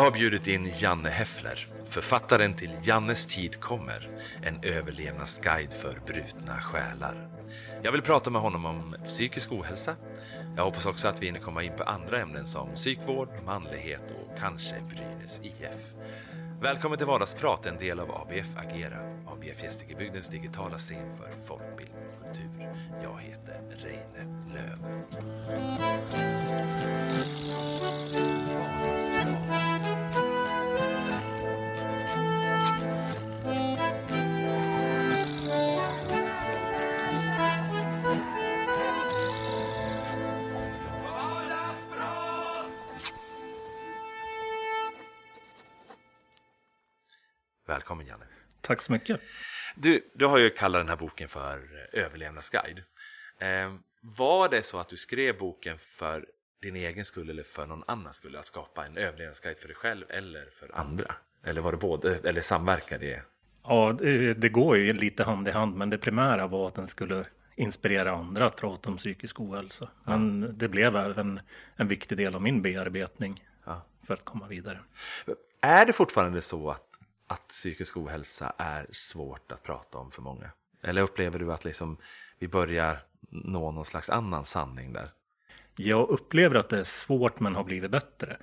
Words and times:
Jag 0.00 0.04
har 0.04 0.10
bjudit 0.10 0.46
in 0.46 0.72
Janne 0.78 1.08
Heffler, 1.08 1.68
författaren 1.88 2.54
till 2.54 2.70
Jannes 2.82 3.26
tid 3.26 3.60
kommer, 3.60 4.08
en 4.42 4.58
överlevnadsguide 4.62 5.72
för 5.72 6.00
brutna 6.06 6.60
själar. 6.60 7.28
Jag 7.82 7.92
vill 7.92 8.02
prata 8.02 8.30
med 8.30 8.42
honom 8.42 8.64
om 8.64 8.96
psykisk 9.04 9.52
ohälsa. 9.52 9.96
Jag 10.56 10.64
hoppas 10.64 10.86
också 10.86 11.08
att 11.08 11.22
vi 11.22 11.26
hinner 11.26 11.40
komma 11.40 11.62
in 11.62 11.72
på 11.78 11.84
andra 11.84 12.20
ämnen 12.20 12.46
som 12.46 12.74
psykvård, 12.74 13.28
manlighet 13.44 14.10
och 14.10 14.38
kanske 14.38 14.74
Brynäs 14.80 15.40
IF. 15.42 15.94
Välkommen 16.60 16.98
till 16.98 17.06
Vardagsprat, 17.06 17.66
en 17.66 17.78
del 17.78 18.00
av 18.00 18.10
ABF 18.10 18.56
Agera, 18.56 18.98
ABF 19.26 19.62
Gästrikebygdens 19.62 20.28
digitala 20.28 20.78
scen 20.78 21.16
för 21.16 21.30
folkbildning 21.46 22.02
och 22.08 22.26
kultur. 22.26 22.74
Jag 23.02 23.20
heter 23.20 23.60
Reine 23.76 24.44
Löv. 24.54 24.78
Välkommen 47.80 48.06
Janne. 48.06 48.24
Tack 48.60 48.82
så 48.82 48.92
mycket. 48.92 49.20
Du, 49.74 50.10
du 50.14 50.26
har 50.26 50.38
ju 50.38 50.50
kallat 50.50 50.80
den 50.80 50.88
här 50.88 50.96
boken 50.96 51.28
för 51.28 51.88
överlevnadsguide. 51.92 52.82
Eh, 53.38 53.74
var 54.00 54.48
det 54.48 54.62
så 54.62 54.78
att 54.78 54.88
du 54.88 54.96
skrev 54.96 55.38
boken 55.38 55.78
för 55.78 56.26
din 56.62 56.76
egen 56.76 57.04
skull 57.04 57.30
eller 57.30 57.42
för 57.42 57.66
någon 57.66 57.84
annan 57.86 58.14
skull? 58.14 58.36
Att 58.36 58.46
skapa 58.46 58.86
en 58.86 58.96
överlevnadsguide 58.96 59.58
för 59.58 59.68
dig 59.68 59.76
själv 59.76 60.06
eller 60.08 60.46
för 60.50 60.70
andra? 60.74 61.14
Eller 61.44 61.60
var 61.60 61.72
det 61.72 61.78
både, 61.78 62.18
eller 62.28 62.40
samverkar 62.40 62.98
det? 62.98 63.22
Ja, 63.62 63.96
det, 63.98 64.34
det 64.34 64.48
går 64.48 64.76
ju 64.76 64.92
lite 64.92 65.24
hand 65.24 65.48
i 65.48 65.50
hand, 65.50 65.76
men 65.76 65.90
det 65.90 65.98
primära 65.98 66.46
var 66.46 66.66
att 66.66 66.74
den 66.74 66.86
skulle 66.86 67.24
inspirera 67.56 68.12
andra 68.12 68.46
att 68.46 68.56
prata 68.56 68.90
om 68.90 68.96
psykisk 68.96 69.40
ohälsa. 69.40 69.88
Men 70.04 70.42
ja. 70.42 70.48
det 70.48 70.68
blev 70.68 70.96
även 70.96 71.40
en 71.76 71.88
viktig 71.88 72.18
del 72.18 72.34
av 72.34 72.42
min 72.42 72.62
bearbetning 72.62 73.44
ja. 73.64 73.86
för 74.06 74.14
att 74.14 74.24
komma 74.24 74.48
vidare. 74.48 74.78
Är 75.60 75.86
det 75.86 75.92
fortfarande 75.92 76.42
så 76.42 76.70
att 76.70 76.89
att 77.30 77.48
psykisk 77.48 77.96
ohälsa 77.96 78.52
är 78.58 78.86
svårt 78.92 79.52
att 79.52 79.62
prata 79.62 79.98
om 79.98 80.10
för 80.10 80.22
många? 80.22 80.50
Eller 80.82 81.02
upplever 81.02 81.38
du 81.38 81.52
att 81.52 81.64
liksom 81.64 81.96
vi 82.38 82.48
börjar 82.48 83.02
nå 83.28 83.70
någon 83.70 83.84
slags 83.84 84.10
annan 84.10 84.44
sanning 84.44 84.92
där? 84.92 85.10
Jag 85.76 86.08
upplever 86.08 86.56
att 86.56 86.68
det 86.68 86.80
är 86.80 86.84
svårt 86.84 87.40
men 87.40 87.54
har 87.54 87.64
blivit 87.64 87.90
bättre. 87.90 88.36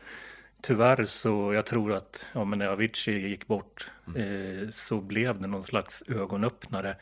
Tyvärr 0.62 1.06
så, 1.06 1.54
jag 1.54 1.66
tror 1.66 1.94
att 1.94 2.26
ja, 2.34 2.44
men 2.44 2.60
när 2.60 2.68
Avicii 2.68 3.28
gick 3.28 3.48
bort 3.48 3.92
mm. 4.08 4.22
eh, 4.22 4.70
så 4.70 5.02
blev 5.02 5.42
det 5.42 5.48
någon 5.48 5.64
slags 5.64 6.04
ögonöppnare. 6.08 6.98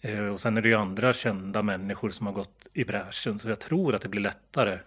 Eh, 0.00 0.26
och 0.26 0.40
sen 0.40 0.56
är 0.56 0.62
det 0.62 0.68
ju 0.68 0.74
andra 0.74 1.12
kända 1.12 1.62
människor 1.62 2.10
som 2.10 2.26
har 2.26 2.34
gått 2.34 2.68
i 2.72 2.84
bräschen 2.84 3.38
så 3.38 3.48
jag 3.48 3.60
tror 3.60 3.94
att 3.94 4.02
det 4.02 4.08
blir 4.08 4.20
lättare 4.20 4.78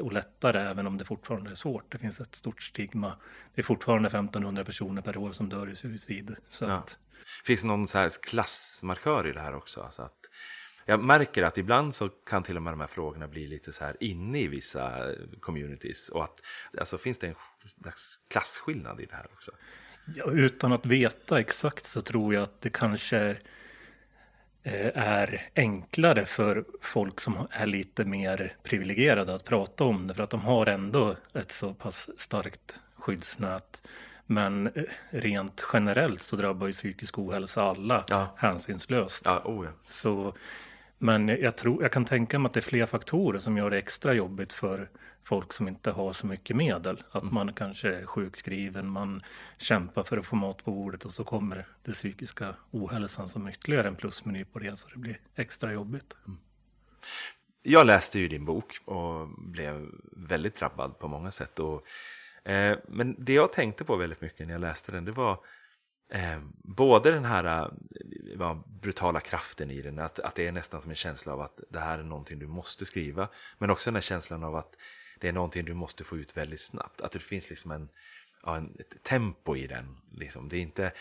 och 0.00 0.12
lättare 0.12 0.60
även 0.60 0.86
om 0.86 0.98
det 0.98 1.04
fortfarande 1.04 1.50
är 1.50 1.54
svårt. 1.54 1.92
Det 1.92 1.98
finns 1.98 2.20
ett 2.20 2.34
stort 2.34 2.62
stigma. 2.62 3.16
Det 3.54 3.60
är 3.60 3.64
fortfarande 3.64 4.06
1500 4.06 4.64
personer 4.64 5.02
per 5.02 5.16
år 5.16 5.32
som 5.32 5.48
dör 5.48 5.70
i 5.70 5.76
suicid. 5.76 6.36
Så 6.48 6.64
ja. 6.64 6.72
att... 6.72 6.98
Finns 7.44 7.60
det 7.60 7.66
någon 7.66 7.88
så 7.88 7.98
här 7.98 8.10
klassmarkör 8.22 9.26
i 9.26 9.32
det 9.32 9.40
här 9.40 9.54
också? 9.54 9.80
Alltså 9.80 10.02
att 10.02 10.18
jag 10.86 11.04
märker 11.04 11.42
att 11.42 11.58
ibland 11.58 11.94
så 11.94 12.08
kan 12.08 12.42
till 12.42 12.56
och 12.56 12.62
med 12.62 12.72
de 12.72 12.80
här 12.80 12.86
frågorna 12.86 13.28
bli 13.28 13.46
lite 13.46 13.72
så 13.72 13.84
här 13.84 13.96
inne 14.00 14.40
i 14.40 14.48
vissa 14.48 15.14
communities. 15.40 16.08
Och 16.08 16.24
att, 16.24 16.40
alltså 16.78 16.98
finns 16.98 17.18
det 17.18 17.26
en 17.26 17.34
klasskillnad 18.30 19.00
i 19.00 19.06
det 19.06 19.14
här 19.14 19.26
också? 19.32 19.50
Ja, 20.14 20.30
utan 20.30 20.72
att 20.72 20.86
veta 20.86 21.40
exakt 21.40 21.84
så 21.84 22.00
tror 22.00 22.34
jag 22.34 22.42
att 22.42 22.60
det 22.60 22.70
kanske 22.70 23.16
är 23.16 23.42
är 24.94 25.48
enklare 25.54 26.26
för 26.26 26.64
folk 26.80 27.20
som 27.20 27.48
är 27.50 27.66
lite 27.66 28.04
mer 28.04 28.56
privilegierade 28.62 29.34
att 29.34 29.44
prata 29.44 29.84
om 29.84 30.06
det. 30.06 30.14
För 30.14 30.22
att 30.22 30.30
de 30.30 30.40
har 30.40 30.66
ändå 30.66 31.16
ett 31.34 31.52
så 31.52 31.74
pass 31.74 32.10
starkt 32.16 32.80
skyddsnät. 32.96 33.82
Men 34.26 34.66
eh, 34.66 34.82
rent 35.10 35.64
generellt 35.72 36.20
så 36.20 36.36
drabbar 36.36 36.66
ju 36.66 36.72
psykisk 36.72 37.18
ohälsa 37.18 37.62
alla 37.62 38.04
ja. 38.08 38.34
hänsynslöst. 38.36 39.22
Ja, 39.24 39.42
oh 39.44 39.64
ja. 39.64 39.70
Så 39.84 40.34
men 40.98 41.28
jag, 41.28 41.56
tror, 41.56 41.82
jag 41.82 41.92
kan 41.92 42.04
tänka 42.04 42.38
mig 42.38 42.46
att 42.46 42.54
det 42.54 42.60
är 42.60 42.62
fler 42.62 42.86
faktorer 42.86 43.38
som 43.38 43.56
gör 43.56 43.70
det 43.70 43.78
extra 43.78 44.12
jobbigt 44.12 44.52
för 44.52 44.88
folk 45.28 45.52
som 45.52 45.68
inte 45.68 45.90
har 45.90 46.12
så 46.12 46.26
mycket 46.26 46.56
medel. 46.56 47.02
Att 47.10 47.22
mm. 47.22 47.34
man 47.34 47.52
kanske 47.52 47.94
är 47.94 48.06
sjukskriven, 48.06 48.88
man 48.88 49.22
kämpar 49.58 50.02
för 50.02 50.16
att 50.16 50.26
få 50.26 50.36
mat 50.36 50.64
på 50.64 50.70
bordet 50.70 51.04
och 51.04 51.12
så 51.12 51.24
kommer 51.24 51.66
det 51.82 51.92
psykiska 51.92 52.54
ohälsan 52.70 53.28
som 53.28 53.48
ytterligare 53.48 53.88
en 53.88 53.96
plusmeny 53.96 54.44
på 54.44 54.58
det 54.58 54.76
så 54.76 54.88
det 54.88 54.98
blir 54.98 55.20
extra 55.34 55.72
jobbigt. 55.72 56.16
Mm. 56.26 56.38
Jag 57.62 57.86
läste 57.86 58.18
ju 58.18 58.28
din 58.28 58.44
bok 58.44 58.78
och 58.84 59.28
blev 59.28 59.88
väldigt 60.12 60.58
drabbad 60.58 60.98
på 60.98 61.08
många 61.08 61.30
sätt. 61.30 61.58
Och, 61.58 61.86
eh, 62.50 62.78
men 62.88 63.16
det 63.18 63.32
jag 63.32 63.52
tänkte 63.52 63.84
på 63.84 63.96
väldigt 63.96 64.20
mycket 64.20 64.46
när 64.46 64.54
jag 64.54 64.60
läste 64.60 64.92
den 64.92 65.04
det 65.04 65.12
var 65.12 65.38
Eh, 66.10 66.40
både 66.62 67.10
den 67.10 67.24
här 67.24 67.70
eh, 68.40 68.56
brutala 68.66 69.20
kraften 69.20 69.70
i 69.70 69.82
den, 69.82 69.98
att, 69.98 70.18
att 70.18 70.34
det 70.34 70.46
är 70.46 70.52
nästan 70.52 70.82
som 70.82 70.90
en 70.90 70.96
känsla 70.96 71.32
av 71.32 71.40
att 71.40 71.60
det 71.70 71.80
här 71.80 71.98
är 71.98 72.02
någonting 72.02 72.38
du 72.38 72.46
måste 72.46 72.84
skriva. 72.84 73.28
Men 73.58 73.70
också 73.70 73.90
den 73.90 73.94
här 73.94 74.02
känslan 74.02 74.44
av 74.44 74.56
att 74.56 74.74
det 75.20 75.28
är 75.28 75.32
någonting 75.32 75.64
du 75.64 75.74
måste 75.74 76.04
få 76.04 76.16
ut 76.16 76.36
väldigt 76.36 76.60
snabbt. 76.60 77.00
Att 77.00 77.12
det 77.12 77.18
finns 77.18 77.50
liksom 77.50 77.70
en, 77.70 77.88
ja, 78.42 78.56
en 78.56 78.76
ett 78.78 79.02
tempo 79.02 79.56
i 79.56 79.66
den. 79.66 79.96
Liksom. 80.12 80.48
Det 80.48 80.56
är 80.56 80.60
inte, 80.60 80.92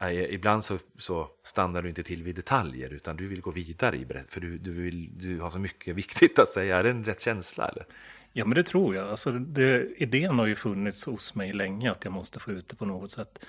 eh, 0.00 0.34
ibland 0.34 0.64
så, 0.64 0.78
så 0.98 1.30
stannar 1.42 1.82
du 1.82 1.88
inte 1.88 2.02
till 2.02 2.22
vid 2.22 2.34
detaljer 2.34 2.90
utan 2.90 3.16
du 3.16 3.28
vill 3.28 3.40
gå 3.40 3.50
vidare 3.50 3.96
i 3.96 4.04
berättelsen. 4.04 4.32
För 4.32 4.40
du, 4.40 4.58
du, 4.58 4.72
vill, 4.72 5.10
du 5.18 5.40
har 5.40 5.50
så 5.50 5.58
mycket 5.58 5.96
viktigt 5.96 6.38
att 6.38 6.48
säga. 6.48 6.78
Är 6.78 6.82
det 6.82 6.90
en 6.90 7.04
rätt 7.04 7.20
känsla? 7.20 7.68
Eller? 7.68 7.86
Ja 8.32 8.44
men 8.44 8.54
det 8.54 8.62
tror 8.62 8.94
jag. 8.94 9.08
Alltså, 9.08 9.32
det, 9.32 9.88
idén 9.96 10.38
har 10.38 10.46
ju 10.46 10.56
funnits 10.56 11.04
hos 11.04 11.34
mig 11.34 11.52
länge 11.52 11.90
att 11.90 12.04
jag 12.04 12.12
måste 12.12 12.40
få 12.40 12.52
ut 12.52 12.68
det 12.68 12.76
på 12.76 12.84
något 12.84 13.10
sätt. 13.10 13.44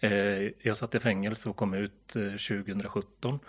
Eh, 0.00 0.50
jag 0.62 0.76
satt 0.76 0.94
i 0.94 1.00
fängelse 1.00 1.48
och 1.48 1.56
kom 1.56 1.74
ut 1.74 2.08
2017. 2.08 2.32
Eh, 2.32 2.62
2017. 2.62 3.40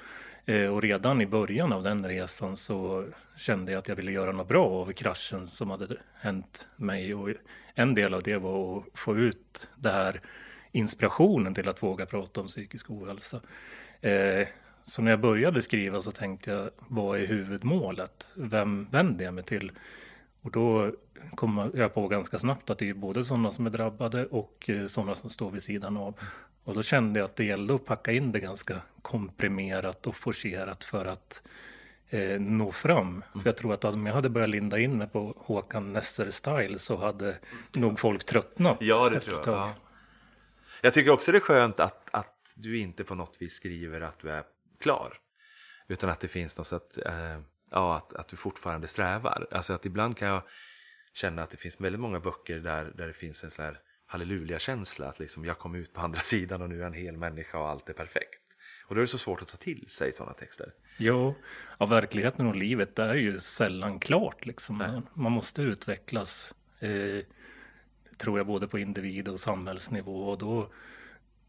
Eh, 0.50 0.74
och 0.74 0.82
redan 0.82 1.22
i 1.22 1.26
början 1.26 1.74
av 1.74 1.84
den 1.84 2.08
resan 2.08 2.56
så 2.56 3.06
kände 3.38 3.72
jag 3.72 3.80
att 3.80 3.88
jag 3.88 3.96
ville 3.96 4.12
göra 4.12 4.32
något 4.32 4.48
bra 4.48 4.68
av 4.68 4.92
kraschen 4.92 5.48
som 5.48 5.70
hade 5.70 5.98
hänt 6.14 6.68
mig. 6.76 7.16
Och 7.16 7.30
en 7.76 7.96
del 7.96 8.14
av 8.14 8.24
det 8.24 8.38
var 8.38 8.78
att 8.78 9.00
få 9.00 9.18
ut 9.18 9.68
det 9.76 9.90
här 9.90 10.22
inspirationen 10.72 11.54
till 11.54 11.70
att 11.70 11.84
våga 11.84 12.06
prata 12.06 12.42
om 12.42 12.48
psykisk 12.48 12.90
ohälsa. 12.90 13.42
Eh, 14.02 14.48
så 14.84 15.02
när 15.02 15.12
jag 15.12 15.20
började 15.20 15.62
skriva 15.62 16.02
så 16.02 16.12
tänkte 16.12 16.52
jag, 16.52 16.70
vad 16.88 17.20
är 17.20 17.28
huvudmålet? 17.28 18.34
Vem 18.36 18.86
vänder 18.86 19.26
jag 19.26 19.34
mig 19.34 19.44
till? 19.44 19.72
Och 20.42 20.52
då 20.52 20.92
kom 21.36 21.72
jag 21.74 21.94
på 21.94 22.08
ganska 22.08 22.40
snabbt 22.40 22.70
att 22.70 22.78
det 22.78 22.90
är 22.90 22.94
både 22.94 23.26
sådana 23.26 23.52
som 23.52 23.66
är 23.66 23.70
drabbade 23.70 24.26
och 24.26 24.70
eh, 24.70 24.86
sådana 24.86 25.16
som 25.16 25.30
står 25.30 25.52
vid 25.52 25.64
sidan 25.64 25.98
av. 25.98 26.20
Och 26.64 26.74
då 26.74 26.84
kände 26.84 27.20
jag 27.20 27.26
att 27.26 27.36
det 27.36 27.44
gällde 27.44 27.76
att 27.76 27.86
packa 27.86 28.12
in 28.12 28.32
det 28.32 28.40
ganska 28.40 28.82
komprimerat 29.02 30.08
och 30.08 30.16
forcerat 30.16 30.84
för 30.84 31.06
att 31.06 31.41
eh, 32.09 32.40
nå 32.40 32.72
fram. 32.72 33.08
Mm. 33.08 33.24
För 33.34 33.46
jag 33.46 33.58
tror 33.58 33.74
att 33.74 33.86
om 33.86 34.06
jag 34.06 34.14
hade 34.14 34.30
börjat 34.30 34.50
linda 34.50 34.80
in 34.80 34.97
mig 34.97 35.08
på 35.08 35.34
Håkan 35.38 35.94
Nesser-style 35.94 36.78
så 36.78 36.97
hade 36.97 37.38
nog 37.72 38.00
folk 38.00 38.24
tröttnat. 38.24 38.78
Ja, 38.80 39.09
det 39.09 39.20
tror 39.20 39.42
jag. 39.46 39.56
Ja. 39.56 39.74
Jag 40.82 40.94
tycker 40.94 41.12
också 41.12 41.32
det 41.32 41.38
är 41.38 41.40
skönt 41.40 41.80
att, 41.80 42.09
att 42.12 42.53
du 42.56 42.80
inte 42.80 43.03
på 43.03 43.16
något 43.16 43.35
vis 43.40 43.53
skriver 43.53 44.02
att 44.02 44.20
du 44.20 44.32
är 44.32 44.44
klar. 44.80 45.18
Utan 45.88 46.09
att 46.09 46.20
det 46.20 46.28
finns 46.28 46.58
något 46.58 46.68
sätt 46.68 46.97
eh, 47.06 47.40
ja, 47.72 47.98
att, 47.98 48.14
att 48.14 48.28
du 48.28 48.36
fortfarande 48.36 48.88
strävar. 48.88 49.48
Alltså 49.52 49.74
att 49.74 49.86
ibland 49.86 50.18
kan 50.18 50.28
jag 50.28 50.44
känna 51.14 51.44
att 51.44 51.50
det 51.50 51.58
finns 51.58 51.82
väldigt 51.82 52.02
många 52.02 52.20
böcker 52.20 52.60
där, 52.60 52.94
där 52.96 53.08
det 53.08 53.14
finns 53.14 53.44
en 53.44 53.52
sån 53.52 53.66
här 53.66 53.80
halleluja-känsla. 54.06 55.08
Att 55.08 55.20
liksom 55.20 55.46
jag 55.46 55.60
kom 55.60 55.76
ut 55.76 55.94
på 55.94 56.02
andra 56.02 56.20
sidan 56.24 56.62
och 56.62 56.70
nu 56.70 56.76
är 56.76 56.80
jag 56.80 56.88
en 56.88 56.94
hel 56.94 57.18
människa 57.18 57.58
och 57.60 57.70
allt 57.70 57.90
är 57.90 57.94
perfekt. 57.94 58.40
Och 58.88 58.96
då 58.96 59.02
är 59.02 59.04
det 59.04 59.08
så 59.08 59.18
svårt 59.18 59.42
att 59.42 59.48
ta 59.48 59.58
till 59.58 59.86
sig 59.90 60.14
sådana 60.14 60.34
texter. 60.34 60.74
Jo, 60.98 61.36
ja, 61.80 61.86
verkligheten 61.86 62.48
och 62.48 62.56
livet 62.56 63.00
är 63.00 63.16
ju 63.16 63.40
sällan 63.40 64.00
klart. 64.00 64.46
Liksom. 64.46 64.78
Man, 64.78 65.08
man, 65.14 65.32
måste 65.32 65.62
utvecklas, 65.62 66.54
eh, 66.80 67.26
tror 68.18 68.40
jag, 68.40 68.48
både 68.48 68.68
på 68.68 68.80
individ 68.80 69.28
och 69.28 69.40
samhällsnivå. 69.40 70.30
Och 70.30 70.38
då, 70.38 70.72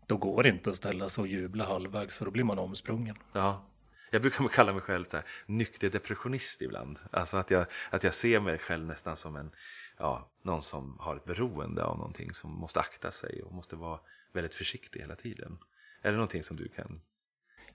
då 0.06 0.16
går 0.16 0.42
det 0.42 0.48
inte 0.48 0.70
att 0.70 0.76
ställa 0.76 1.08
sig 1.08 1.22
och 1.22 1.28
jubla 1.28 1.66
halvvägs 1.66 2.18
för 2.18 2.24
då 2.24 2.30
blir 2.30 2.44
man 2.44 2.58
omsprungen. 2.58 3.16
Ja, 3.32 3.69
jag 4.10 4.22
brukar 4.22 4.48
kalla 4.48 4.72
mig 4.72 4.82
själv 4.82 5.04
här, 5.12 5.24
nykter 5.46 5.88
depressionist 5.88 6.62
ibland. 6.62 6.98
Alltså 7.10 7.36
att 7.36 7.50
jag, 7.50 7.66
att 7.90 8.04
jag 8.04 8.14
ser 8.14 8.40
mig 8.40 8.58
själv 8.58 8.86
nästan 8.86 9.16
som 9.16 9.36
en, 9.36 9.50
ja, 9.98 10.30
någon 10.42 10.62
som 10.62 10.96
har 11.00 11.16
ett 11.16 11.24
beroende 11.24 11.84
av 11.84 11.98
någonting 11.98 12.34
som 12.34 12.50
måste 12.50 12.80
akta 12.80 13.10
sig 13.10 13.42
och 13.42 13.52
måste 13.52 13.76
vara 13.76 14.00
väldigt 14.32 14.54
försiktig 14.54 15.00
hela 15.00 15.16
tiden. 15.16 15.58
Är 16.02 16.10
det 16.10 16.16
någonting 16.16 16.42
som 16.42 16.56
du 16.56 16.68
kan? 16.68 17.00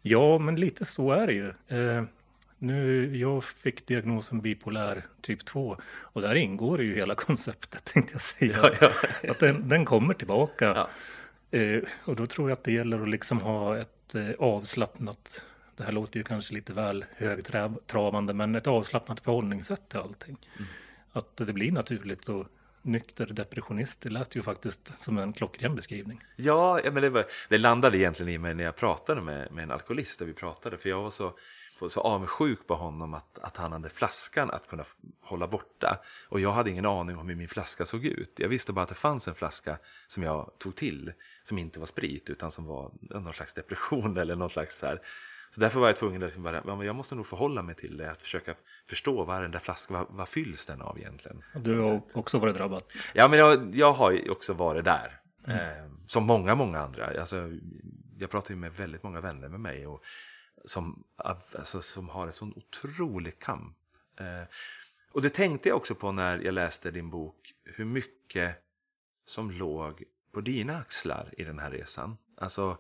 Ja, 0.02 0.38
men 0.38 0.56
lite 0.56 0.86
så 0.86 1.12
är 1.12 1.28
det 1.28 1.34
ju. 1.34 1.54
Eh, 1.68 2.04
nu, 2.58 3.18
jag 3.18 3.44
fick 3.44 3.88
diagnosen 3.88 4.42
bipolär 4.42 5.06
typ 5.22 5.46
2 5.46 5.78
och 5.86 6.22
där 6.22 6.36
ingår 6.36 6.82
ju 6.82 6.96
hela 6.96 7.16
konceptet 7.26 7.86
tänkte 7.86 8.14
jag 8.14 8.22
säga. 8.22 8.60
Ja, 8.82 8.90
ja. 9.22 9.32
Att 9.32 9.40
den, 9.40 9.70
den, 9.70 9.86
kommer 9.86 10.14
tillbaka. 10.14 10.66
Ja. 10.66 10.90
Eh, 11.60 11.84
och 12.06 12.16
då 12.16 12.28
tror 12.28 12.50
jag 12.50 12.58
att 12.58 12.64
det 12.64 12.72
gäller 12.72 13.02
att 13.02 13.10
liksom 13.10 13.42
ha 13.42 13.78
ett 13.78 14.16
eh, 14.16 14.30
avslappnat, 14.40 15.46
det 15.78 15.84
här 15.84 15.92
låter 15.92 16.18
ju 16.18 16.24
kanske 16.24 16.54
lite 16.54 16.74
väl 16.74 17.06
högtravande, 17.18 18.34
men 18.34 18.56
ett 18.56 18.68
avslappnat 18.68 19.20
förhållningssätt 19.20 19.90
till 19.90 20.00
allting. 20.00 20.38
Mm. 20.58 20.68
Att 21.12 21.38
det 21.38 21.54
blir 21.54 21.72
naturligt 21.72 22.30
och 22.30 22.48
nykter 22.82 23.26
depressionist, 23.26 24.02
det 24.02 24.10
lät 24.10 24.36
ju 24.36 24.42
faktiskt 24.42 25.00
som 25.00 25.18
en 25.18 25.34
klockren 25.34 25.76
beskrivning. 25.76 26.24
Ja, 26.36 26.82
men 26.84 26.96
det, 26.96 27.10
var, 27.10 27.26
det 27.50 27.58
landade 27.58 27.98
egentligen 27.98 28.32
i 28.32 28.38
mig 28.38 28.56
när 28.56 28.64
jag 28.64 28.76
pratade 28.76 29.22
med, 29.22 29.52
med 29.52 29.64
en 29.64 29.72
alkoholist, 29.72 30.20
där 30.20 30.26
vi 30.26 30.34
pratade, 30.34 30.78
för 30.78 30.90
jag 30.90 31.04
var 31.04 31.10
så 31.10 31.34
så 31.90 32.02
avundsjuk 32.02 32.68
på 32.68 32.76
honom 32.76 33.14
att, 33.14 33.40
att 33.40 33.58
han 33.58 33.72
hade 33.72 33.90
flaskan 33.90 34.52
att 34.52 34.68
kunna 34.68 34.84
hålla 35.22 35.48
borta. 35.48 36.00
Och 36.30 36.40
jag 36.40 36.52
hade 36.52 36.70
ingen 36.70 36.86
aning 36.86 37.18
om 37.18 37.28
hur 37.28 37.36
min 37.36 37.48
flaska 37.48 37.86
såg 37.86 38.06
ut. 38.06 38.34
Jag 38.36 38.50
visste 38.50 38.74
bara 38.74 38.82
att 38.82 38.90
det 38.90 38.96
fanns 38.96 39.28
en 39.28 39.36
flaska 39.36 39.78
som 40.08 40.24
jag 40.24 40.52
tog 40.58 40.76
till, 40.76 41.14
som 41.44 41.58
inte 41.58 41.80
var 41.80 41.86
sprit 41.86 42.30
utan 42.30 42.52
som 42.52 42.66
var 42.66 42.92
någon 43.02 43.34
slags 43.34 43.54
depression 43.54 44.18
eller 44.22 44.36
någon 44.36 44.50
slags 44.50 44.78
så 44.78 44.86
här. 44.86 45.02
Så 45.56 45.62
därför 45.62 45.80
var 45.80 45.88
jag 45.88 45.98
tvungen 45.98 46.24
att 46.24 46.36
bara, 46.36 46.86
jag 46.86 46.96
måste 46.96 47.16
nog 47.16 47.28
förhålla 47.28 47.62
mig 47.62 47.76
till 47.76 47.98
det, 47.98 48.12
att 48.12 48.22
försöka 48.22 48.56
förstå 48.88 49.24
vad 49.24 49.42
den 49.42 49.52
där 49.52 49.60
flaskan, 49.60 49.98
vad, 49.98 50.18
vad 50.18 50.30
fylls 50.30 50.66
den 50.66 50.82
av 50.82 51.00
egentligen? 51.00 51.44
Du 51.56 51.80
har 51.80 52.02
också 52.14 52.40
varit 52.40 52.56
drabbad? 52.56 52.84
Ja, 53.14 53.28
men 53.28 53.40
jag, 53.40 53.76
jag 53.76 53.94
har 53.94 54.32
också 54.32 54.54
varit 54.54 54.86
där. 54.86 55.20
Mm. 55.48 55.60
Eh, 55.60 55.92
som 56.08 56.24
många, 56.24 56.56
många 56.56 56.80
andra. 56.80 57.20
Alltså, 57.20 57.52
jag 58.18 58.30
pratar 58.30 58.50
ju 58.50 58.56
med 58.56 58.74
väldigt 58.74 59.04
många 59.04 59.22
vänner 59.22 59.50
med 59.50 59.60
mig 59.60 59.88
och 59.88 60.04
som, 60.66 61.04
alltså, 61.16 61.82
som 61.82 62.10
har 62.10 62.28
en 62.28 62.34
sån 62.34 62.54
otrolig 62.56 63.40
kamp. 63.40 63.78
Eh, 64.20 64.48
och 65.12 65.22
det 65.22 65.30
tänkte 65.30 65.70
jag 65.70 65.78
också 65.78 65.96
på 65.96 66.12
när 66.12 66.40
jag 66.40 66.54
läste 66.54 66.92
din 66.92 67.10
bok, 67.10 67.54
hur 67.64 67.86
mycket 67.86 68.56
som 69.26 69.52
låg 69.52 70.04
på 70.32 70.42
dina 70.42 70.78
axlar 70.78 71.34
i 71.38 71.44
den 71.44 71.60
här 71.60 71.72
resan. 71.72 72.18
Alltså, 72.38 72.78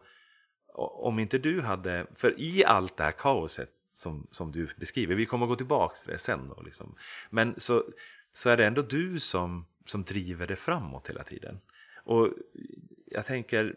om 0.75 1.19
inte 1.19 1.37
du 1.37 1.61
hade, 1.61 2.07
för 2.15 2.39
i 2.39 2.65
allt 2.65 2.97
det 2.97 3.03
här 3.03 3.11
kaoset 3.11 3.71
som, 3.93 4.27
som 4.31 4.51
du 4.51 4.67
beskriver, 4.75 5.15
vi 5.15 5.25
kommer 5.25 5.45
att 5.45 5.49
gå 5.49 5.55
tillbaka 5.55 5.95
till 5.95 6.11
det 6.11 6.17
sen 6.17 6.49
då, 6.55 6.61
liksom. 6.61 6.95
men 7.29 7.53
så, 7.57 7.83
så 8.31 8.49
är 8.49 8.57
det 8.57 8.65
ändå 8.65 8.81
du 8.81 9.19
som, 9.19 9.65
som 9.85 10.03
driver 10.03 10.47
det 10.47 10.55
framåt 10.55 11.09
hela 11.09 11.23
tiden. 11.23 11.59
Och 12.03 12.29
jag 13.05 13.25
tänker, 13.25 13.75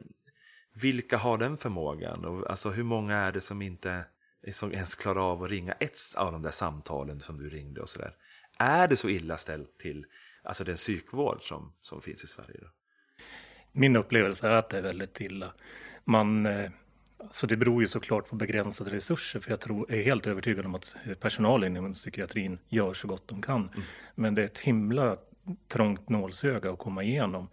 vilka 0.72 1.16
har 1.16 1.38
den 1.38 1.56
förmågan? 1.56 2.24
Och 2.24 2.50
alltså 2.50 2.70
hur 2.70 2.82
många 2.82 3.16
är 3.16 3.32
det 3.32 3.40
som 3.40 3.62
inte 3.62 4.04
som 4.52 4.72
ens 4.72 4.94
klarar 4.94 5.30
av 5.32 5.42
att 5.42 5.50
ringa 5.50 5.72
ett 5.72 5.98
av 6.14 6.32
de 6.32 6.42
där 6.42 6.50
samtalen 6.50 7.20
som 7.20 7.38
du 7.38 7.48
ringde 7.48 7.80
och 7.80 7.88
sådär? 7.88 8.14
Är 8.58 8.88
det 8.88 8.96
så 8.96 9.08
illa 9.08 9.38
ställt 9.38 9.78
till 9.78 10.06
alltså 10.42 10.64
den 10.64 10.76
psykvård 10.76 11.48
som, 11.48 11.72
som 11.80 12.02
finns 12.02 12.24
i 12.24 12.26
Sverige? 12.26 12.58
Då? 12.60 12.68
Min 13.72 13.96
upplevelse 13.96 14.48
är 14.48 14.52
att 14.52 14.68
det 14.68 14.78
är 14.78 14.82
väldigt 14.82 15.20
illa. 15.20 15.52
Man, 16.04 16.46
eh, 16.46 16.70
alltså 17.18 17.46
det 17.46 17.56
beror 17.56 17.82
ju 17.82 17.88
såklart 17.88 18.28
på 18.28 18.36
begränsade 18.36 18.90
resurser 18.90 19.40
för 19.40 19.50
jag 19.50 19.60
tror, 19.60 19.92
är 19.92 20.02
helt 20.02 20.26
övertygad 20.26 20.66
om 20.66 20.74
att 20.74 20.96
personalen 21.20 21.76
inom 21.76 21.92
psykiatrin 21.92 22.58
gör 22.68 22.94
så 22.94 23.08
gott 23.08 23.28
de 23.28 23.42
kan. 23.42 23.70
Mm. 23.74 23.86
Men 24.14 24.34
det 24.34 24.42
är 24.42 24.46
ett 24.46 24.58
himla 24.58 25.16
trångt 25.68 26.08
nålsöga 26.08 26.70
att 26.70 26.78
komma 26.78 27.02
igenom. 27.02 27.48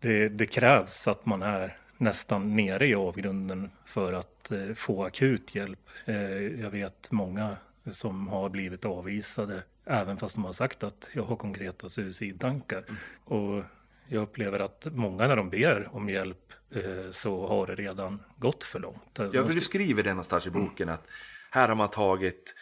Det, 0.00 0.28
det 0.28 0.46
krävs 0.46 1.08
att 1.08 1.26
man 1.26 1.42
är 1.42 1.76
nästan 1.96 2.56
nere 2.56 2.86
i 2.86 2.94
avgrunden 2.94 3.70
för 3.86 4.12
att 4.12 4.50
eh, 4.50 4.74
få 4.74 5.04
akut 5.04 5.54
hjälp. 5.54 5.88
Eh, 6.04 6.16
jag 6.60 6.70
vet 6.70 7.10
många 7.10 7.56
som 7.90 8.28
har 8.28 8.48
blivit 8.48 8.84
avvisade 8.84 9.62
även 9.84 10.16
fast 10.16 10.34
de 10.34 10.44
har 10.44 10.52
sagt 10.52 10.84
att 10.84 11.10
jag 11.12 11.22
har 11.22 11.36
konkreta 11.36 11.88
suicidtankar. 11.88 12.84
Mm. 12.88 12.96
Och 13.24 13.64
jag 14.08 14.22
upplever 14.22 14.60
att 14.60 14.86
många 14.92 15.26
när 15.26 15.36
de 15.36 15.50
ber 15.50 15.88
om 15.92 16.08
hjälp 16.08 16.52
eh, 16.70 17.10
så 17.10 17.46
har 17.46 17.66
det 17.66 17.74
redan 17.74 18.22
gått 18.36 18.64
för 18.64 18.78
långt. 18.78 19.18
Ja, 19.32 19.46
för 19.46 19.54
du 19.54 19.60
skriver 19.60 20.02
det 20.02 20.10
någonstans 20.10 20.46
i 20.46 20.50
boken 20.50 20.88
att 20.88 21.06
här 21.50 21.68
har 21.68 21.74
man 21.74 21.90
tagit 21.90 22.54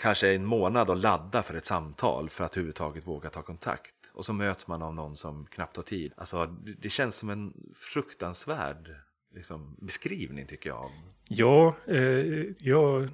kanske 0.00 0.34
en 0.34 0.44
månad 0.44 0.90
att 0.90 0.98
ladda 0.98 1.42
för 1.42 1.54
ett 1.54 1.64
samtal 1.64 2.30
för 2.30 2.44
att 2.44 2.56
överhuvudtaget 2.56 3.06
våga 3.06 3.30
ta 3.30 3.42
kontakt 3.42 3.94
och 4.12 4.24
så 4.24 4.32
möts 4.32 4.66
man 4.66 4.82
av 4.82 4.94
någon 4.94 5.16
som 5.16 5.46
knappt 5.46 5.76
har 5.76 5.82
tid. 5.82 6.12
Alltså, 6.16 6.46
det 6.78 6.90
känns 6.90 7.16
som 7.16 7.30
en 7.30 7.52
fruktansvärd 7.76 8.94
liksom, 9.34 9.76
beskrivning 9.80 10.46
tycker 10.46 10.70
jag. 10.70 10.90
Ja, 11.28 11.74
eh, 11.86 12.44
jag 12.58 13.08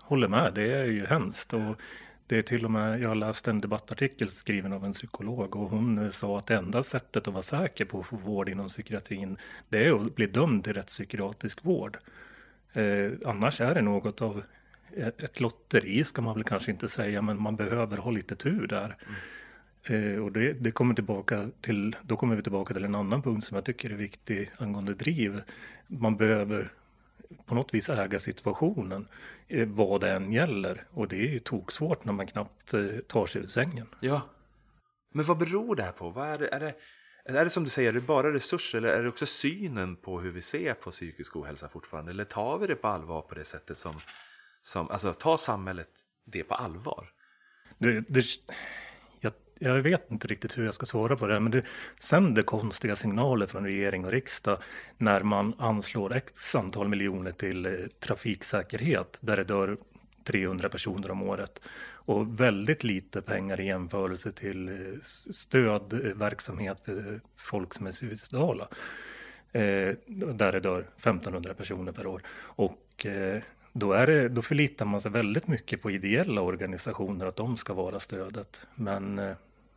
håller 0.00 0.28
med. 0.28 0.54
Det 0.54 0.72
är 0.72 0.84
ju 0.84 1.06
hemskt. 1.06 1.52
Och 1.52 1.80
det 2.26 2.38
är 2.38 2.42
till 2.42 2.64
och 2.64 2.70
med, 2.70 3.00
jag 3.00 3.08
har 3.08 3.14
läst 3.14 3.48
en 3.48 3.60
debattartikel 3.60 4.28
skriven 4.28 4.72
av 4.72 4.84
en 4.84 4.92
psykolog 4.92 5.56
och 5.56 5.70
hon 5.70 6.12
sa 6.12 6.38
att 6.38 6.46
det 6.46 6.54
enda 6.54 6.82
sättet 6.82 7.28
att 7.28 7.34
vara 7.34 7.42
säker 7.42 7.84
på 7.84 8.00
att 8.00 8.06
få 8.06 8.16
vård 8.16 8.48
inom 8.48 8.68
psykiatrin 8.68 9.36
det 9.68 9.86
är 9.86 10.06
att 10.06 10.14
bli 10.14 10.26
dömd 10.26 10.64
till 10.64 10.72
rättspsykiatrisk 10.72 11.64
vård. 11.64 11.98
Eh, 12.72 13.12
annars 13.24 13.60
är 13.60 13.74
det 13.74 13.82
något 13.82 14.22
av 14.22 14.42
ett 14.96 15.40
lotteri 15.40 16.04
ska 16.04 16.22
man 16.22 16.34
väl 16.34 16.44
kanske 16.44 16.70
inte 16.70 16.88
säga 16.88 17.22
men 17.22 17.42
man 17.42 17.56
behöver 17.56 17.96
ha 17.96 18.10
lite 18.10 18.36
tur 18.36 18.66
där. 18.66 18.96
Mm. 19.06 20.14
Eh, 20.14 20.24
och 20.24 20.32
det, 20.32 20.52
det, 20.52 20.70
kommer 20.70 20.94
tillbaka 20.94 21.48
till, 21.60 21.96
då 22.02 22.16
kommer 22.16 22.36
vi 22.36 22.42
tillbaka 22.42 22.74
till 22.74 22.84
en 22.84 22.94
annan 22.94 23.22
punkt 23.22 23.44
som 23.44 23.54
jag 23.54 23.64
tycker 23.64 23.90
är 23.90 23.94
viktig 23.94 24.50
angående 24.56 24.94
driv. 24.94 25.42
Man 25.86 26.16
behöver 26.16 26.72
på 27.46 27.54
något 27.54 27.74
vis 27.74 27.88
äga 27.88 28.18
situationen, 28.18 29.08
eh, 29.48 29.68
vad 29.68 30.00
det 30.00 30.10
än 30.10 30.32
gäller. 30.32 30.86
Och 30.90 31.08
det 31.08 31.16
är 31.16 31.32
ju 31.32 31.38
toksvårt 31.38 32.04
när 32.04 32.12
man 32.12 32.26
knappt 32.26 32.74
eh, 32.74 32.98
tar 33.06 33.26
sig 33.26 33.42
ur 33.42 33.46
sängen. 33.46 33.86
Ja. 34.00 34.20
Men 35.12 35.24
vad 35.24 35.38
beror 35.38 35.76
det 35.76 35.82
här 35.82 35.92
på? 35.92 36.10
Vad 36.10 36.28
är, 36.28 36.38
det, 36.38 36.48
är, 36.48 36.60
det, 36.60 36.74
är 37.38 37.44
det 37.44 37.50
som 37.50 37.64
du 37.64 37.70
säger, 37.70 37.88
är 37.88 37.92
det 37.92 38.00
bara 38.00 38.32
resurser 38.32 38.78
eller 38.78 38.88
är 38.88 39.02
det 39.02 39.08
också 39.08 39.26
synen 39.26 39.96
på 39.96 40.20
hur 40.20 40.30
vi 40.30 40.42
ser 40.42 40.74
på 40.74 40.90
psykisk 40.90 41.36
ohälsa 41.36 41.68
fortfarande? 41.68 42.10
Eller 42.10 42.24
tar 42.24 42.58
vi 42.58 42.66
det 42.66 42.76
på 42.76 42.88
allvar 42.88 43.22
på 43.22 43.34
det 43.34 43.44
sättet 43.44 43.78
som, 43.78 43.94
som 44.62 44.90
alltså 44.90 45.12
tar 45.12 45.36
samhället 45.36 45.88
det 46.24 46.44
på 46.44 46.54
allvar? 46.54 47.10
Det, 47.78 48.00
det, 48.08 48.24
jag 49.58 49.82
vet 49.82 50.10
inte 50.10 50.26
riktigt 50.26 50.58
hur 50.58 50.64
jag 50.64 50.74
ska 50.74 50.86
svara 50.86 51.16
på 51.16 51.26
det, 51.26 51.40
men 51.40 51.52
det 51.52 51.62
sänder 51.98 52.42
konstiga 52.42 52.96
signaler 52.96 53.46
från 53.46 53.64
regering 53.64 54.04
och 54.04 54.10
riksdag 54.10 54.58
när 54.98 55.22
man 55.22 55.54
anslår 55.58 56.14
x 56.14 56.54
antal 56.54 56.88
miljoner 56.88 57.32
till 57.32 57.66
eh, 57.66 57.72
trafiksäkerhet 58.00 59.18
där 59.20 59.36
det 59.36 59.44
dör 59.44 59.76
300 60.24 60.68
personer 60.68 61.10
om 61.10 61.22
året 61.22 61.60
och 62.06 62.40
väldigt 62.40 62.84
lite 62.84 63.22
pengar 63.22 63.60
i 63.60 63.66
jämförelse 63.66 64.32
till 64.32 64.68
eh, 64.68 65.00
stödverksamhet 65.30 66.88
eh, 66.88 66.94
för 66.94 67.20
folk 67.36 67.74
som 67.74 67.86
är 67.86 67.90
suicidala. 67.90 68.68
Eh, 69.52 69.94
där 70.06 70.52
det 70.52 70.60
dör 70.60 70.80
1500 70.80 71.54
personer 71.54 71.92
per 71.92 72.06
år. 72.06 72.22
Och 72.36 73.06
eh, 73.06 73.42
då, 73.76 73.92
är 73.92 74.06
det, 74.06 74.28
då 74.28 74.42
förlitar 74.42 74.86
man 74.86 75.00
sig 75.00 75.10
väldigt 75.10 75.48
mycket 75.48 75.82
på 75.82 75.90
ideella 75.90 76.40
organisationer, 76.40 77.26
att 77.26 77.36
de 77.36 77.56
ska 77.56 77.74
vara 77.74 78.00
stödet. 78.00 78.60
Men 78.74 79.18
eh, 79.18 79.36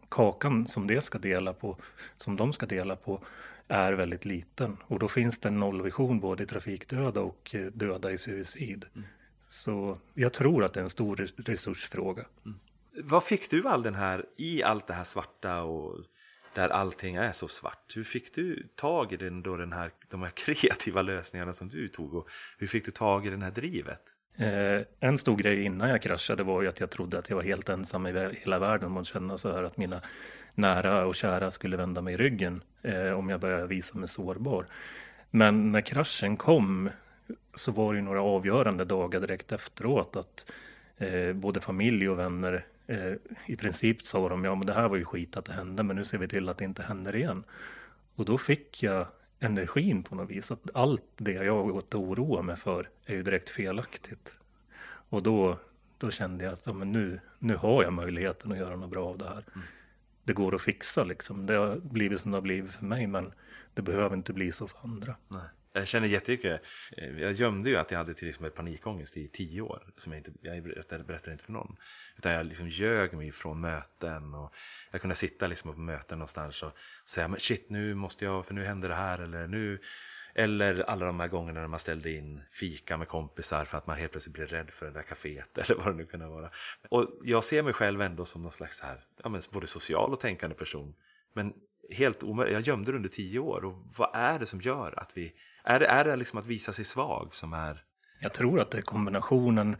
kakan 0.10 0.68
som, 0.68 0.88
det 0.88 1.02
ska 1.02 1.18
dela 1.18 1.54
på, 1.54 1.78
som 2.18 2.36
de 2.36 2.54
ska 2.54 2.66
dela 2.66 2.96
på 2.96 3.22
är 3.68 3.94
väldigt 3.94 4.26
liten. 4.26 4.78
Och 4.84 5.00
då 5.00 5.08
finns 5.08 5.40
det 5.40 5.48
en 5.48 5.60
nollvision 5.60 6.20
både 6.20 6.44
i 6.44 6.46
trafikdöda 6.46 7.22
och 7.22 7.56
eh, 7.56 7.66
döda 7.66 8.12
i 8.12 8.18
suicid. 8.18 8.86
Mm. 8.96 9.08
Så 9.50 9.98
jag 10.14 10.34
tror 10.34 10.64
att 10.64 10.74
det 10.74 10.80
är 10.80 10.84
en 10.84 10.90
stor 10.90 11.30
resursfråga. 11.38 12.26
Mm. 12.46 12.60
Vad 13.04 13.24
fick 13.24 13.50
du 13.50 13.68
all 13.68 13.84
den 13.84 13.96
här, 13.96 14.26
i 14.38 14.64
allt 14.64 14.88
det 14.88 14.94
här 14.94 15.04
svarta 15.04 15.62
och 15.62 15.96
där 16.58 16.70
allting 16.70 17.16
är 17.16 17.32
så 17.32 17.48
svart. 17.48 17.96
Hur 17.96 18.04
fick 18.04 18.36
du 18.36 18.68
tag 18.76 19.14
i 19.14 19.18
den, 19.18 19.44
då 19.44 19.58
den 19.58 19.74
här, 19.74 19.92
de 20.10 20.22
här 20.22 20.30
kreativa 20.36 21.02
lösningarna 21.02 21.54
som 21.54 21.70
du 21.70 21.88
tog 21.88 22.14
och 22.14 22.28
hur 22.58 22.68
fick 22.68 22.86
du 22.86 22.92
tag 22.92 23.26
i 23.26 23.30
det 23.30 23.38
här 23.38 23.52
drivet? 23.52 24.02
Eh, 24.38 24.82
en 25.00 25.18
stor 25.18 25.38
grej 25.38 25.64
innan 25.64 25.90
jag 25.90 26.02
kraschade 26.02 26.44
var 26.44 26.62
ju 26.62 26.68
att 26.68 26.80
jag 26.80 26.90
trodde 26.90 27.20
att 27.20 27.30
jag 27.30 27.36
var 27.36 27.44
helt 27.44 27.70
ensam 27.70 28.08
i 28.08 28.32
hela 28.40 28.60
världen 28.60 28.88
om 28.88 28.98
att 28.98 29.08
känna 29.08 29.38
så 29.38 29.52
här 29.52 29.64
att 29.64 29.78
mina 29.78 30.02
nära 30.56 31.06
och 31.06 31.16
kära 31.16 31.52
skulle 31.52 31.78
vända 31.78 32.02
mig 32.02 32.14
i 32.14 32.18
ryggen 32.18 32.62
eh, 32.82 33.12
om 33.12 33.30
jag 33.30 33.40
började 33.40 33.68
visa 33.68 33.98
mig 33.98 34.08
sårbar. 34.08 34.66
Men 35.32 35.72
när 35.72 35.82
kraschen 35.82 36.38
kom 36.38 36.90
så 37.56 37.72
var 37.72 37.94
det 37.94 38.00
ju 38.00 38.06
några 38.06 38.22
avgörande 38.22 38.86
dagar 38.86 39.20
direkt 39.20 39.52
efteråt 39.52 40.16
att 40.16 40.52
eh, 40.98 41.34
både 41.34 41.62
familj 41.62 42.10
och 42.10 42.20
vänner 42.20 42.66
eh, 42.88 43.14
i 43.46 43.56
princip 43.56 44.02
sa 44.02 44.30
de 44.30 44.44
ja 44.44 44.56
men 44.56 44.68
det 44.68 44.74
här 44.74 44.90
var 44.90 44.98
ju 44.98 45.06
skit 45.06 45.38
att 45.38 45.46
det 45.46 45.54
hände 45.54 45.84
men 45.84 45.96
nu 45.96 46.04
ser 46.04 46.18
vi 46.18 46.28
till 46.28 46.50
att 46.50 46.58
det 46.58 46.66
inte 46.66 46.84
händer 46.84 47.16
igen. 47.16 47.44
Och 48.16 48.26
då 48.26 48.38
fick 48.38 48.84
jag 48.84 49.08
energin 49.40 50.04
på 50.04 50.16
något 50.16 50.30
vis. 50.30 50.52
Att 50.52 50.62
allt 50.74 51.04
det 51.18 51.32
jag 51.32 51.64
har 51.64 51.72
gått 51.72 51.94
och 51.94 52.02
oroat 52.02 52.46
mig 52.46 52.56
för 52.56 52.90
är 53.06 53.16
ju 53.16 53.24
direkt 53.24 53.50
felaktigt. 53.50 54.36
Och 55.10 55.24
då, 55.24 55.60
då 55.98 56.12
kände 56.12 56.44
jag 56.44 56.54
att 56.54 56.68
ja, 56.68 56.74
men 56.74 56.92
nu, 56.92 57.20
nu 57.40 57.56
har 57.56 57.84
jag 57.84 57.94
möjligheten 57.94 58.52
att 58.52 58.58
göra 58.58 58.76
något 58.76 58.90
bra 58.90 59.08
av 59.08 59.18
det 59.18 59.26
här. 59.26 59.44
Mm. 59.56 59.68
Det 60.24 60.34
går 60.34 60.56
att 60.56 60.62
fixa 60.62 61.04
liksom. 61.04 61.46
Det 61.46 61.54
har 61.54 61.76
blivit 61.76 62.20
som 62.20 62.32
det 62.32 62.38
har 62.38 62.42
blivit 62.42 62.72
för 62.72 62.86
mig 62.86 63.08
men 63.08 63.34
det 63.74 63.82
behöver 63.82 64.16
inte 64.16 64.34
bli 64.34 64.52
så 64.52 64.68
för 64.68 64.80
andra. 64.84 65.16
Nej. 65.28 65.42
Jag 65.78 65.88
känner 65.88 66.08
jättemycket. 66.08 66.62
Eh, 66.98 67.20
jag 67.20 67.34
gömde 67.34 67.70
ju 67.70 67.76
att 67.76 67.92
jag 67.92 67.98
hade 67.98 68.14
till 68.14 68.30
exempel 68.30 68.52
panikångest 68.52 69.18
i 69.18 69.28
tio 69.28 69.62
år. 69.62 69.84
Som 69.98 70.12
jag, 70.12 70.20
inte, 70.20 70.32
jag 70.42 70.64
berättade, 70.64 71.04
berättade 71.04 71.32
inte 71.32 71.44
för 71.44 71.54
någon. 71.54 71.78
Utan 72.18 72.32
jag 72.32 72.46
liksom 72.46 72.70
ljög 72.70 73.14
mig 73.14 73.32
från 73.32 73.62
möten. 73.62 74.34
Och 74.34 74.54
jag 74.92 75.02
kunde 75.02 75.16
sitta 75.16 75.48
liksom 75.48 75.74
på 75.74 75.80
möten 75.80 76.18
någonstans 76.18 76.64
och 76.64 76.78
säga 77.06 77.28
men 77.28 77.40
shit 77.40 77.70
nu 77.70 77.94
måste 77.94 78.26
jag 78.26 78.46
för 78.46 78.54
nu 78.54 78.64
händer 78.64 78.90
det 78.90 78.96
här. 78.96 79.20
Eller 79.20 79.48
nu 79.48 79.80
eller 80.38 80.90
alla 80.90 81.06
de 81.06 81.20
här 81.20 81.28
gångerna 81.28 81.60
när 81.62 81.68
man 81.68 81.80
ställde 81.80 82.12
in 82.12 82.42
fika 82.52 82.98
med 82.98 83.08
kompisar 83.08 83.66
för 83.66 83.78
att 83.78 83.88
man 83.88 83.98
helt 83.98 84.12
plötsligt 84.12 84.34
blev 84.34 84.48
rädd 84.48 84.72
för 84.72 84.86
det 84.86 84.92
där 84.92 85.02
kaféet 85.02 85.58
eller 85.58 85.76
vad 85.76 85.88
det 85.88 85.94
nu 85.94 86.06
kunde 86.06 86.28
vara. 86.28 86.50
Och 86.90 87.10
jag 87.24 87.44
ser 87.44 87.64
mig 87.64 87.74
själv 87.74 88.02
ändå 88.02 88.26
som 88.26 88.44
någon 88.44 88.52
slags 88.52 88.80
här, 88.82 89.06
ja, 89.24 89.30
men 89.30 89.42
både 89.52 89.68
social 89.68 90.14
och 90.14 90.20
tänkande 90.20 90.56
person. 90.56 90.96
Men 91.34 91.54
helt 91.90 92.24
omöjligt, 92.24 92.54
jag 92.54 92.62
gömde 92.62 92.92
det 92.92 92.96
under 92.96 93.10
tio 93.10 93.40
år 93.40 93.66
och 93.66 93.76
vad 93.98 94.10
är 94.14 94.40
det 94.40 94.46
som 94.46 94.62
gör 94.62 95.00
att 95.00 95.18
vi, 95.18 95.34
är 95.68 95.80
det, 95.80 95.88
är 95.88 96.04
det 96.04 96.16
liksom 96.16 96.40
att 96.40 96.46
visa 96.46 96.74
sig 96.74 96.86
svag 96.86 97.30
som 97.32 97.54
är? 97.54 97.84
Jag 98.20 98.34
tror 98.34 98.60
att 98.60 98.72
det 98.72 98.78
är 98.78 98.82
kombinationen 98.82 99.76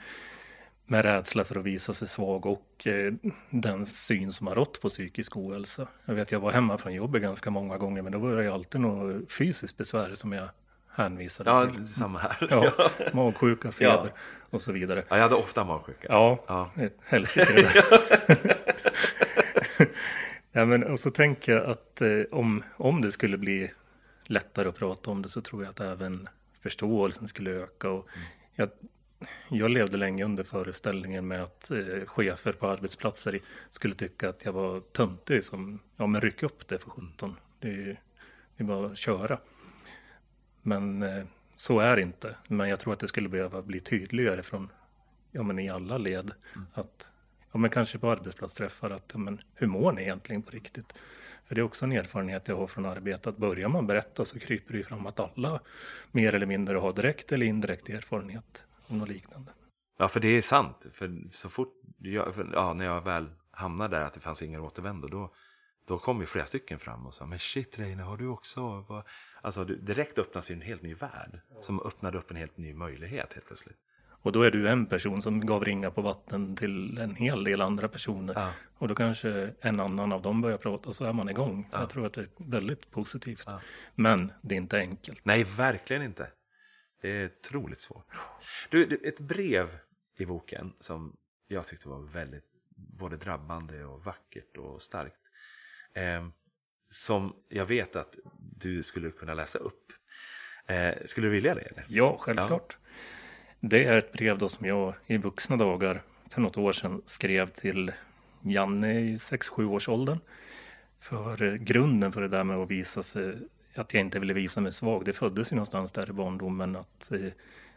med 0.86 1.06
rädsla 1.06 1.44
för 1.44 1.56
att 1.60 1.66
visa 1.66 1.94
sig 1.94 2.08
svag 2.08 2.46
och 2.46 2.88
eh, 2.88 3.14
den 3.50 3.86
syn 3.86 4.34
som 4.34 4.48
har 4.48 4.56
rått 4.56 4.82
på 4.82 4.90
psykisk 4.90 5.38
ohälsa. 5.38 5.88
Jag 6.06 6.14
vet, 6.16 6.32
jag 6.32 6.40
var 6.40 6.52
hemma 6.52 6.78
från 6.78 6.94
jobbet 6.94 7.22
ganska 7.22 7.50
många 7.52 7.78
gånger, 7.78 8.02
men 8.02 8.12
då 8.12 8.18
var 8.20 8.36
det 8.36 8.54
alltid 8.54 8.82
något 8.82 9.32
fysiskt 9.32 9.78
besvär 9.78 10.16
som 10.16 10.34
jag 10.34 10.50
hänvisade 10.96 11.50
Ja, 11.50 11.66
till. 11.66 11.88
samma 11.88 12.20
här. 12.20 12.48
Ja, 12.52 12.72
magsjuka, 13.14 13.72
feber 13.72 14.14
och 14.50 14.62
så 14.62 14.72
vidare. 14.72 15.04
Ja, 15.10 15.16
jag 15.16 15.24
hade 15.24 15.36
ofta 15.36 15.64
magsjuka. 15.64 16.08
Ja, 16.10 16.44
Ja. 16.48 16.72
helsike 17.06 17.54
det 17.54 17.62
där. 17.62 18.58
ja, 20.52 20.66
men, 20.66 20.84
och 20.84 21.00
så 21.00 21.12
tänker 21.12 21.52
jag 21.52 21.66
att 21.66 22.02
eh, 22.02 22.10
om, 22.32 22.64
om 22.78 23.02
det 23.02 23.12
skulle 23.12 23.38
bli 23.38 23.72
lättare 24.28 24.70
att 24.70 24.76
prata 24.76 25.12
om 25.12 25.22
det 25.22 25.30
så 25.30 25.42
tror 25.42 25.64
jag 25.64 25.70
att 25.70 25.80
även 25.80 26.30
förståelsen 26.62 27.28
skulle 27.28 27.52
öka. 27.52 27.90
Och 27.90 28.08
jag, 28.56 28.70
jag 29.50 29.72
levde 29.72 29.98
länge 29.98 30.26
under 30.26 30.44
föreställningen 30.44 31.28
med 31.28 31.44
att 31.44 31.72
eh, 31.72 32.06
chefer 32.06 32.52
på 32.52 32.68
arbetsplatser 32.68 33.40
skulle 33.70 33.94
tycka 33.94 34.30
att 34.30 34.46
jag 34.46 34.54
var 34.54 34.80
töntig 34.80 35.44
som, 35.44 35.80
ja 35.98 36.08
men 36.08 36.22
ryck 36.22 36.44
upp 36.44 36.68
det 36.68 36.78
för 36.78 36.90
17. 36.90 37.36
Det 37.60 37.68
är 37.68 37.72
ju 37.72 37.96
det 38.58 38.64
är 38.64 38.68
bara 38.68 38.86
att 38.86 38.98
köra. 38.98 39.40
Men 40.62 41.04
eh, 41.04 41.26
så 41.56 41.80
är 41.80 41.96
det 41.96 42.02
inte. 42.02 42.36
Men 42.48 42.70
jag 42.70 42.80
tror 42.80 42.94
att 42.94 43.00
det 43.00 43.08
skulle 43.08 43.30
behöva 43.30 43.62
bli 43.62 43.80
tydligare 43.80 44.44
från, 44.44 44.70
ja 45.32 45.44
men 45.44 45.60
i 45.60 45.70
alla 45.70 45.98
led. 45.98 46.32
Att, 46.74 47.08
ja 47.52 47.60
men 47.60 47.70
kanske 47.70 48.00
på 48.00 48.12
arbetsplatsträffar, 48.12 48.90
att 48.90 49.10
ja, 49.14 49.20
men 49.20 49.42
hur 49.54 49.68
mår 49.68 49.92
ni 49.92 50.02
egentligen 50.02 50.42
på 50.42 50.52
riktigt? 50.52 50.94
För 51.48 51.56
det 51.56 51.62
är 51.62 51.66
också 51.66 51.86
en 51.86 51.92
erfarenhet 51.92 52.48
jag 52.48 52.56
har 52.56 52.68
från 52.68 52.86
arbete, 52.86 53.30
att 53.30 53.38
börjar 53.38 53.70
man 53.70 53.88
berätta 53.88 54.26
så 54.26 54.40
kryper 54.40 54.72
det 54.72 54.78
ju 54.78 54.84
fram 54.84 55.06
att 55.06 55.20
alla 55.20 55.60
mer 56.12 56.36
eller 56.36 56.46
mindre 56.46 56.78
har 56.78 56.94
direkt 56.94 57.32
eller 57.32 57.46
indirekt 57.46 57.90
erfarenhet 57.90 58.64
om 58.88 58.98
något 58.98 59.10
liknande. 59.10 59.52
Ja, 59.98 60.08
för 60.08 60.20
det 60.20 60.28
är 60.28 60.42
sant. 60.42 60.86
För 60.92 61.18
så 61.32 61.50
fort 61.50 61.74
jag, 61.98 62.36
för, 62.36 62.50
ja, 62.54 62.74
när 62.74 62.86
jag 62.86 63.02
väl 63.02 63.30
hamnade 63.52 63.98
där 63.98 64.04
att 64.04 64.14
det 64.14 64.20
fanns 64.20 64.42
ingen 64.42 64.62
återvändo, 64.62 65.08
då, 65.08 65.34
då 65.88 66.00
kom 66.00 66.20
ju 66.20 66.26
flera 66.26 66.46
stycken 66.46 66.80
fram 66.80 67.06
och 67.06 67.14
sa 67.14 67.26
men 67.26 67.40
shit 67.40 67.80
Reine, 67.80 68.04
har 68.04 68.18
du 68.18 68.28
också? 68.28 68.86
Alltså 69.42 69.64
direkt 69.66 70.20
öppnas 70.20 70.52
ju 70.52 70.56
en 70.56 70.62
helt 70.62 70.82
ny 70.82 70.94
värld 70.94 71.40
som 71.62 71.82
öppnade 71.82 72.18
upp 72.18 72.32
en 72.32 72.38
helt 72.38 72.58
ny 72.58 72.74
möjlighet 72.74 73.34
helt 73.34 73.48
plötsligt. 73.48 73.78
Och 74.28 74.34
då 74.34 74.42
är 74.42 74.52
du 74.52 74.70
en 74.70 74.86
person 74.86 75.22
som 75.22 75.46
gav 75.46 75.66
ringa 75.66 75.92
på 75.92 76.02
vatten 76.02 76.56
till 76.56 76.98
en 76.98 77.16
hel 77.16 77.44
del 77.44 77.62
andra 77.62 77.88
personer. 77.88 78.34
Ja. 78.34 78.54
Och 78.78 78.88
då 78.88 78.96
kanske 78.96 79.54
en 79.62 79.80
annan 79.80 80.12
av 80.12 80.22
dem 80.22 80.42
börjar 80.42 80.58
prata 80.58 80.90
och 80.90 80.96
så 80.96 81.06
är 81.06 81.14
man 81.14 81.30
igång. 81.30 81.70
Ja. 81.72 81.80
Jag 81.80 81.90
tror 81.90 82.06
att 82.06 82.14
det 82.14 82.22
är 82.22 82.30
väldigt 82.38 82.92
positivt. 82.92 83.44
Ja. 83.46 83.62
Men 83.96 84.32
det 84.42 84.56
är 84.56 84.58
inte 84.58 84.78
enkelt. 84.78 85.26
Nej, 85.26 85.44
verkligen 85.44 86.04
inte. 86.04 86.32
Det 87.02 87.10
är 87.10 87.26
otroligt 87.26 87.80
svårt. 87.80 88.06
Du, 88.70 88.86
du, 88.86 88.96
ett 88.96 89.20
brev 89.20 89.78
i 90.18 90.26
boken 90.26 90.74
som 90.80 91.18
jag 91.48 91.68
tyckte 91.68 91.90
var 91.90 92.00
väldigt 92.00 92.46
både 92.76 93.18
drabbande 93.18 93.84
och 93.84 94.04
vackert 94.06 94.58
och 94.58 94.82
starkt. 94.82 95.22
Eh, 95.94 96.28
som 96.90 97.36
jag 97.50 97.66
vet 97.66 97.96
att 97.96 98.16
du 98.40 98.84
skulle 98.84 99.12
kunna 99.12 99.34
läsa 99.34 99.60
upp. 99.60 99.92
Eh, 100.66 100.96
skulle 101.06 101.28
du 101.28 101.32
vilja 101.32 101.56
det? 101.56 101.62
Eller? 101.62 101.86
Ja, 101.88 102.18
självklart. 102.20 102.78
Det 103.60 103.86
är 103.86 103.98
ett 103.98 104.12
brev 104.12 104.38
då 104.38 104.50
som 104.50 104.68
jag 104.68 104.94
i 105.08 105.18
vuxna 105.18 105.58
dagar 105.58 106.02
för 106.30 106.42
något 106.42 106.58
år 106.58 106.74
sedan 106.74 107.02
skrev 107.06 107.50
till 107.50 107.92
Janne 108.42 109.00
i 109.00 109.16
6-7 109.16 109.66
års 109.66 109.90
åldern. 109.90 110.20
För 111.00 111.44
eh, 111.44 111.54
grunden 111.54 112.12
för 112.12 112.22
det 112.22 112.28
där 112.28 112.44
med 112.44 112.58
att 112.58 112.72
visa 112.72 113.04
sig, 113.04 113.36
att 113.76 113.94
jag 113.94 114.02
inte 114.02 114.20
ville 114.20 114.34
visa 114.34 114.62
mig 114.62 114.74
svag, 114.74 115.06
det 115.06 115.14
föddes 115.14 115.52
ju 115.52 115.56
någonstans 115.56 115.92
där 115.92 116.10
i 116.10 116.14
barndomen 116.14 116.76
att 116.76 117.12
eh, 117.12 117.32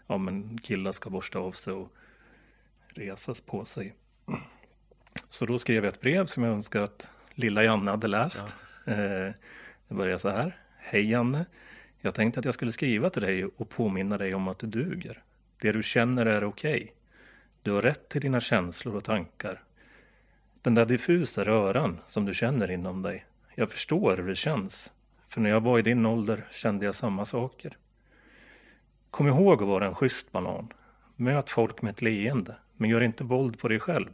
ja, 0.07 0.19
men 0.19 0.59
killar 0.59 0.93
ska 0.93 1.11
borsta 1.11 1.39
av 1.39 1.53
sig 1.53 1.73
och 1.73 1.93
resas 2.87 3.41
på 3.41 3.65
sig. 3.65 3.95
Så 5.29 5.47
då 5.47 5.59
skrev 5.59 5.85
jag 5.85 5.95
ett 5.95 6.01
brev 6.01 6.27
som 6.27 6.43
jag 6.43 6.53
önskar 6.53 6.83
att 6.83 7.09
lilla 7.35 7.65
Janne 7.65 7.91
hade 7.91 8.09
läst. 8.09 8.55
Eh, 8.85 8.95
det 9.89 9.95
börjar 9.95 10.19
så 10.19 10.29
här. 10.29 10.59
Hej 10.79 11.11
Janne. 11.11 11.47
Jag 12.01 12.15
tänkte 12.15 12.41
att 12.41 12.45
jag 12.45 12.55
skulle 12.55 12.73
skriva 12.73 13.11
till 13.11 13.23
dig 13.23 13.45
och 13.45 13.69
påminna 13.69 14.19
dig 14.19 14.35
om 14.35 14.49
att 14.49 14.59
du 14.59 14.67
duger. 14.67 15.23
Det 15.61 15.73
du 15.73 15.83
känner 15.83 16.27
är 16.27 16.45
okej. 16.45 16.95
Du 17.63 17.73
har 17.73 17.83
rätt 17.83 18.09
till 18.09 18.21
dina 18.21 18.41
känslor 18.41 18.97
och 18.97 19.05
tankar. 19.05 19.63
Den 20.63 20.75
där 20.75 20.87
diffusa 20.87 21.45
röran 21.45 22.01
som 22.07 22.25
du 22.25 22.35
känner 22.35 22.71
inom 22.71 23.03
dig. 23.03 23.27
Jag 23.55 23.71
förstår 23.71 24.17
hur 24.17 24.29
det 24.29 24.35
känns. 24.35 24.93
För 25.29 25.41
när 25.41 25.51
jag 25.51 25.61
var 25.61 25.79
i 25.79 25.83
din 25.83 26.07
ålder 26.07 26.45
kände 26.51 26.85
jag 26.85 26.95
samma 26.95 27.25
saker. 27.25 27.77
Kom 29.11 29.27
ihåg 29.27 29.63
att 29.63 29.69
vara 29.69 29.87
en 29.87 29.95
schysst 29.95 30.33
banan. 30.33 30.73
Möt 31.17 31.51
folk 31.51 31.83
med 31.83 31.91
ett 31.91 32.03
leende, 32.03 32.57
men 32.77 32.91
gör 32.91 33.01
inte 33.01 33.25
våld 33.25 33.59
på 33.59 33.69
dig 33.69 33.81
själv. 33.81 34.11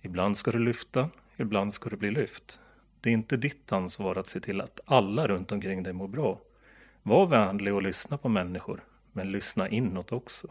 Ibland 0.00 0.36
ska 0.36 0.50
du 0.50 0.58
lyfta, 0.58 1.10
ibland 1.36 1.74
ska 1.74 1.90
du 1.90 1.96
bli 1.96 2.10
lyft. 2.10 2.60
Det 3.00 3.10
är 3.10 3.14
inte 3.14 3.36
ditt 3.36 3.72
ansvar 3.72 4.16
att 4.16 4.28
se 4.28 4.40
till 4.40 4.60
att 4.60 4.80
alla 4.84 5.28
runt 5.28 5.52
omkring 5.52 5.82
dig 5.82 5.92
mår 5.92 6.08
bra. 6.08 6.40
Var 7.02 7.26
vänlig 7.26 7.74
och 7.74 7.82
lyssna 7.82 8.18
på 8.18 8.28
människor, 8.28 8.84
men 9.16 9.32
lyssna 9.32 9.68
inåt 9.68 10.12
också. 10.12 10.48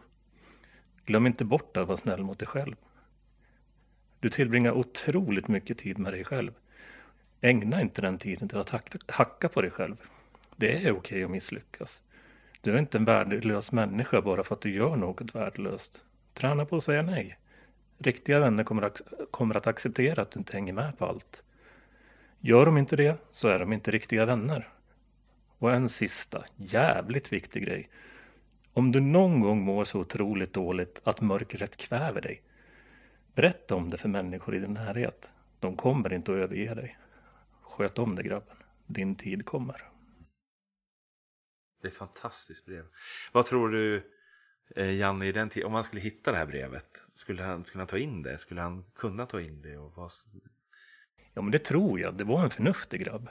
Glöm 1.06 1.28
inte 1.28 1.46
bort 1.46 1.78
att 1.78 1.88
vara 1.88 1.98
snäll 1.98 2.24
mot 2.24 2.40
dig 2.40 2.48
själv. 2.48 2.76
Du 4.20 4.30
tillbringar 4.30 4.72
otroligt 4.72 5.48
mycket 5.48 5.78
tid 5.78 6.00
med 6.00 6.14
dig 6.14 6.24
själv. 6.24 6.52
Ägna 7.42 7.82
inte 7.82 8.02
den 8.02 8.18
tiden 8.18 8.50
till 8.50 8.58
att 8.58 8.70
hacka, 9.08 9.50
på 9.50 9.62
dig 9.62 9.72
själv. 9.72 9.96
Det 10.56 10.86
är 10.86 10.92
okej 10.92 11.24
att 11.24 11.32
misslyckas. 11.32 12.04
Du 12.62 12.74
är 12.74 12.80
inte 12.80 12.98
en 12.98 13.06
värdelös 13.06 13.72
människa 13.72 14.22
bara 14.22 14.44
för 14.44 14.56
att 14.56 14.62
du 14.62 14.74
gör 14.74 14.96
något 14.96 15.36
värdelöst. 15.36 16.04
Träna 16.34 16.66
på 16.66 16.76
att 16.76 16.84
säga 16.84 17.02
nej. 17.02 17.38
Riktiga 17.98 18.40
vänner 18.40 18.64
kommer 18.64 18.82
att, 18.82 19.02
kommer 19.32 19.58
att 19.58 19.68
acceptera 19.68 20.22
att 20.22 20.32
du 20.32 20.40
inte 20.40 20.54
hänger 20.54 20.74
med 20.74 20.98
på 20.98 21.06
allt. 21.06 21.44
Gör 22.40 22.66
de 22.66 22.78
inte 22.78 22.96
det 22.96 23.18
så 23.32 23.48
är 23.48 23.60
de 23.60 23.74
inte 23.74 23.92
riktiga 23.92 24.26
vänner. 24.26 24.70
Och 25.58 25.74
en 25.74 25.90
sista, 25.90 26.46
jävligt 26.56 27.34
viktig 27.34 27.64
grej. 27.66 27.90
Om 28.78 28.92
du 28.92 29.00
någon 29.00 29.42
gång 29.42 29.62
mår 29.62 29.84
så 29.84 30.00
otroligt 30.00 30.54
dåligt 30.54 31.02
att 31.04 31.22
mörkret 31.22 31.78
kväver 31.78 32.22
dig. 32.22 32.42
Berätta 33.34 33.76
om 33.76 33.90
det 33.90 33.98
för 33.98 34.10
människor 34.10 34.56
i 34.56 34.60
din 34.60 34.74
närhet. 34.74 35.30
De 35.60 35.76
kommer 35.76 36.14
inte 36.14 36.32
att 36.32 36.38
överge 36.38 36.74
dig. 36.74 36.98
Sköt 37.62 38.00
om 38.00 38.16
det 38.16 38.24
grabben. 38.24 38.58
Din 38.86 39.16
tid 39.16 39.46
kommer. 39.46 39.82
Det 41.82 41.88
är 41.88 41.92
ett 41.92 41.98
fantastiskt 41.98 42.66
brev. 42.66 42.86
Vad 43.32 43.46
tror 43.46 43.70
du, 43.70 44.12
eh, 44.76 44.96
Janne, 44.96 45.26
i 45.26 45.32
den 45.32 45.50
om 45.66 45.72
man 45.72 45.84
skulle 45.84 46.02
hitta 46.02 46.32
det 46.32 46.38
här 46.38 46.46
brevet, 46.46 47.02
skulle 47.14 47.44
han, 47.44 47.66
skulle 47.66 47.82
han 47.82 47.88
ta 47.88 47.98
in 47.98 48.24
det? 48.24 48.38
Skulle 48.38 48.62
han 48.62 48.86
kunna 48.96 49.26
ta 49.26 49.42
in 49.42 49.62
det? 49.62 49.78
Och 49.78 49.94
vad, 49.96 50.12
Ja 51.34 51.42
men 51.42 51.52
det 51.52 51.60
tror 51.60 52.00
jag. 52.00 52.18
Det 52.18 52.24
var 52.24 52.44
en 52.44 52.50
förnuftig 52.50 53.02
grabb. 53.02 53.30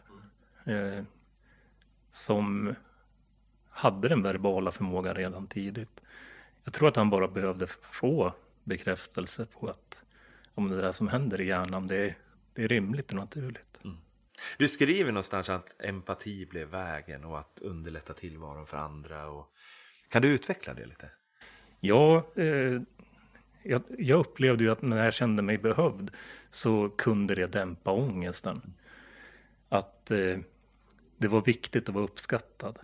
Eh, 0.67 1.05
som 2.11 2.75
hade 3.75 4.09
den 4.09 4.23
verbala 4.23 4.73
förmågan 4.73 5.15
redan 5.15 5.47
tidigt. 5.47 6.03
Jag 6.65 6.75
tror 6.75 6.89
att 6.89 6.97
han 6.97 7.11
bara 7.11 7.29
behövde 7.29 7.67
få 7.67 8.33
bekräftelse 8.65 9.47
på 9.47 9.69
att 9.69 10.03
om 10.55 10.71
det 10.71 10.81
där 10.81 10.93
som 10.93 11.09
händer 11.09 11.41
i 11.41 11.47
hjärnan 11.47 11.87
det 11.87 11.97
är, 11.97 12.15
det 12.53 12.65
är 12.65 12.69
rimligt 12.69 13.11
och 13.11 13.17
naturligt. 13.17 13.75
Du 14.59 14.69
skriver 14.69 15.13
någonstans 15.13 15.49
att 15.49 15.83
empati 15.83 16.47
blev 16.47 16.69
vägen 16.69 17.25
och 17.25 17.39
att 17.39 17.59
underlätta 17.61 18.15
tillvaron 18.15 18.67
för 18.67 18.77
andra. 18.77 19.31
Och... 19.31 19.47
Kan 20.09 20.23
du 20.23 20.29
utveckla 20.29 20.75
det 20.75 20.87
lite? 20.87 21.11
Ja, 21.81 22.27
eh, 22.37 22.81
jag, 23.63 23.83
jag 23.99 24.21
upplevde 24.21 24.65
ju 24.65 24.71
att 24.71 24.83
när 24.83 25.05
jag 25.05 25.15
kände 25.15 25.43
mig 25.43 25.59
behövd 25.59 26.11
så 26.51 26.89
kunde 26.89 27.35
det 27.35 27.47
dämpa 27.47 27.91
ångesten. 27.91 28.75
Att 29.69 30.11
eh, 30.11 30.39
det 31.17 31.29
var 31.29 31.43
viktigt 31.43 31.89
att 31.89 31.95
vara 31.95 32.05
uppskattad. 32.05 32.79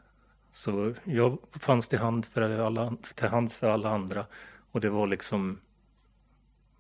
Så 0.50 0.94
jag 1.04 1.38
fanns 1.60 1.88
till, 1.88 1.98
hand 1.98 2.26
för 2.26 2.40
alla, 2.40 2.96
till 3.14 3.28
hands 3.28 3.56
för 3.56 3.70
alla 3.70 3.90
andra 3.90 4.26
och 4.70 4.80
det 4.80 4.90
var 4.90 5.06
liksom 5.06 5.60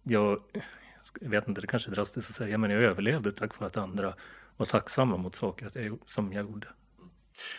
jag, 0.02 0.42
jag 1.20 1.30
vet 1.30 1.48
inte, 1.48 1.60
det 1.60 1.66
kanske 1.66 1.90
är 1.90 1.94
drastiskt 1.94 2.30
att 2.30 2.36
säga, 2.36 2.58
men 2.58 2.70
jag 2.70 2.82
överlevde 2.82 3.32
tack 3.32 3.58
vare 3.58 3.66
att 3.66 3.76
andra 3.76 4.14
var 4.56 4.66
tacksamma 4.66 5.16
mot 5.16 5.34
saker 5.34 5.66
att 5.66 5.74
jag, 5.74 5.98
som 6.06 6.32
jag 6.32 6.44
gjorde. 6.44 6.68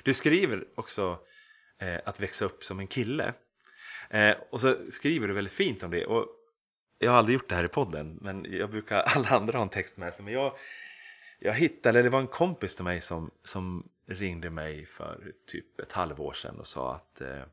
Du 0.03 0.13
skriver 0.13 0.65
också 0.75 1.20
eh, 1.80 2.00
att 2.06 2.20
växa 2.20 2.46
upp 2.46 2.63
som 2.63 2.80
en 2.80 2.88
kille. 2.88 3.34
Eh, 4.10 4.36
och 4.50 4.62
så 4.62 4.75
skriver 4.91 5.27
du 5.27 5.34
väldigt 5.34 5.53
fint 5.53 5.84
om 5.84 5.91
det. 5.91 6.06
Och 6.06 6.27
jag 6.98 7.12
har 7.12 7.18
aldrig 7.18 7.34
gjort 7.34 7.50
det 7.50 7.56
här 7.56 7.63
i 7.63 7.68
podden, 7.68 8.18
men 8.22 8.46
jag 8.50 8.70
brukar, 8.70 9.00
alla 9.15 9.30
andra 9.30 9.58
ha 9.58 9.63
en 9.63 9.70
text 9.70 9.98
med 9.98 10.13
sig. 10.13 10.25
Men 10.25 10.34
jag, 10.34 10.53
jag 11.39 11.53
hittade, 11.53 11.89
eller 11.89 12.03
det 12.03 12.10
var 12.10 12.20
en 12.20 12.27
kompis 12.27 12.75
till 12.75 12.86
mig 12.86 13.01
som, 13.01 13.32
som 13.44 13.89
ringde 14.13 14.50
mig 14.50 14.86
för 14.86 15.34
typ 15.48 15.80
ett 15.80 15.91
halvår 15.91 16.34
sedan 16.34 16.60
och 16.60 16.68
sa 16.68 16.96
att 16.96 17.22
eh, 17.22 17.44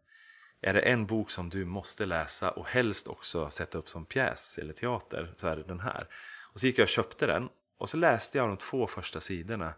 är 0.61 0.75
det 0.75 0.81
en 0.81 1.07
bok 1.07 1.31
som 1.31 1.49
du 1.49 1.65
måste 1.65 2.07
läsa 2.07 2.51
och 2.51 2.69
helst 2.69 3.09
också 3.09 3.51
sätta 3.51 3.79
upp 3.79 3.89
som 3.89 4.05
pjäs 4.05 4.59
eller 4.59 4.73
teater 4.73 5.35
så 5.37 5.49
är 5.49 5.57
det 5.57 5.63
den 5.63 5.81
här. 5.81 6.07
Och 6.53 6.61
så 6.61 6.67
gick 6.67 6.79
jag 6.79 6.85
och 6.85 6.89
köpte 6.89 7.27
den 7.27 7.49
och 7.79 7.89
så 7.89 7.97
läste 7.97 8.39
jag 8.39 8.49
de 8.49 8.57
två 8.57 8.87
första 8.87 9.21
sidorna 9.21 9.75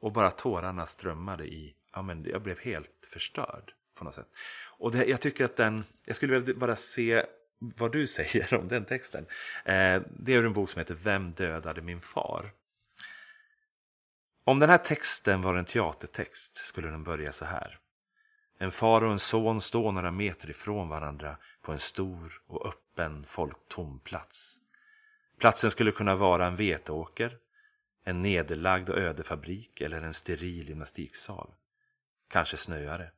och 0.00 0.12
bara 0.12 0.30
tårarna 0.30 0.86
strömmade 0.86 1.44
i, 1.46 1.74
ja 1.92 2.02
men 2.02 2.24
jag 2.24 2.42
blev 2.42 2.58
helt 2.58 3.08
förstörd 3.12 3.72
på 3.94 4.04
något 4.04 4.14
sätt. 4.14 4.28
Och 4.78 4.92
det, 4.92 5.04
jag 5.04 5.20
tycker 5.20 5.44
att 5.44 5.56
den, 5.56 5.84
jag 6.04 6.16
skulle 6.16 6.38
vilja 6.38 6.54
bara 6.54 6.76
se 6.76 7.26
vad 7.58 7.92
du 7.92 8.06
säger 8.16 8.54
om 8.54 8.68
den 8.68 8.84
texten. 8.84 9.26
Eh, 9.64 10.02
det 10.18 10.34
är 10.34 10.38
ur 10.38 10.46
en 10.46 10.52
bok 10.52 10.70
som 10.70 10.78
heter 10.78 10.94
Vem 10.94 11.32
dödade 11.32 11.82
min 11.82 12.00
far? 12.00 12.50
Om 14.48 14.58
den 14.58 14.70
här 14.70 14.78
texten 14.78 15.42
var 15.42 15.54
en 15.54 15.64
teatertext 15.64 16.56
skulle 16.56 16.88
den 16.88 17.04
börja 17.04 17.32
så 17.32 17.44
här. 17.44 17.78
En 18.58 18.70
far 18.70 19.04
och 19.04 19.12
en 19.12 19.18
son 19.18 19.60
står 19.60 19.92
några 19.92 20.10
meter 20.10 20.50
ifrån 20.50 20.88
varandra 20.88 21.36
på 21.62 21.72
en 21.72 21.78
stor 21.78 22.42
och 22.46 22.66
öppen 22.66 23.24
folktom 23.24 24.00
plats. 24.00 24.60
Platsen 25.38 25.70
skulle 25.70 25.92
kunna 25.92 26.14
vara 26.14 26.46
en 26.46 26.56
veteåker, 26.56 27.38
en 28.04 28.22
nederlagd 28.22 28.88
och 28.88 28.98
öde 28.98 29.22
fabrik 29.22 29.80
eller 29.80 30.02
en 30.02 30.14
steril 30.14 30.68
gymnastiksal. 30.68 31.50
Kanske 32.28 32.56
snöar 32.56 32.98
det. 32.98 33.10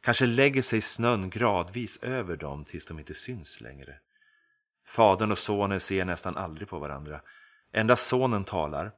Kanske 0.00 0.26
lägger 0.26 0.62
sig 0.62 0.80
snön 0.80 1.30
gradvis 1.30 2.02
över 2.02 2.36
dem 2.36 2.64
tills 2.64 2.84
de 2.84 2.98
inte 2.98 3.14
syns 3.14 3.60
längre. 3.60 3.98
Fadern 4.86 5.32
och 5.32 5.38
sonen 5.38 5.80
ser 5.80 6.04
nästan 6.04 6.36
aldrig 6.36 6.68
på 6.68 6.78
varandra. 6.78 7.20
Endast 7.72 8.06
sonen 8.06 8.44
talar. 8.44 8.92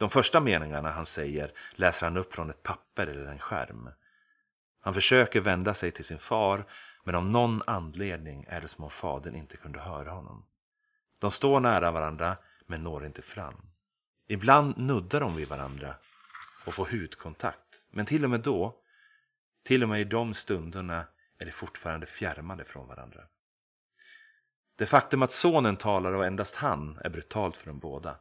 De 0.00 0.10
första 0.10 0.40
meningarna 0.40 0.90
han 0.90 1.06
säger 1.06 1.52
läser 1.70 2.06
han 2.06 2.16
upp 2.16 2.34
från 2.34 2.50
ett 2.50 2.62
papper 2.62 3.06
eller 3.06 3.26
en 3.26 3.38
skärm. 3.38 3.90
Han 4.80 4.94
försöker 4.94 5.40
vända 5.40 5.74
sig 5.74 5.90
till 5.90 6.04
sin 6.04 6.18
far 6.18 6.64
men 7.04 7.14
av 7.14 7.24
någon 7.24 7.62
anledning 7.66 8.44
är 8.48 8.60
det 8.60 8.68
som 8.68 8.84
om 8.84 8.90
fadern 8.90 9.34
inte 9.34 9.56
kunde 9.56 9.80
höra 9.80 10.10
honom. 10.10 10.46
De 11.18 11.30
står 11.30 11.60
nära 11.60 11.90
varandra 11.90 12.36
men 12.66 12.82
når 12.82 13.06
inte 13.06 13.22
fram. 13.22 13.54
Ibland 14.26 14.78
nuddar 14.78 15.20
de 15.20 15.36
vid 15.36 15.48
varandra 15.48 15.94
och 16.66 16.74
får 16.74 16.86
hudkontakt. 16.86 17.86
Men 17.90 18.06
till 18.06 18.24
och 18.24 18.30
med 18.30 18.40
då, 18.40 18.76
till 19.64 19.82
och 19.82 19.88
med 19.88 20.00
i 20.00 20.04
de 20.04 20.34
stunderna 20.34 21.06
är 21.38 21.44
de 21.44 21.52
fortfarande 21.52 22.06
fjärmade 22.06 22.64
från 22.64 22.88
varandra. 22.88 23.20
Det 24.76 24.86
faktum 24.86 25.22
att 25.22 25.32
sonen 25.32 25.76
talar 25.76 26.12
och 26.12 26.26
endast 26.26 26.56
han 26.56 26.98
är 27.04 27.10
brutalt 27.10 27.56
för 27.56 27.66
dem 27.66 27.78
båda. 27.78 28.16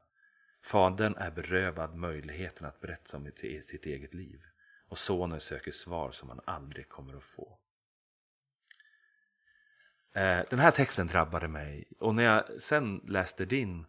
Fadern 0.61 1.15
är 1.15 1.31
berövad 1.31 1.95
möjligheten 1.95 2.67
att 2.67 2.81
berätta 2.81 3.17
om 3.17 3.31
sitt 3.63 3.85
eget 3.85 4.13
liv 4.13 4.41
och 4.87 4.97
sonen 4.97 5.39
söker 5.39 5.71
svar 5.71 6.11
som 6.11 6.29
han 6.29 6.41
aldrig 6.45 6.89
kommer 6.89 7.17
att 7.17 7.23
få. 7.23 7.59
Eh, 10.13 10.41
den 10.49 10.59
här 10.59 10.71
texten 10.71 11.07
drabbade 11.07 11.47
mig 11.47 11.87
och 11.99 12.15
när 12.15 12.23
jag 12.23 12.61
sen 12.61 13.01
läste 13.07 13.45
din, 13.45 13.85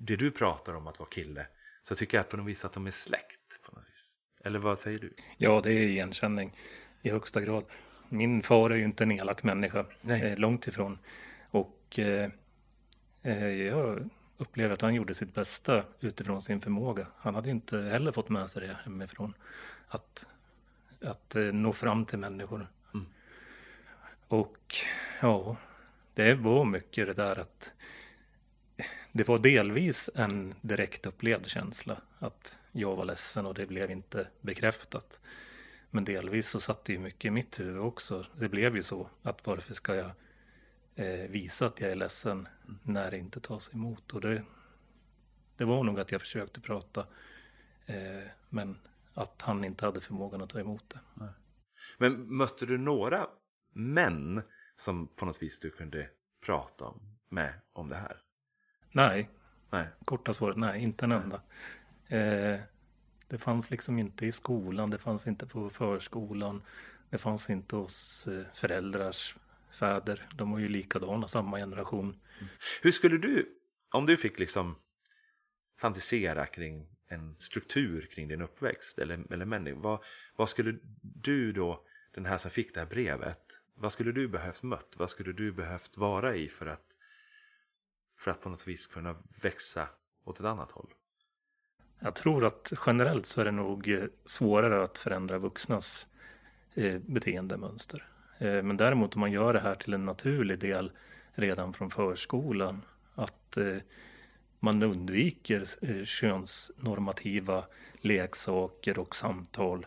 det 0.00 0.16
du 0.16 0.30
pratar 0.30 0.74
om 0.74 0.86
att 0.86 0.98
vara 0.98 1.08
kille, 1.08 1.46
så 1.82 1.94
tycker 1.94 2.16
jag 2.16 2.28
på 2.28 2.36
något 2.36 2.46
vis 2.46 2.64
att 2.64 2.72
de 2.72 2.86
är 2.86 2.90
släkt. 2.90 3.62
På 3.64 3.72
något 3.72 3.88
vis. 3.88 4.16
Eller 4.44 4.58
vad 4.58 4.78
säger 4.78 4.98
du? 4.98 5.14
Ja, 5.36 5.60
det 5.64 5.72
är 5.72 5.78
igenkänning 5.78 6.56
i 7.02 7.10
högsta 7.10 7.40
grad. 7.40 7.64
Min 8.08 8.42
far 8.42 8.70
är 8.70 8.76
ju 8.76 8.84
inte 8.84 9.04
en 9.04 9.12
elak 9.12 9.42
människa, 9.42 9.86
Nej. 10.00 10.36
långt 10.36 10.66
ifrån. 10.66 10.98
Och 11.50 11.98
eh, 11.98 12.30
eh, 13.22 13.48
jag 13.48 14.10
upplever 14.38 14.74
att 14.74 14.82
han 14.82 14.94
gjorde 14.94 15.14
sitt 15.14 15.34
bästa 15.34 15.84
utifrån 16.00 16.42
sin 16.42 16.60
förmåga. 16.60 17.06
Han 17.16 17.34
hade 17.34 17.50
inte 17.50 17.78
heller 17.78 18.12
fått 18.12 18.28
med 18.28 18.50
sig 18.50 18.66
det 18.66 18.76
hemifrån. 18.84 19.34
Att, 19.88 20.26
att 21.02 21.36
eh, 21.36 21.42
nå 21.42 21.72
fram 21.72 22.06
till 22.06 22.18
människor. 22.18 22.68
Mm. 22.94 23.06
Och 24.28 24.76
ja, 25.20 25.56
det 26.14 26.34
var 26.34 26.64
mycket 26.64 27.06
det 27.06 27.12
där 27.12 27.38
att 27.38 27.74
det 29.12 29.28
var 29.28 29.38
delvis 29.38 30.10
en 30.14 30.54
direkt 30.60 31.06
upplevd 31.06 31.46
känsla 31.46 32.00
att 32.18 32.58
jag 32.72 32.96
var 32.96 33.04
ledsen 33.04 33.46
och 33.46 33.54
det 33.54 33.66
blev 33.66 33.90
inte 33.90 34.26
bekräftat. 34.40 35.20
Men 35.90 36.04
delvis 36.04 36.48
så 36.48 36.60
satt 36.60 36.84
det 36.84 36.92
ju 36.92 36.98
mycket 36.98 37.24
i 37.24 37.30
mitt 37.30 37.60
huvud 37.60 37.80
också. 37.80 38.26
Det 38.36 38.48
blev 38.48 38.76
ju 38.76 38.82
så 38.82 39.08
att 39.22 39.46
varför 39.46 39.74
ska 39.74 39.94
jag 39.94 40.10
visa 41.28 41.66
att 41.66 41.80
jag 41.80 41.90
är 41.90 41.96
ledsen 41.96 42.48
när 42.82 43.10
det 43.10 43.18
inte 43.18 43.40
tas 43.40 43.74
emot? 43.74 44.12
Och 44.12 44.20
det, 44.20 44.44
det 45.56 45.64
var 45.64 45.84
nog 45.84 46.00
att 46.00 46.12
jag 46.12 46.20
försökte 46.20 46.60
prata 46.60 47.06
eh, 47.86 48.30
men 48.48 48.78
att 49.14 49.42
han 49.42 49.64
inte 49.64 49.84
hade 49.84 50.00
förmågan 50.00 50.42
att 50.42 50.50
ta 50.50 50.60
emot 50.60 50.90
det. 50.90 51.28
Men 51.98 52.36
mötte 52.36 52.66
du 52.66 52.78
några 52.78 53.26
män 53.72 54.42
som 54.76 55.08
på 55.08 55.26
något 55.26 55.42
vis 55.42 55.58
du 55.58 55.70
kunde 55.70 56.08
prata 56.46 56.84
om, 56.84 57.18
med 57.28 57.54
om 57.72 57.88
det 57.88 57.96
här? 57.96 58.22
Nej. 58.92 59.30
nej. 59.70 59.88
Korta 60.04 60.32
svaret 60.32 60.56
nej, 60.56 60.82
inte 60.82 61.04
en 61.04 61.12
enda. 61.12 61.40
Eh, 62.06 62.60
det 63.28 63.38
fanns 63.38 63.70
liksom 63.70 63.98
inte 63.98 64.26
i 64.26 64.32
skolan, 64.32 64.90
det 64.90 64.98
fanns 64.98 65.26
inte 65.26 65.46
på 65.46 65.70
förskolan. 65.70 66.62
Det 67.10 67.18
fanns 67.18 67.50
inte 67.50 67.76
hos 67.76 68.28
eh, 68.28 68.44
föräldrars 68.54 69.36
fäder. 69.72 70.26
De 70.34 70.52
var 70.52 70.58
ju 70.58 70.68
likadana, 70.68 71.28
samma 71.28 71.56
generation. 71.56 72.04
Mm. 72.04 72.48
Hur 72.82 72.90
skulle 72.90 73.18
du, 73.18 73.58
om 73.90 74.06
du 74.06 74.16
fick 74.16 74.38
liksom 74.38 74.76
fantisera 75.80 76.46
kring 76.46 76.86
en 77.08 77.36
struktur 77.38 78.08
kring 78.10 78.28
din 78.28 78.42
uppväxt 78.42 78.98
eller, 78.98 79.32
eller 79.32 79.44
människa, 79.44 79.78
vad, 79.78 80.04
vad 80.36 80.48
skulle 80.48 80.78
du 81.02 81.52
då, 81.52 81.84
den 82.14 82.26
här 82.26 82.38
som 82.38 82.50
fick 82.50 82.74
det 82.74 82.80
här 82.80 82.86
brevet, 82.86 83.40
vad 83.74 83.92
skulle 83.92 84.12
du 84.12 84.28
behövt 84.28 84.62
mött? 84.62 84.94
Vad 84.96 85.10
skulle 85.10 85.32
du 85.32 85.52
behövt 85.52 85.96
vara 85.96 86.36
i 86.36 86.48
för 86.48 86.66
att, 86.66 86.96
för 88.18 88.30
att 88.30 88.40
på 88.40 88.48
något 88.48 88.68
vis 88.68 88.86
kunna 88.86 89.16
växa 89.42 89.88
åt 90.24 90.40
ett 90.40 90.46
annat 90.46 90.72
håll? 90.72 90.94
Jag 92.00 92.14
tror 92.14 92.46
att 92.46 92.72
generellt 92.86 93.26
så 93.26 93.40
är 93.40 93.44
det 93.44 93.50
nog 93.50 93.88
eh, 93.88 94.04
svårare 94.24 94.82
att 94.82 94.98
förändra 94.98 95.38
vuxnas 95.38 96.06
eh, 96.74 96.98
beteendemönster. 96.98 98.08
Eh, 98.38 98.62
men 98.62 98.76
däremot 98.76 99.14
om 99.14 99.20
man 99.20 99.32
gör 99.32 99.52
det 99.52 99.60
här 99.60 99.74
till 99.74 99.94
en 99.94 100.04
naturlig 100.04 100.58
del 100.58 100.90
redan 101.32 101.72
från 101.72 101.90
förskolan, 101.90 102.82
att 103.14 103.56
eh, 103.56 103.76
man 104.60 104.82
undviker 104.82 105.64
eh, 105.82 106.04
könsnormativa 106.04 107.64
leksaker 108.00 108.98
och 108.98 109.14
samtal. 109.14 109.86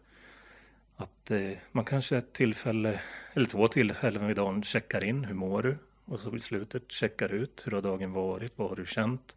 Att 0.96 1.32
man 1.72 1.86
kanske 1.86 2.18
ett 2.18 2.34
tillfälle, 2.34 3.02
eller 3.34 3.46
två 3.46 3.68
tillfällen 3.68 4.28
vid 4.28 4.36
dagen 4.36 4.64
checkar 4.64 5.06
in, 5.06 5.26
hur 5.26 5.36
mår 5.36 5.64
du? 5.64 5.78
Och 6.06 6.20
så 6.20 6.36
i 6.36 6.40
slutet 6.40 6.92
checkar 6.92 7.30
ut, 7.30 7.64
hur 7.66 7.72
har 7.72 7.82
dagen 7.82 8.12
varit, 8.14 8.54
vad 8.56 8.70
har 8.70 8.76
du 8.76 8.86
känt? 8.86 9.36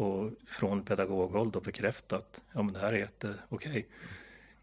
och 0.00 0.30
från 0.46 0.84
pedagoghåll 0.84 1.50
då 1.50 1.60
bekräftat, 1.60 2.40
ja 2.52 2.62
men 2.62 2.74
det 2.74 2.80
här 2.80 2.92
är 2.92 2.98
jätteokej. 2.98 3.86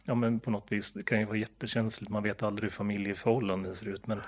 Ja 0.09 0.15
men 0.15 0.39
på 0.39 0.51
något 0.51 0.71
vis, 0.71 0.91
det 0.91 1.03
kan 1.03 1.19
ju 1.19 1.25
vara 1.25 1.37
jättekänsligt, 1.37 2.11
man 2.11 2.23
vet 2.23 2.43
aldrig 2.43 2.69
hur 2.69 2.75
familjeförhållanden 2.75 3.75
ser 3.75 3.87
ut, 3.87 4.07
men 4.07 4.21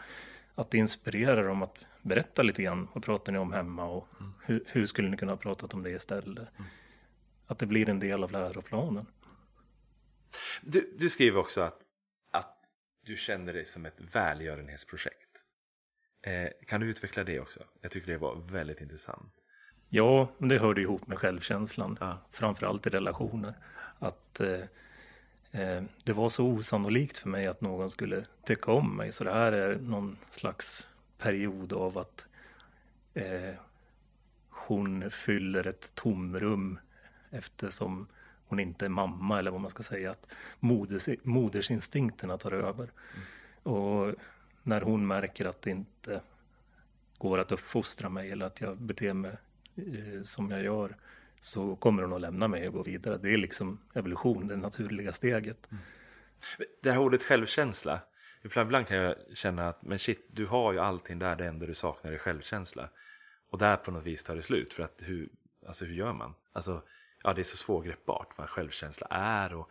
att 0.55 0.73
inspirera 0.73 1.43
dem 1.43 1.61
att 1.61 1.85
berätta 2.01 2.43
lite 2.43 2.63
grann, 2.63 2.87
vad 2.93 3.03
pratar 3.03 3.31
ni 3.31 3.37
om 3.37 3.53
hemma 3.53 3.85
och 3.85 4.07
mm. 4.19 4.33
hur, 4.45 4.63
hur, 4.67 4.85
skulle 4.85 5.09
ni 5.09 5.17
kunna 5.17 5.31
ha 5.31 5.37
pratat 5.37 5.73
om 5.73 5.83
det 5.83 5.89
istället? 5.89 6.49
Mm. 6.57 6.69
Att 7.45 7.59
det 7.59 7.65
blir 7.65 7.89
en 7.89 7.99
del 7.99 8.23
av 8.23 8.31
läroplanen. 8.31 9.05
Du, 10.61 10.95
du 10.99 11.09
skriver 11.09 11.39
också 11.39 11.61
att, 11.61 11.79
att 12.31 12.57
du 13.05 13.15
känner 13.15 13.53
det 13.53 13.67
som 13.67 13.85
ett 13.85 14.01
välgörenhetsprojekt. 14.13 15.29
Eh, 16.21 16.49
kan 16.67 16.81
du 16.81 16.89
utveckla 16.89 17.23
det 17.23 17.39
också? 17.39 17.63
Jag 17.81 17.91
tycker 17.91 18.11
det 18.11 18.17
var 18.17 18.35
väldigt 18.35 18.81
intressant. 18.81 19.33
Ja, 19.89 20.31
det 20.37 20.57
hörde 20.57 20.81
ihop 20.81 21.07
med 21.07 21.17
självkänslan, 21.17 21.97
ja. 21.99 22.27
framförallt 22.31 22.87
i 22.87 22.89
relationer. 22.89 23.53
Att 23.99 24.39
eh, 24.39 24.59
det 26.03 26.13
var 26.13 26.29
så 26.29 26.45
osannolikt 26.45 27.17
för 27.17 27.29
mig 27.29 27.47
att 27.47 27.61
någon 27.61 27.89
skulle 27.89 28.25
tycka 28.43 28.71
om 28.71 28.97
mig. 28.97 29.11
Så 29.11 29.23
det 29.23 29.33
här 29.33 29.51
är 29.51 29.75
någon 29.75 30.17
slags 30.29 30.87
period 31.17 31.73
av 31.73 31.97
att 31.97 32.27
eh, 33.13 33.53
hon 34.49 35.11
fyller 35.11 35.67
ett 35.67 35.95
tomrum 35.95 36.79
eftersom 37.29 38.07
hon 38.47 38.59
inte 38.59 38.85
är 38.85 38.89
mamma 38.89 39.39
eller 39.39 39.51
vad 39.51 39.61
man 39.61 39.69
ska 39.69 39.83
säga. 39.83 40.11
Att 40.11 40.31
moders, 40.59 41.09
modersinstinkterna 41.23 42.37
tar 42.37 42.51
över. 42.51 42.91
Mm. 43.13 43.25
Och 43.75 44.15
när 44.63 44.81
hon 44.81 45.07
märker 45.07 45.45
att 45.45 45.61
det 45.61 45.71
inte 45.71 46.21
går 47.17 47.37
att 47.37 47.51
uppfostra 47.51 48.09
mig 48.09 48.31
eller 48.31 48.45
att 48.45 48.61
jag 48.61 48.77
beter 48.77 49.13
mig 49.13 49.37
Eh, 49.87 50.23
som 50.23 50.51
jag 50.51 50.63
gör 50.63 50.95
så 51.39 51.75
kommer 51.75 52.03
hon 52.03 52.13
att 52.13 52.21
lämna 52.21 52.47
mig 52.47 52.67
och 52.67 52.73
gå 52.73 52.83
vidare. 52.83 53.17
Det 53.17 53.33
är 53.33 53.37
liksom 53.37 53.79
evolution, 53.93 54.47
det 54.47 54.55
naturliga 54.55 55.13
steget. 55.13 55.71
Mm. 55.71 55.83
Det 56.81 56.91
här 56.91 56.99
ordet 56.99 57.23
självkänsla, 57.23 58.01
ibland 58.43 58.87
kan 58.87 58.97
jag 58.97 59.15
känna 59.33 59.69
att 59.69 59.83
men 59.83 59.99
shit, 59.99 60.27
du 60.31 60.45
har 60.45 60.73
ju 60.73 60.79
allting 60.79 61.19
där, 61.19 61.35
det 61.35 61.45
enda 61.45 61.65
du 61.65 61.75
saknar 61.75 62.11
är 62.11 62.17
självkänsla. 62.17 62.89
Och 63.49 63.57
där 63.57 63.75
på 63.75 63.91
något 63.91 64.03
vis 64.03 64.23
tar 64.23 64.35
det 64.35 64.41
slut, 64.41 64.73
för 64.73 64.83
att 64.83 65.01
hur, 65.05 65.29
alltså 65.67 65.85
hur 65.85 65.93
gör 65.93 66.13
man? 66.13 66.33
Alltså, 66.53 66.81
ja, 67.23 67.33
det 67.33 67.41
är 67.41 67.43
så 67.43 67.57
svårgreppbart 67.57 68.37
vad 68.37 68.49
självkänsla 68.49 69.07
är 69.09 69.53
och, 69.53 69.69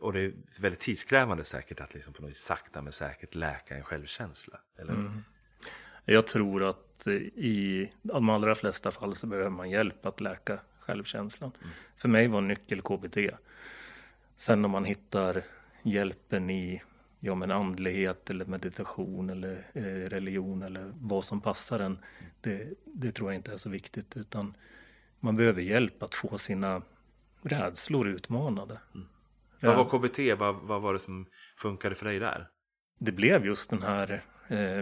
och 0.00 0.12
det 0.12 0.20
är 0.20 0.32
väldigt 0.58 0.80
tidskrävande 0.80 1.44
säkert 1.44 1.80
att 1.80 1.94
liksom 1.94 2.12
på 2.12 2.22
något 2.22 2.30
vis 2.30 2.38
sakta 2.38 2.82
men 2.82 2.92
säkert 2.92 3.34
läka 3.34 3.76
en 3.76 3.84
självkänsla. 3.84 4.60
Eller? 4.76 4.92
Mm. 4.92 5.24
Jag 6.04 6.26
tror 6.26 6.62
att 6.62 7.06
i 7.34 7.92
de 8.02 8.28
allra 8.28 8.54
flesta 8.54 8.90
fall 8.90 9.14
så 9.14 9.26
behöver 9.26 9.50
man 9.50 9.70
hjälp 9.70 10.06
att 10.06 10.20
läka 10.20 10.60
självkänslan. 10.88 11.52
Mm. 11.60 11.70
För 11.96 12.08
mig 12.08 12.28
var 12.28 12.40
nyckel 12.40 12.82
KBT. 12.82 13.18
Sen 14.36 14.64
om 14.64 14.70
man 14.70 14.84
hittar 14.84 15.42
hjälpen 15.82 16.50
i 16.50 16.82
ja, 17.20 17.34
men 17.34 17.50
andlighet 17.50 18.30
eller 18.30 18.44
meditation 18.44 19.30
eller 19.30 19.66
eh, 19.72 19.82
religion 20.08 20.62
eller 20.62 20.92
vad 21.00 21.24
som 21.24 21.40
passar 21.40 21.80
en. 21.80 21.98
Det, 22.40 22.74
det, 22.84 23.12
tror 23.12 23.30
jag 23.30 23.38
inte 23.38 23.52
är 23.52 23.56
så 23.56 23.70
viktigt 23.70 24.16
utan 24.16 24.56
man 25.20 25.36
behöver 25.36 25.62
hjälp 25.62 26.02
att 26.02 26.14
få 26.14 26.38
sina 26.38 26.82
rädslor 27.42 28.08
utmanade. 28.08 28.80
Mm. 28.94 29.08
Vad 29.60 29.76
var 29.76 29.84
KBT? 29.84 30.40
Vad, 30.40 30.54
vad 30.54 30.82
var 30.82 30.92
det 30.92 30.98
som 30.98 31.26
funkade 31.56 31.94
för 31.94 32.06
dig 32.06 32.18
där? 32.18 32.48
Det 32.98 33.12
blev 33.12 33.46
just 33.46 33.70
den 33.70 33.82
här 33.82 34.24
eh, 34.48 34.78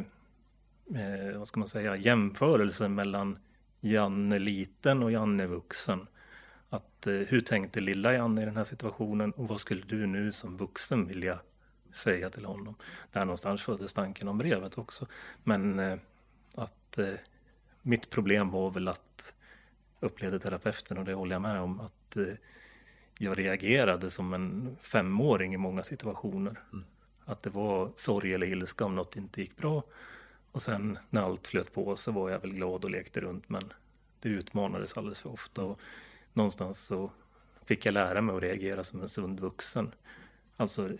eh, 1.00 1.38
vad 1.38 1.48
ska 1.48 1.60
man 1.60 1.68
säga, 1.68 1.96
jämförelsen 1.96 2.94
mellan 2.94 3.38
Janne 3.80 4.38
liten 4.38 5.02
och 5.02 5.12
Janne 5.12 5.46
vuxen. 5.46 6.06
Att, 6.68 7.06
eh, 7.06 7.14
hur 7.14 7.40
tänkte 7.40 7.80
lilla 7.80 8.12
Janne 8.12 8.42
i 8.42 8.44
den 8.44 8.56
här 8.56 8.64
situationen 8.64 9.32
och 9.32 9.48
vad 9.48 9.60
skulle 9.60 9.82
du 9.82 10.06
nu 10.06 10.32
som 10.32 10.56
vuxen 10.56 11.06
vilja 11.06 11.38
säga 11.92 12.30
till 12.30 12.44
honom? 12.44 12.74
Där 13.12 13.20
någonstans 13.20 13.62
föddes 13.62 13.92
tanken 13.92 14.28
om 14.28 14.38
brevet 14.38 14.78
också. 14.78 15.06
Men 15.44 15.78
eh, 15.78 15.98
att 16.54 16.98
eh, 16.98 17.14
mitt 17.82 18.10
problem 18.10 18.50
var 18.50 18.70
väl 18.70 18.88
att 18.88 19.34
upplevde 20.00 20.38
terapeuten 20.38 20.98
och 20.98 21.04
det 21.04 21.14
håller 21.14 21.34
jag 21.34 21.42
med 21.42 21.60
om 21.60 21.80
att 21.80 22.16
eh, 22.16 22.34
jag 23.18 23.38
reagerade 23.38 24.10
som 24.10 24.34
en 24.34 24.76
femåring 24.80 25.54
i 25.54 25.56
många 25.56 25.82
situationer. 25.82 26.60
Mm. 26.72 26.84
Att 27.24 27.42
det 27.42 27.50
var 27.50 27.92
sorg 27.94 28.34
eller 28.34 28.46
ilska 28.46 28.84
om 28.84 28.94
något 28.94 29.16
inte 29.16 29.40
gick 29.40 29.56
bra. 29.56 29.82
Och 30.56 30.62
sen 30.62 30.98
när 31.10 31.22
allt 31.22 31.46
flöt 31.46 31.72
på 31.72 31.96
så 31.96 32.12
var 32.12 32.30
jag 32.30 32.40
väl 32.40 32.52
glad 32.52 32.84
och 32.84 32.90
lekte 32.90 33.20
runt 33.20 33.48
men 33.48 33.62
det 34.20 34.28
utmanades 34.28 34.96
alldeles 34.96 35.20
för 35.20 35.32
ofta. 35.32 35.62
Och 35.62 35.80
någonstans 36.32 36.86
så 36.86 37.10
fick 37.66 37.86
jag 37.86 37.92
lära 37.92 38.20
mig 38.20 38.36
att 38.36 38.42
reagera 38.42 38.84
som 38.84 39.00
en 39.00 39.08
sund 39.08 39.40
vuxen. 39.40 39.92
Alltså 40.56 40.90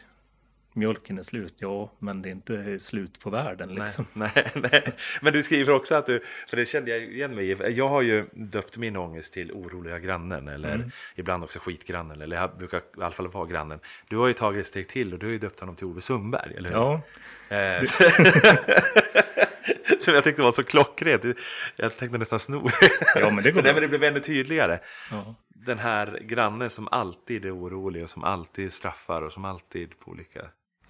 mjölken 0.73 1.19
är 1.19 1.23
slut, 1.23 1.55
ja, 1.57 1.93
men 1.99 2.23
det 2.23 2.29
är 2.29 2.31
inte 2.31 2.79
slut 2.79 3.21
på 3.21 3.31
världen 3.31 3.75
liksom. 3.75 4.07
Nej, 4.13 4.31
nej, 4.55 4.69
nej. 4.73 4.95
Men 5.21 5.33
du 5.33 5.43
skriver 5.43 5.73
också 5.73 5.95
att 5.95 6.07
du, 6.07 6.23
för 6.49 6.57
det 6.57 6.67
kände 6.67 6.91
jag 6.91 7.03
igen 7.03 7.35
mig 7.35 7.51
i, 7.51 7.73
jag 7.73 7.89
har 7.89 8.03
ju 8.03 8.27
döpt 8.33 8.77
min 8.77 8.97
ångest 8.97 9.33
till 9.33 9.53
oroliga 9.53 9.99
grannen 9.99 10.49
eller 10.49 10.75
mm. 10.75 10.91
ibland 11.15 11.45
också 11.45 11.59
skitgrannen, 11.59 12.21
eller 12.21 12.37
jag 12.37 12.57
brukar 12.59 12.79
i 12.79 12.83
alla 12.97 13.11
fall 13.11 13.29
vara 13.29 13.47
grannen. 13.47 13.81
Du 14.09 14.17
har 14.17 14.27
ju 14.27 14.33
tagit 14.33 14.61
ett 14.61 14.67
steg 14.67 14.89
till 14.89 15.13
och 15.13 15.19
du 15.19 15.27
har 15.27 15.33
ju 15.33 15.39
döpt 15.39 15.61
honom 15.61 15.77
till 15.77 15.87
Ove 15.87 16.01
Sundberg, 16.01 16.55
eller 16.57 16.69
hur? 16.69 16.77
Ja. 16.77 17.01
Eh, 17.49 17.83
som 19.99 20.15
jag 20.15 20.25
tyckte 20.25 20.43
var 20.43 20.53
så 20.53 20.65
klockrent. 20.65 21.25
Jag 21.77 21.97
tänkte 21.97 22.19
nästan 22.19 22.39
sno. 22.39 22.71
Ja, 23.15 23.31
men 23.31 23.45
det 23.45 23.51
går 23.51 23.63
Nej, 23.63 23.73
men 23.73 23.83
det 23.83 23.89
blev 23.89 24.05
ännu 24.05 24.21
tydligare. 24.21 24.81
Ja. 25.11 25.35
Den 25.49 25.79
här 25.79 26.19
grannen 26.23 26.71
som 26.71 26.89
alltid 26.89 27.45
är 27.45 27.57
orolig 27.57 28.03
och 28.03 28.11
som 28.11 28.25
alltid 28.25 28.73
straffar 28.73 29.23
och 29.23 29.33
som 29.33 29.45
alltid 29.45 29.99
på 29.99 30.11
olika 30.11 30.41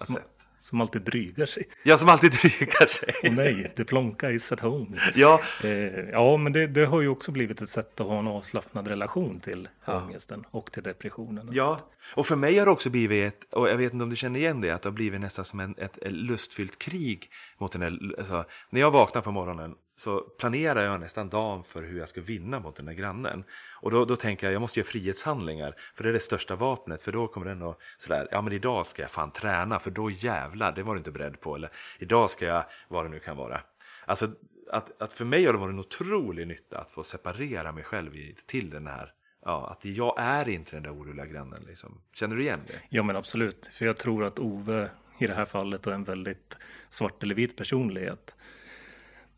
som, 0.01 0.17
som 0.67 0.81
alltid 0.81 1.01
drygar 1.01 1.45
sig. 1.45 1.63
Ja, 1.83 1.97
som 1.97 2.09
alltid 2.09 2.31
drygar 2.41 2.87
sig. 2.87 3.13
Och 3.23 3.35
nej, 3.35 3.73
det 3.75 3.85
plonka 3.85 4.31
is 4.31 4.51
at 4.51 4.59
home. 4.59 4.97
Ja, 5.15 5.41
eh, 5.63 6.09
ja 6.09 6.37
men 6.37 6.53
det, 6.53 6.67
det, 6.67 6.85
har 6.85 7.01
ju 7.01 7.07
också 7.07 7.31
blivit 7.31 7.61
ett 7.61 7.69
sätt 7.69 7.99
att 7.99 8.07
ha 8.07 8.19
en 8.19 8.27
avslappnad 8.27 8.87
relation 8.87 9.39
till 9.39 9.69
ja. 9.85 10.01
ångesten 10.01 10.45
och 10.51 10.71
till 10.71 10.83
depressionen. 10.83 11.49
Ja, 11.51 11.79
och 12.15 12.27
för 12.27 12.35
mig 12.35 12.57
har 12.57 12.65
det 12.65 12.71
också 12.71 12.89
blivit, 12.89 13.33
ett, 13.33 13.53
och 13.53 13.69
jag 13.69 13.77
vet 13.77 13.93
inte 13.93 14.03
om 14.03 14.09
du 14.09 14.15
känner 14.15 14.39
igen 14.39 14.61
det, 14.61 14.71
att 14.71 14.81
det 14.81 14.89
har 14.89 14.93
blivit 14.93 15.21
nästan 15.21 15.45
som 15.45 15.59
en, 15.59 15.75
ett, 15.77 15.97
ett 15.97 16.11
lustfyllt 16.11 16.79
krig 16.79 17.29
mot 17.57 17.71
den 17.71 17.81
här, 17.81 17.99
alltså, 18.17 18.45
när 18.69 18.81
jag 18.81 18.91
vaknar 18.91 19.21
på 19.21 19.31
morgonen 19.31 19.75
så 19.97 20.19
planerar 20.21 20.83
jag 20.83 20.99
nästan 20.99 21.29
dagen 21.29 21.63
för 21.63 21.83
hur 21.83 21.99
jag 21.99 22.09
ska 22.09 22.21
vinna 22.21 22.59
mot 22.59 22.75
den 22.75 22.85
där 22.85 22.93
grannen. 22.93 23.43
Och 23.73 23.91
då, 23.91 24.05
då 24.05 24.15
tänker 24.15 24.47
jag, 24.47 24.53
jag 24.53 24.61
måste 24.61 24.79
göra 24.79 24.87
frihetshandlingar, 24.87 25.75
för 25.95 26.03
det 26.03 26.09
är 26.09 26.13
det 26.13 26.19
största 26.19 26.55
vapnet, 26.55 27.03
för 27.03 27.11
då 27.11 27.27
kommer 27.27 27.47
den 27.47 27.61
att 27.61 27.79
sådär, 27.97 28.27
ja 28.31 28.41
men 28.41 28.53
idag 28.53 28.85
ska 28.85 29.01
jag 29.01 29.11
fan 29.11 29.31
träna, 29.31 29.79
för 29.79 29.91
då 29.91 30.11
jävlar, 30.11 30.71
det 30.71 30.83
var 30.83 30.93
du 30.93 30.97
inte 30.97 31.11
beredd 31.11 31.39
på, 31.39 31.55
eller 31.55 31.71
idag 31.99 32.31
ska 32.31 32.45
jag, 32.45 32.65
vad 32.87 33.05
det 33.05 33.09
nu 33.09 33.19
kan 33.19 33.37
vara. 33.37 33.61
Alltså, 34.05 34.31
att, 34.71 35.01
att 35.01 35.13
för 35.13 35.25
mig 35.25 35.45
har 35.45 35.53
det 35.53 35.59
varit 35.59 35.73
en 35.73 35.79
otrolig 35.79 36.47
nytta 36.47 36.79
att 36.79 36.91
få 36.91 37.03
separera 37.03 37.71
mig 37.71 37.83
själv 37.83 38.15
i, 38.15 38.35
till 38.45 38.69
den 38.69 38.87
här 38.87 39.13
Ja, 39.45 39.69
att 39.71 39.85
jag 39.85 40.15
är 40.17 40.49
inte 40.49 40.71
den 40.75 40.83
där 40.83 40.93
oroliga 40.93 41.25
grannen. 41.25 41.63
Liksom. 41.67 42.01
Känner 42.13 42.35
du 42.35 42.41
igen 42.41 42.59
det? 42.67 42.73
Ja, 42.89 43.03
men 43.03 43.15
absolut. 43.15 43.69
För 43.73 43.85
jag 43.85 43.97
tror 43.97 44.23
att 44.23 44.39
Ove 44.39 44.89
i 45.19 45.27
det 45.27 45.33
här 45.33 45.45
fallet 45.45 45.87
är 45.87 45.91
en 45.91 46.03
väldigt 46.03 46.57
svart 46.89 47.23
eller 47.23 47.35
vit 47.35 47.55
personlighet 47.55 48.35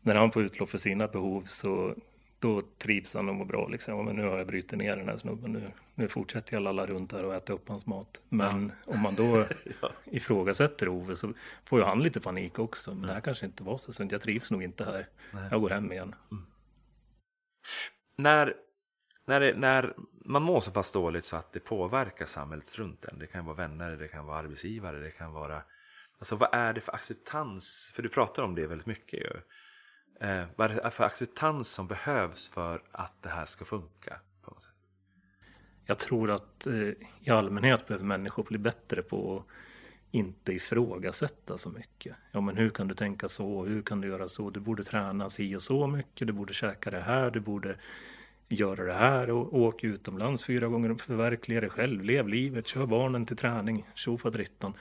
när 0.02 0.14
han 0.14 0.32
får 0.32 0.42
utlopp 0.42 0.70
för 0.70 0.78
sina 0.78 1.06
behov 1.06 1.42
så 1.46 1.94
då 2.40 2.62
trivs 2.78 3.14
han 3.14 3.28
och 3.28 3.34
mår 3.34 3.44
bra. 3.44 3.68
Liksom. 3.68 4.04
Men 4.04 4.16
nu 4.16 4.24
har 4.24 4.38
jag 4.38 4.46
brutit 4.46 4.78
ner 4.78 4.96
den 4.96 5.08
här 5.08 5.16
snubben. 5.16 5.52
Nu, 5.52 5.70
nu 5.94 6.08
fortsätter 6.08 6.54
jag 6.54 6.62
lalla 6.62 6.86
runt 6.86 7.12
här 7.12 7.24
och 7.24 7.34
äta 7.34 7.52
upp 7.52 7.68
hans 7.68 7.86
mat. 7.86 8.22
Men 8.28 8.72
ja. 8.86 8.92
om 8.92 9.00
man 9.00 9.14
då 9.14 9.46
ja. 9.82 9.92
ifrågasätter 10.04 10.88
Ove 10.88 11.16
så 11.16 11.32
får 11.64 11.78
ju 11.78 11.84
han 11.84 12.02
lite 12.02 12.20
panik 12.20 12.58
också. 12.58 12.94
Men 12.94 13.06
det 13.06 13.12
här 13.12 13.20
kanske 13.20 13.46
inte 13.46 13.62
var 13.62 13.78
så 13.78 13.92
sunt. 13.92 14.12
Jag 14.12 14.20
trivs 14.20 14.50
nog 14.50 14.62
inte 14.62 14.84
här. 14.84 15.08
Nej. 15.32 15.48
Jag 15.50 15.60
går 15.60 15.70
hem 15.70 15.92
igen. 15.92 16.14
Mm. 16.30 16.46
När, 18.16 18.54
när, 19.26 19.40
det, 19.40 19.54
när 19.56 19.94
man 20.24 20.42
mår 20.42 20.60
så 20.60 20.70
pass 20.70 20.92
dåligt 20.92 21.24
så 21.24 21.36
att 21.36 21.52
det 21.52 21.60
påverkar 21.60 22.26
samhället 22.26 22.78
runt 22.78 23.04
en. 23.04 23.18
Det 23.18 23.26
kan 23.26 23.44
vara 23.44 23.56
vänner, 23.56 23.90
det 23.90 24.08
kan 24.08 24.26
vara 24.26 24.38
arbetsgivare, 24.38 24.98
det 24.98 25.10
kan 25.10 25.32
vara... 25.32 25.62
Alltså 26.18 26.36
vad 26.36 26.54
är 26.54 26.72
det 26.72 26.80
för 26.80 26.94
acceptans? 26.94 27.92
För 27.94 28.02
du 28.02 28.08
pratar 28.08 28.42
om 28.42 28.54
det 28.54 28.66
väldigt 28.66 28.86
mycket 28.86 29.20
ju. 29.20 29.40
Eh, 30.20 30.44
vad 30.56 30.70
är 30.70 30.74
det 30.74 30.90
för 30.90 31.04
acceptans 31.04 31.68
som 31.68 31.86
behövs 31.86 32.48
för 32.48 32.82
att 32.92 33.22
det 33.22 33.28
här 33.28 33.44
ska 33.44 33.64
funka? 33.64 34.20
på 34.42 34.50
något 34.50 34.62
sätt? 34.62 34.72
Jag 35.84 35.98
tror 35.98 36.30
att 36.30 36.66
eh, 36.66 36.88
i 37.20 37.30
allmänhet 37.30 37.86
behöver 37.86 38.04
människor 38.04 38.44
bli 38.44 38.58
bättre 38.58 39.02
på 39.02 39.36
att 39.36 39.46
inte 40.10 40.52
ifrågasätta 40.52 41.58
så 41.58 41.70
mycket. 41.70 42.16
Ja, 42.32 42.40
men 42.40 42.56
hur 42.56 42.70
kan 42.70 42.88
du 42.88 42.94
tänka 42.94 43.28
så? 43.28 43.64
Hur 43.64 43.82
kan 43.82 44.00
du 44.00 44.08
göra 44.08 44.28
så? 44.28 44.50
Du 44.50 44.60
borde 44.60 44.84
träna 44.84 45.30
si 45.30 45.56
och 45.56 45.62
så 45.62 45.86
mycket. 45.86 46.26
Du 46.26 46.32
borde 46.32 46.52
käka 46.52 46.90
det 46.90 47.00
här. 47.00 47.30
Du 47.30 47.40
borde 47.40 47.76
göra 48.48 48.84
det 48.84 48.94
här 48.94 49.30
och 49.30 49.54
åka 49.54 49.86
utomlands 49.86 50.44
fyra 50.44 50.68
gånger 50.68 50.90
och 50.90 51.00
förverkliga 51.00 51.60
dig 51.60 51.70
själv. 51.70 52.02
Lev 52.02 52.28
livet, 52.28 52.66
kör 52.66 52.86
barnen 52.86 53.26
till 53.26 53.36
träning, 53.36 53.86
tjofaderittan. 53.94 54.74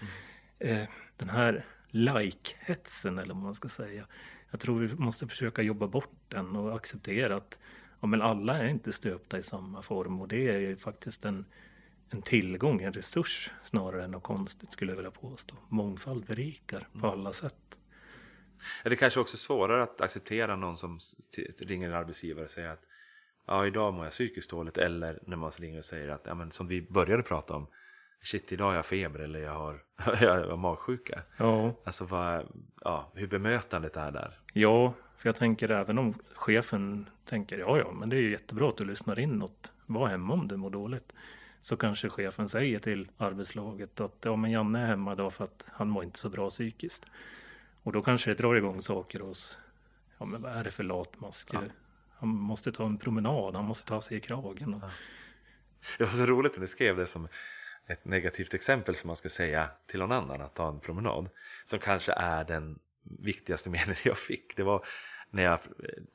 Mm. 0.60 0.82
Eh, 0.82 0.90
den 1.18 1.30
här 1.30 1.66
like-hetsen 1.92 3.20
eller 3.20 3.34
vad 3.34 3.44
man 3.44 3.54
ska 3.54 3.70
säga 3.70 4.06
jag 4.52 4.60
tror 4.60 4.80
vi 4.80 4.96
måste 4.96 5.28
försöka 5.28 5.62
jobba 5.62 5.88
bort 5.88 6.12
den 6.28 6.56
och 6.56 6.76
acceptera 6.76 7.36
att 7.36 7.60
ja, 8.00 8.08
men 8.08 8.22
alla 8.22 8.58
är 8.58 8.68
inte 8.68 8.92
stöpta 8.92 9.38
i 9.38 9.44
samma 9.44 9.82
form 9.82 10.22
och 10.22 10.28
det 10.28 10.50
är 10.50 10.76
faktiskt 10.76 11.26
en, 11.26 11.46
en 12.10 12.22
tillgång, 12.22 12.82
en 12.82 12.94
resurs 12.94 13.52
snarare 13.64 14.04
än 14.04 14.12
något 14.12 14.24
konstigt 14.24 14.74
skulle 14.74 14.92
jag 14.92 14.96
vilja 14.98 15.12
påstå. 15.12 15.56
Mångfald 15.70 16.26
berikar 16.26 16.80
på 16.80 17.08
mm. 17.08 17.10
alla 17.10 17.34
sätt. 17.34 17.56
Är 18.84 18.90
det 18.90 18.96
kanske 18.96 19.20
också 19.20 19.38
svårare 19.38 19.84
att 19.84 20.02
acceptera 20.02 20.56
någon 20.56 20.78
som 20.78 21.00
ringer 21.60 21.88
en 21.88 21.96
arbetsgivare 21.96 22.46
och 22.46 22.52
säger 22.52 22.70
att 22.70 22.84
ja, 23.48 23.68
idag 23.68 23.94
mår 23.94 24.06
jag 24.06 24.12
psykiskt 24.12 24.50
dåligt 24.50 24.78
eller 24.78 25.20
när 25.28 25.38
man 25.38 25.52
ringer 25.52 25.80
och 25.80 25.86
säger 25.86 26.10
att 26.10 26.22
ja, 26.26 26.36
men 26.36 26.52
som 26.52 26.68
vi 26.68 26.82
började 26.82 27.24
prata 27.24 27.56
om 27.56 27.68
shit 28.22 28.52
idag 28.52 28.66
har 28.66 28.76
jag 28.76 28.86
feber 28.86 29.20
eller 29.20 29.40
jag 29.40 29.54
har, 29.54 29.84
jag 30.22 30.48
har 30.48 30.58
magsjuka. 30.58 31.22
Ja. 31.38 31.74
Alltså 31.84 32.06
vad, 32.06 32.48
ja, 32.82 33.12
hur 33.14 33.28
bemötandet 33.28 33.98
är 33.98 34.12
där. 34.12 34.40
Ja, 34.54 34.94
för 35.18 35.30
jag 35.30 35.36
tänker 35.36 35.72
även 35.72 35.98
om 35.98 36.14
chefen 36.34 37.10
tänker 37.26 37.58
ja 37.58 37.78
ja 37.78 37.92
men 37.92 38.10
det 38.10 38.16
är 38.16 38.22
ju 38.22 38.32
jättebra 38.32 38.70
att 38.70 38.78
du 38.78 38.86
lyssnar 38.86 39.20
in 39.20 39.30
något. 39.30 39.74
Var 39.86 40.08
hemma 40.08 40.34
om 40.34 40.48
du 40.48 40.58
mår 40.58 40.70
dåligt. 40.70 41.14
Så 41.62 41.78
kanske 41.78 42.10
chefen 42.10 42.50
säger 42.50 42.80
till 42.80 43.12
arbetslaget 43.18 44.00
att 44.00 44.18
ja 44.22 44.36
men 44.36 44.52
Janne 44.52 44.80
är 44.80 44.86
hemma 44.86 45.14
idag 45.14 45.34
för 45.34 45.44
att 45.44 45.66
han 45.72 45.90
mår 45.90 46.04
inte 46.04 46.20
så 46.20 46.30
bra 46.30 46.50
psykiskt. 46.50 47.06
Och 47.84 47.92
då 47.92 48.02
kanske 48.02 48.32
det 48.32 48.36
drar 48.36 48.56
igång 48.56 48.82
saker 48.82 49.20
hos, 49.20 49.60
ja 50.18 50.26
men 50.26 50.42
vad 50.42 50.52
är 50.52 50.64
det 50.64 50.72
för 50.72 50.84
latmask? 50.84 51.50
Ja. 51.52 51.62
Han 52.12 52.30
måste 52.30 52.72
ta 52.72 52.86
en 52.86 52.98
promenad, 52.98 53.56
han 53.56 53.66
måste 53.66 53.88
ta 53.88 54.02
sig 54.02 54.18
i 54.18 54.22
kragen. 54.22 54.74
Och... 54.74 54.82
Ja. 54.84 54.90
Det 55.98 56.04
var 56.04 56.12
så 56.12 56.26
roligt 56.26 56.54
när 56.54 56.62
du 56.62 56.68
skrev 56.68 56.98
det 56.98 57.06
som 57.06 57.28
ett 57.90 58.06
negativt 58.06 58.54
exempel 58.54 58.96
som 58.96 59.08
man 59.08 59.16
ska 59.16 59.30
säga 59.30 59.70
till 59.88 60.00
någon 60.00 60.12
annan 60.12 60.42
att 60.42 60.56
ta 60.56 60.70
en 60.70 60.80
promenad. 60.80 61.30
Som 61.66 61.80
kanske 61.80 62.12
är 62.12 62.44
den 62.44 62.80
viktigaste 63.04 63.70
meningen 63.76 63.96
jag 64.04 64.18
fick. 64.18 64.56
Det 64.56 64.64
var 64.64 64.86
när 65.32 65.44
jag 65.44 65.60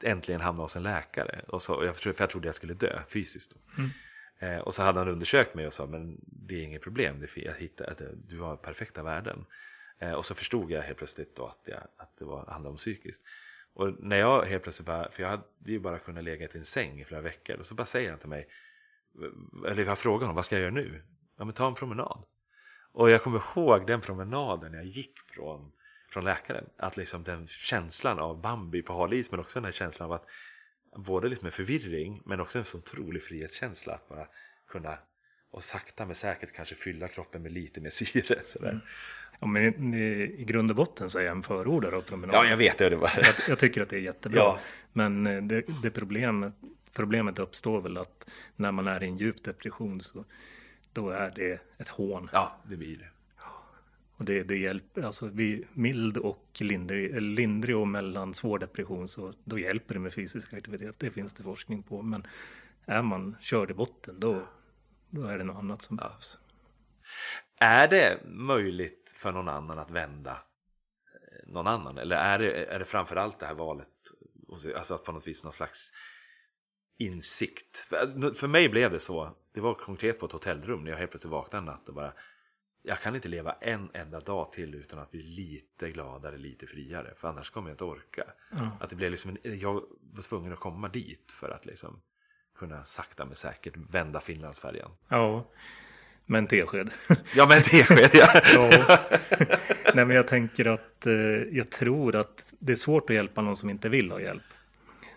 äntligen 0.02 0.40
hamnade 0.40 0.64
hos 0.64 0.76
en 0.76 0.82
läkare. 0.82 1.44
Och 1.48 1.62
så, 1.62 1.84
jag, 1.84 1.96
för 1.96 2.14
jag 2.18 2.30
trodde 2.30 2.48
jag 2.48 2.54
skulle 2.54 2.74
dö 2.74 3.02
fysiskt. 3.08 3.56
Mm. 3.78 3.90
Eh, 4.38 4.58
och 4.58 4.74
så 4.74 4.82
hade 4.82 4.98
han 4.98 5.08
undersökt 5.08 5.54
mig 5.54 5.66
och 5.66 5.72
sa 5.72 5.87
men 5.87 6.20
det 6.26 6.54
är 6.54 6.62
inget 6.62 6.82
problem. 6.82 7.20
Det, 7.20 7.37
jag 7.37 7.54
hittade, 7.54 8.10
du 8.14 8.40
har 8.40 8.56
perfekta 8.56 9.02
värden. 9.02 9.46
Eh, 9.98 10.12
och 10.12 10.26
så 10.26 10.34
förstod 10.34 10.70
jag 10.70 10.82
helt 10.82 10.98
plötsligt 10.98 11.37
då 11.37 11.46
att, 11.46 11.62
jag, 11.64 11.80
att 11.96 12.16
det 12.18 12.24
var, 12.24 12.46
handlade 12.46 12.70
om 12.70 12.76
psykiskt. 12.76 13.22
Och 13.74 14.04
när 14.04 14.16
jag 14.16 14.44
helt 14.44 14.62
plötsligt 14.62 14.87
bara, 14.87 15.10
för 15.10 15.22
jag 15.22 15.30
hade 15.30 15.44
ju 15.66 15.78
bara 15.78 15.98
kunnat 15.98 16.24
lägga 16.24 16.46
i 16.46 16.48
en 16.54 16.64
säng 16.64 17.00
i 17.00 17.04
flera 17.04 17.20
veckor. 17.20 17.56
Och 17.56 17.66
så 17.66 17.74
bara 17.74 17.87
säger 17.87 18.10
han 18.10 18.18
till 18.18 18.28
mig, 18.28 18.48
eller 19.66 19.84
jag 19.84 19.98
frågar 19.98 20.20
honom, 20.20 20.37
vad 20.37 20.44
ska 20.44 20.56
jag 20.56 20.62
göra 20.62 20.74
nu? 20.74 21.02
Ja 21.36 21.44
men 21.44 21.54
ta 21.54 21.66
en 21.66 21.74
promenad. 21.74 22.24
Och 22.92 23.10
jag 23.10 23.22
kommer 23.22 23.42
ihåg 23.56 23.86
den 23.86 24.00
promenaden 24.00 24.74
jag 24.74 24.84
gick 24.84 25.18
från, 25.18 25.72
från 26.08 26.24
läkaren. 26.24 26.64
Att 26.76 26.96
liksom 26.96 27.24
den 27.24 27.46
känslan 27.46 28.18
av 28.18 28.40
Bambi 28.40 28.82
på 28.82 28.92
hal 28.92 29.12
is 29.12 29.30
men 29.30 29.40
också 29.40 29.58
den 29.58 29.64
här 29.64 29.72
känslan 29.72 30.06
av 30.06 30.12
att 30.12 30.26
både 30.96 31.28
lite 31.28 31.44
med 31.44 31.54
förvirring 31.54 32.22
men 32.24 32.40
också 32.40 32.58
en 32.58 32.64
så 32.64 32.78
otrolig 32.78 33.22
frihetskänsla 33.22 33.94
att 33.94 34.08
bara 34.08 34.26
kunna 34.68 34.98
och 35.50 35.64
sakta 35.64 36.06
men 36.06 36.14
säkert 36.14 36.52
kanske 36.52 36.74
fylla 36.74 37.08
kroppen 37.08 37.42
med 37.42 37.52
lite 37.52 37.80
mer 37.80 37.90
syre. 37.90 38.40
Sådär. 38.44 38.68
Mm. 38.68 38.80
Ja, 39.40 39.46
men 39.46 39.94
i, 39.94 40.34
i 40.38 40.44
grund 40.44 40.70
och 40.70 40.76
botten 40.76 41.10
så 41.10 41.18
är 41.18 41.22
jag 41.22 41.32
en 41.32 41.42
förordare 41.42 41.96
av 41.96 42.00
promenad. 42.00 42.36
Ja, 42.36 42.44
jag 42.44 42.56
vet 42.56 42.78
det. 42.78 42.88
det 42.88 42.96
var... 42.96 43.10
jag, 43.16 43.34
jag 43.48 43.58
tycker 43.58 43.82
att 43.82 43.88
det 43.88 43.96
är 43.96 44.00
jättebra. 44.00 44.38
Ja. 44.38 44.58
Men 44.92 45.26
eh, 45.26 45.42
det, 45.42 45.64
det 45.82 45.90
problemet, 45.90 46.54
problemet 46.92 47.38
uppstår 47.38 47.80
väl 47.80 47.96
att 47.96 48.26
när 48.56 48.72
man 48.72 48.88
är 48.88 49.02
i 49.02 49.06
en 49.06 49.18
djup 49.18 49.44
depression 49.44 50.00
så 50.00 50.24
då 50.94 51.11
är 51.11 51.30
det 51.30 51.61
ett 51.78 51.88
hån. 51.88 52.30
Ja, 52.33 52.57
det 52.68 52.76
blir 52.76 52.96
det. 52.96 53.09
Och 54.16 54.24
det, 54.24 54.42
det 54.42 54.57
hjälper, 54.57 55.02
alltså 55.02 55.26
vid 55.26 55.66
mild 55.72 56.16
och 56.16 56.48
lindrig, 56.61 57.22
lindrig 57.22 57.76
och 57.76 57.88
mellan 57.88 58.35
svår 58.35 58.59
depression 58.59 59.09
så 59.09 59.33
då 59.44 59.59
hjälper 59.59 59.94
det 59.94 60.00
med 60.00 60.14
fysisk 60.14 60.54
aktivitet. 60.54 60.98
Det 60.98 61.11
finns 61.11 61.33
det 61.33 61.42
forskning 61.42 61.83
på. 61.83 62.02
Men 62.02 62.26
är 62.85 63.02
man 63.02 63.37
körd 63.40 63.70
i 63.70 63.74
botten 63.74 64.20
då, 64.20 64.42
då 65.11 65.26
är 65.26 65.38
det 65.38 65.44
något 65.44 65.57
annat 65.57 65.83
som 65.83 65.96
behövs. 65.96 66.38
Är 67.57 67.88
det 67.88 68.20
möjligt 68.26 69.14
för 69.16 69.33
någon 69.33 69.48
annan 69.48 69.78
att 69.78 69.90
vända 69.90 70.33
eh, 70.33 71.52
någon 71.52 71.66
annan? 71.66 71.98
Eller 71.98 72.16
är 72.16 72.38
det, 72.38 72.64
är 72.64 72.78
det 72.78 72.85
framförallt 72.85 73.40
det 73.40 73.46
här 73.46 73.54
valet, 73.54 73.88
alltså 74.76 74.94
att 74.94 75.04
på 75.04 75.12
något 75.12 75.26
vis 75.26 75.42
någon 75.42 75.52
slags 75.52 75.92
insikt? 76.98 77.76
För, 77.76 78.35
för 78.35 78.48
mig 78.48 78.68
blev 78.68 78.90
det 78.90 79.00
så, 79.00 79.37
det 79.52 79.61
var 79.61 79.74
konkret 79.74 80.18
på 80.18 80.26
ett 80.26 80.33
hotellrum 80.33 80.85
när 80.85 80.90
jag 80.90 80.98
helt 80.98 81.11
plötsligt 81.11 81.30
vaknade 81.30 81.61
en 81.61 81.64
natt 81.64 81.88
och 81.88 81.94
bara 81.94 82.12
jag 82.87 83.00
kan 83.00 83.14
inte 83.14 83.28
leva 83.28 83.52
en 83.52 83.90
enda 83.94 84.20
dag 84.20 84.52
till 84.52 84.74
utan 84.74 84.98
att 84.98 85.11
bli 85.11 85.22
lite 85.22 85.90
gladare, 85.90 86.38
lite 86.38 86.66
friare. 86.66 87.14
För 87.16 87.28
annars 87.28 87.50
kommer 87.50 87.68
jag 87.68 87.74
inte 87.74 87.85
orka. 87.85 88.24
Mm. 88.52 88.68
Att 88.80 88.90
det 88.90 88.96
blev 88.96 89.11
liksom 89.11 89.37
en, 89.42 89.59
jag 89.59 89.72
var 90.12 90.22
tvungen 90.22 90.52
att 90.52 90.61
komma 90.61 90.88
dit 90.88 91.33
för 91.33 91.50
att 91.50 91.66
liksom 91.66 92.00
kunna 92.59 92.85
sakta 92.85 93.24
men 93.24 93.35
säkert 93.35 93.76
vända 93.76 94.20
Finlandsfärjan. 94.20 94.90
Ja, 95.09 95.46
med 96.26 96.38
en 96.38 96.46
tesked. 96.46 96.90
Ja, 97.35 97.46
med 97.46 97.57
en 97.57 97.62
tesked, 97.62 98.11
ja. 98.12 98.40
ja. 98.54 98.98
Nej, 99.94 100.04
men 100.04 100.16
jag 100.16 100.28
tänker 100.28 100.66
att 100.66 101.07
eh, 101.07 101.12
jag 101.52 101.70
tror 101.70 102.16
att 102.16 102.54
det 102.59 102.72
är 102.72 102.76
svårt 102.76 103.11
att 103.11 103.16
hjälpa 103.16 103.42
någon 103.42 103.57
som 103.57 103.70
inte 103.70 103.88
vill 103.88 104.11
ha 104.11 104.20
hjälp. 104.20 104.42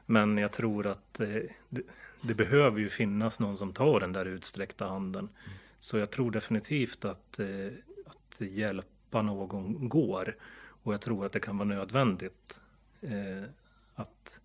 Men 0.09 0.37
jag 0.37 0.51
tror 0.51 0.87
att 0.87 1.19
eh, 1.19 1.27
det, 1.69 1.81
det, 2.21 2.35
behöver 2.35 2.79
ju 2.79 2.89
finnas 2.89 3.39
någon 3.39 3.57
som 3.57 3.73
tar 3.73 3.99
den 3.99 4.13
där 4.13 4.25
utsträckta 4.25 4.87
handen. 4.87 5.23
Mm. 5.23 5.57
Så 5.79 5.97
jag 5.97 6.11
tror 6.11 6.31
definitivt 6.31 7.05
att, 7.05 7.39
eh, 7.39 7.71
att 8.05 8.41
hjälpa 8.41 9.21
någon 9.21 9.89
går. 9.89 10.35
Och 10.83 10.93
jag 10.93 11.01
tror 11.01 11.25
att 11.25 11.33
det 11.33 11.39
kan 11.39 11.57
vara 11.57 11.69
nödvändigt. 11.69 12.59
Eh, 13.01 13.49
att 13.95 14.39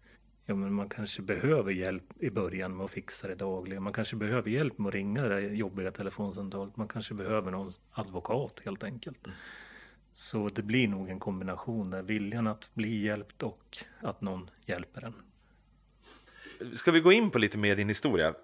ja, 0.46 0.54
men 0.54 0.72
man 0.72 0.88
kanske 0.88 1.22
behöver 1.22 1.72
hjälp 1.72 2.22
i 2.22 2.30
början 2.30 2.76
med 2.76 2.84
att 2.84 2.90
fixa 2.90 3.28
det 3.28 3.34
dagligen. 3.34 3.82
Man 3.82 3.92
kanske 3.92 4.16
behöver 4.16 4.50
hjälp 4.50 4.78
med 4.78 4.88
att 4.88 4.94
ringa 4.94 5.22
det 5.22 5.28
där 5.28 5.40
jobbiga 5.40 5.90
telefonsamtalet. 5.90 6.76
Man 6.76 6.88
kanske 6.88 7.14
behöver 7.14 7.50
någon 7.50 7.70
advokat 7.90 8.60
helt 8.64 8.84
enkelt. 8.84 9.26
Mm. 9.26 9.36
Så 10.14 10.48
det 10.48 10.62
blir 10.62 10.88
nog 10.88 11.08
en 11.08 11.20
kombination 11.20 11.90
där 11.90 12.02
viljan 12.02 12.46
att 12.46 12.74
bli 12.74 13.04
hjälpt 13.04 13.42
och 13.42 13.78
att 14.00 14.20
någon 14.20 14.50
hjälper 14.66 15.04
en. 15.04 15.14
Ska 16.74 16.90
vi 16.90 17.00
gå 17.00 17.12
in 17.12 17.30
på 17.30 17.38
lite 17.38 17.58
mer 17.58 17.76
din 17.76 17.88
historia? 17.88 18.34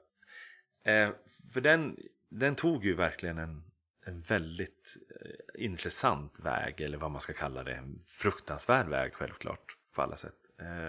Eh, 0.84 1.10
för 1.52 1.60
den 1.60 1.96
den 2.28 2.54
tog 2.54 2.84
ju 2.84 2.94
verkligen 2.94 3.38
en, 3.38 3.64
en 4.06 4.20
väldigt 4.20 4.96
eh, 5.20 5.64
intressant 5.64 6.40
väg 6.40 6.80
eller 6.80 6.98
vad 6.98 7.10
man 7.10 7.20
ska 7.20 7.32
kalla 7.32 7.64
det. 7.64 7.74
En 7.74 8.02
fruktansvärd 8.06 8.88
väg 8.88 9.14
självklart 9.14 9.76
på 9.94 10.02
alla 10.02 10.16
sätt. 10.16 10.36
Eh, 10.60 10.88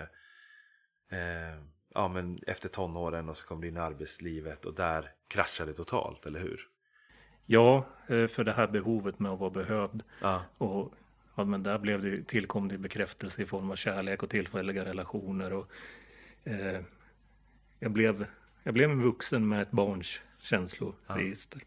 eh, 1.19 1.59
ja 1.93 2.07
men 2.07 2.39
efter 2.47 2.69
tonåren 2.69 3.29
och 3.29 3.37
så 3.37 3.45
kom 3.45 3.61
du 3.61 3.67
in 3.67 3.77
i 3.77 3.79
arbetslivet 3.79 4.65
och 4.65 4.73
där 4.73 5.11
kraschade 5.27 5.71
det 5.71 5.75
totalt, 5.75 6.25
eller 6.25 6.39
hur? 6.39 6.67
Ja, 7.45 7.85
eh, 8.07 8.27
för 8.27 8.43
det 8.43 8.53
här 8.53 8.67
behovet 8.67 9.19
med 9.19 9.31
att 9.31 9.39
vara 9.39 9.49
behövd. 9.49 10.03
Ja. 10.21 10.43
Och 10.57 10.93
ja, 11.35 11.43
men 11.43 11.63
där 11.63 11.77
blev 11.77 12.01
det, 12.01 12.23
tillkom 12.23 12.67
det 12.67 12.77
bekräftelse 12.77 13.41
i 13.41 13.45
form 13.45 13.71
av 13.71 13.75
kärlek 13.75 14.23
och 14.23 14.29
tillfälliga 14.29 14.85
relationer. 14.85 15.53
Och, 15.53 15.71
eh, 16.43 16.81
jag, 17.79 17.91
blev, 17.91 18.25
jag 18.63 18.73
blev 18.73 18.91
en 18.91 19.03
vuxen 19.03 19.47
med 19.47 19.61
ett 19.61 19.71
barns 19.71 20.21
känsloregister. 20.41 21.63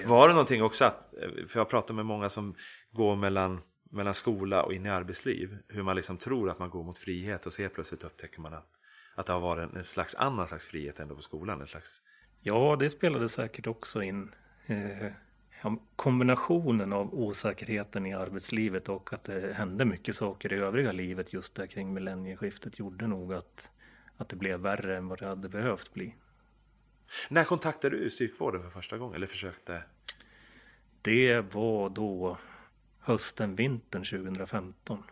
Ja. 0.00 0.08
Var 0.08 0.28
det 0.28 0.34
någonting 0.34 0.62
också 0.62 0.84
att, 0.84 1.14
för 1.48 1.60
jag 1.60 1.68
pratar 1.68 1.94
med 1.94 2.06
många 2.06 2.28
som 2.28 2.54
går 2.90 3.16
mellan, 3.16 3.60
mellan 3.90 4.14
skola 4.14 4.62
och 4.62 4.72
in 4.72 4.86
i 4.86 4.88
arbetsliv, 4.88 5.58
hur 5.68 5.82
man 5.82 5.96
liksom 5.96 6.16
tror 6.16 6.50
att 6.50 6.58
man 6.58 6.70
går 6.70 6.84
mot 6.84 6.98
frihet 6.98 7.46
och 7.46 7.52
så 7.52 7.68
plötsligt 7.68 8.04
upptäcker 8.04 8.40
man 8.40 8.54
att, 8.54 8.70
att 9.14 9.26
det 9.26 9.32
har 9.32 9.40
varit 9.40 9.70
en, 9.70 9.76
en 9.76 9.84
slags 9.84 10.14
annan 10.14 10.48
slags 10.48 10.66
frihet 10.66 11.00
ändå 11.00 11.14
på 11.14 11.22
skolan. 11.22 11.60
En 11.60 11.66
slags... 11.66 12.02
Ja, 12.40 12.76
det 12.80 12.90
spelade 12.90 13.28
säkert 13.28 13.66
också 13.66 14.02
in. 14.02 14.32
Eh, 14.66 15.12
kombinationen 15.96 16.92
av 16.92 17.14
osäkerheten 17.14 18.06
i 18.06 18.14
arbetslivet 18.14 18.88
och 18.88 19.12
att 19.12 19.24
det 19.24 19.54
hände 19.54 19.84
mycket 19.84 20.16
saker 20.16 20.52
i 20.52 20.56
övriga 20.56 20.92
livet 20.92 21.32
just 21.32 21.54
där 21.54 21.66
kring 21.66 21.94
millennieskiftet 21.94 22.78
gjorde 22.78 23.06
nog 23.06 23.34
att, 23.34 23.70
att 24.18 24.28
det 24.28 24.36
blev 24.36 24.60
värre 24.60 24.96
än 24.96 25.08
vad 25.08 25.18
det 25.18 25.26
hade 25.26 25.48
behövt 25.48 25.92
bli. 25.92 26.14
När 27.28 27.44
kontaktade 27.44 27.98
du 27.98 28.08
psykvården 28.08 28.62
för 28.62 28.70
första 28.70 28.98
gången? 28.98 29.14
Eller 29.16 29.26
försökte? 29.26 29.82
Det 31.02 31.40
var 31.40 31.90
då 31.90 32.38
hösten, 32.98 33.56
vintern 33.56 34.04
2015. 34.04 35.02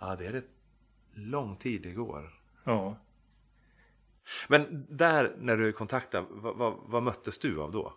Ja, 0.00 0.16
det 0.16 0.26
är 0.26 0.32
rätt 0.32 0.50
lång 1.12 1.56
tid 1.56 1.82
det 1.82 1.92
går. 1.92 2.40
Ja. 2.64 2.96
Men 4.48 4.86
där 4.88 5.36
när 5.38 5.56
du 5.56 5.72
kontaktade, 5.72 6.26
vad, 6.30 6.56
vad, 6.56 6.74
vad 6.86 7.02
möttes 7.02 7.38
du 7.38 7.60
av 7.60 7.72
då? 7.72 7.94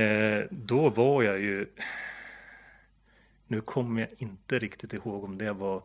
Eh, 0.00 0.44
då 0.50 0.90
var 0.90 1.22
jag 1.22 1.40
ju... 1.40 1.66
Nu 3.46 3.60
kommer 3.60 4.00
jag 4.00 4.10
inte 4.18 4.58
riktigt 4.58 4.92
ihåg 4.92 5.24
om 5.24 5.38
det 5.38 5.52
var 5.52 5.82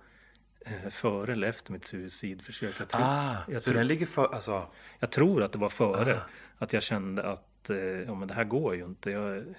före 0.90 1.32
eller 1.32 1.48
efter 1.48 1.72
mitt 1.72 1.86
suicidförsök. 1.86 2.76
Jag 2.80 2.90
tror, 2.90 3.02
ah, 3.02 3.38
jag 3.48 3.64
så 3.64 3.70
tror, 3.70 3.78
den 3.78 3.88
ligger 3.88 4.06
för, 4.06 4.34
alltså... 4.34 4.68
Jag 5.00 5.12
tror 5.12 5.44
att 5.44 5.52
det 5.52 5.58
var 5.58 5.70
före. 5.70 6.18
Ah. 6.18 6.30
Att 6.58 6.74
jag 6.74 6.84
kände 6.84 7.24
att 7.24 7.70
eh, 7.70 7.78
ja, 7.78 8.16
men 8.16 8.28
det 8.28 8.34
här 8.34 8.44
går 8.44 8.76
ju 8.76 8.86
inte. 8.86 9.12
Jag, 9.12 9.56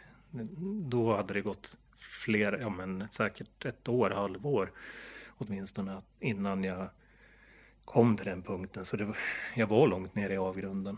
då 0.90 1.16
hade 1.16 1.34
det 1.34 1.40
gått 1.40 1.78
fler, 2.24 2.58
ja 2.60 2.68
men 2.68 3.08
säkert 3.10 3.64
ett 3.64 3.88
år, 3.88 4.10
halvår 4.10 4.72
åtminstone 5.38 6.00
innan 6.20 6.64
jag 6.64 6.90
kom 7.84 8.16
till 8.16 8.26
den 8.26 8.42
punkten. 8.42 8.84
Så 8.84 8.96
det, 8.96 9.14
jag 9.54 9.66
var 9.66 9.86
långt 9.86 10.14
ner 10.14 10.30
i 10.30 10.36
avgrunden. 10.36 10.96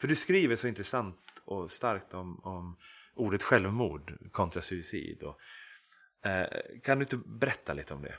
För 0.00 0.08
du 0.08 0.16
skriver 0.16 0.56
så 0.56 0.68
intressant 0.68 1.42
och 1.44 1.70
starkt 1.70 2.14
om, 2.14 2.38
om 2.38 2.76
ordet 3.14 3.42
självmord 3.42 4.18
kontra 4.32 4.62
suicid. 4.62 5.22
Och, 5.22 5.40
eh, 6.30 6.46
kan 6.82 6.98
du 6.98 7.02
inte 7.02 7.16
berätta 7.16 7.72
lite 7.72 7.94
om 7.94 8.02
det? 8.02 8.14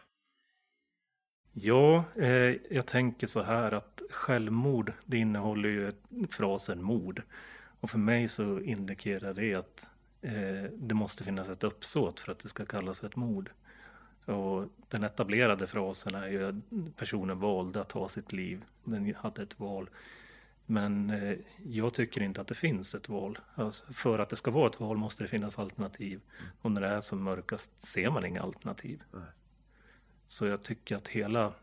Ja, 1.60 2.04
eh, 2.16 2.56
jag 2.70 2.86
tänker 2.86 3.28
så 3.28 3.42
här 3.42 3.72
att 3.72 4.02
självmord 4.10 4.94
det 5.06 5.18
innehåller 5.18 5.70
ju 5.70 5.92
frasen 6.30 6.84
mord. 6.84 7.22
Och 7.80 7.90
för 7.90 7.98
mig 7.98 8.28
så 8.28 8.60
indikerar 8.60 9.34
det 9.34 9.56
att 9.56 9.90
eh, 10.22 10.72
det 10.74 10.96
måste 10.96 11.24
finnas 11.24 11.50
ett 11.50 11.64
uppsåt 11.64 12.20
för 12.20 12.32
att 12.32 12.40
det 12.40 12.50
ska 12.50 12.66
kallas 12.66 13.04
ett 13.04 13.16
mord. 13.16 13.50
Och 14.26 14.66
den 14.88 15.04
etablerade 15.04 15.68
frasen 15.68 16.16
är 16.16 16.28
ju 16.28 16.48
att 16.48 16.56
personen 16.96 17.40
valde 17.40 17.82
att 17.82 17.90
ta 17.90 18.10
sitt 18.10 18.32
liv. 18.34 18.64
Den 18.84 19.16
hade 19.16 19.42
ett 19.42 19.60
val. 19.60 19.90
Men 20.66 21.10
eh, 21.10 21.38
jag 21.64 21.94
tycker 21.94 22.22
inte 22.22 22.42
att 22.42 22.48
det 22.48 22.56
finns 22.56 22.96
ett 22.96 23.10
val. 23.10 23.40
Alltså, 23.56 23.94
för 23.94 24.20
att 24.20 24.30
det 24.30 24.36
ska 24.36 24.52
vara 24.52 24.68
ett 24.70 24.80
val 24.80 24.98
måste 24.98 25.24
det 25.24 25.28
finnas 25.28 25.60
alternativ. 25.60 26.22
Och 26.62 26.72
när 26.72 26.82
det 26.82 26.88
är 26.88 27.02
som 27.02 27.24
mörkast 27.24 27.82
ser 27.82 28.10
man 28.10 28.26
inga 28.26 28.42
alternativ. 28.42 29.04
Nej. 29.12 29.22
Så 30.28 30.46
jag 30.46 30.64
tycker 30.64 30.96
att 30.96 31.08
hela 31.08 31.54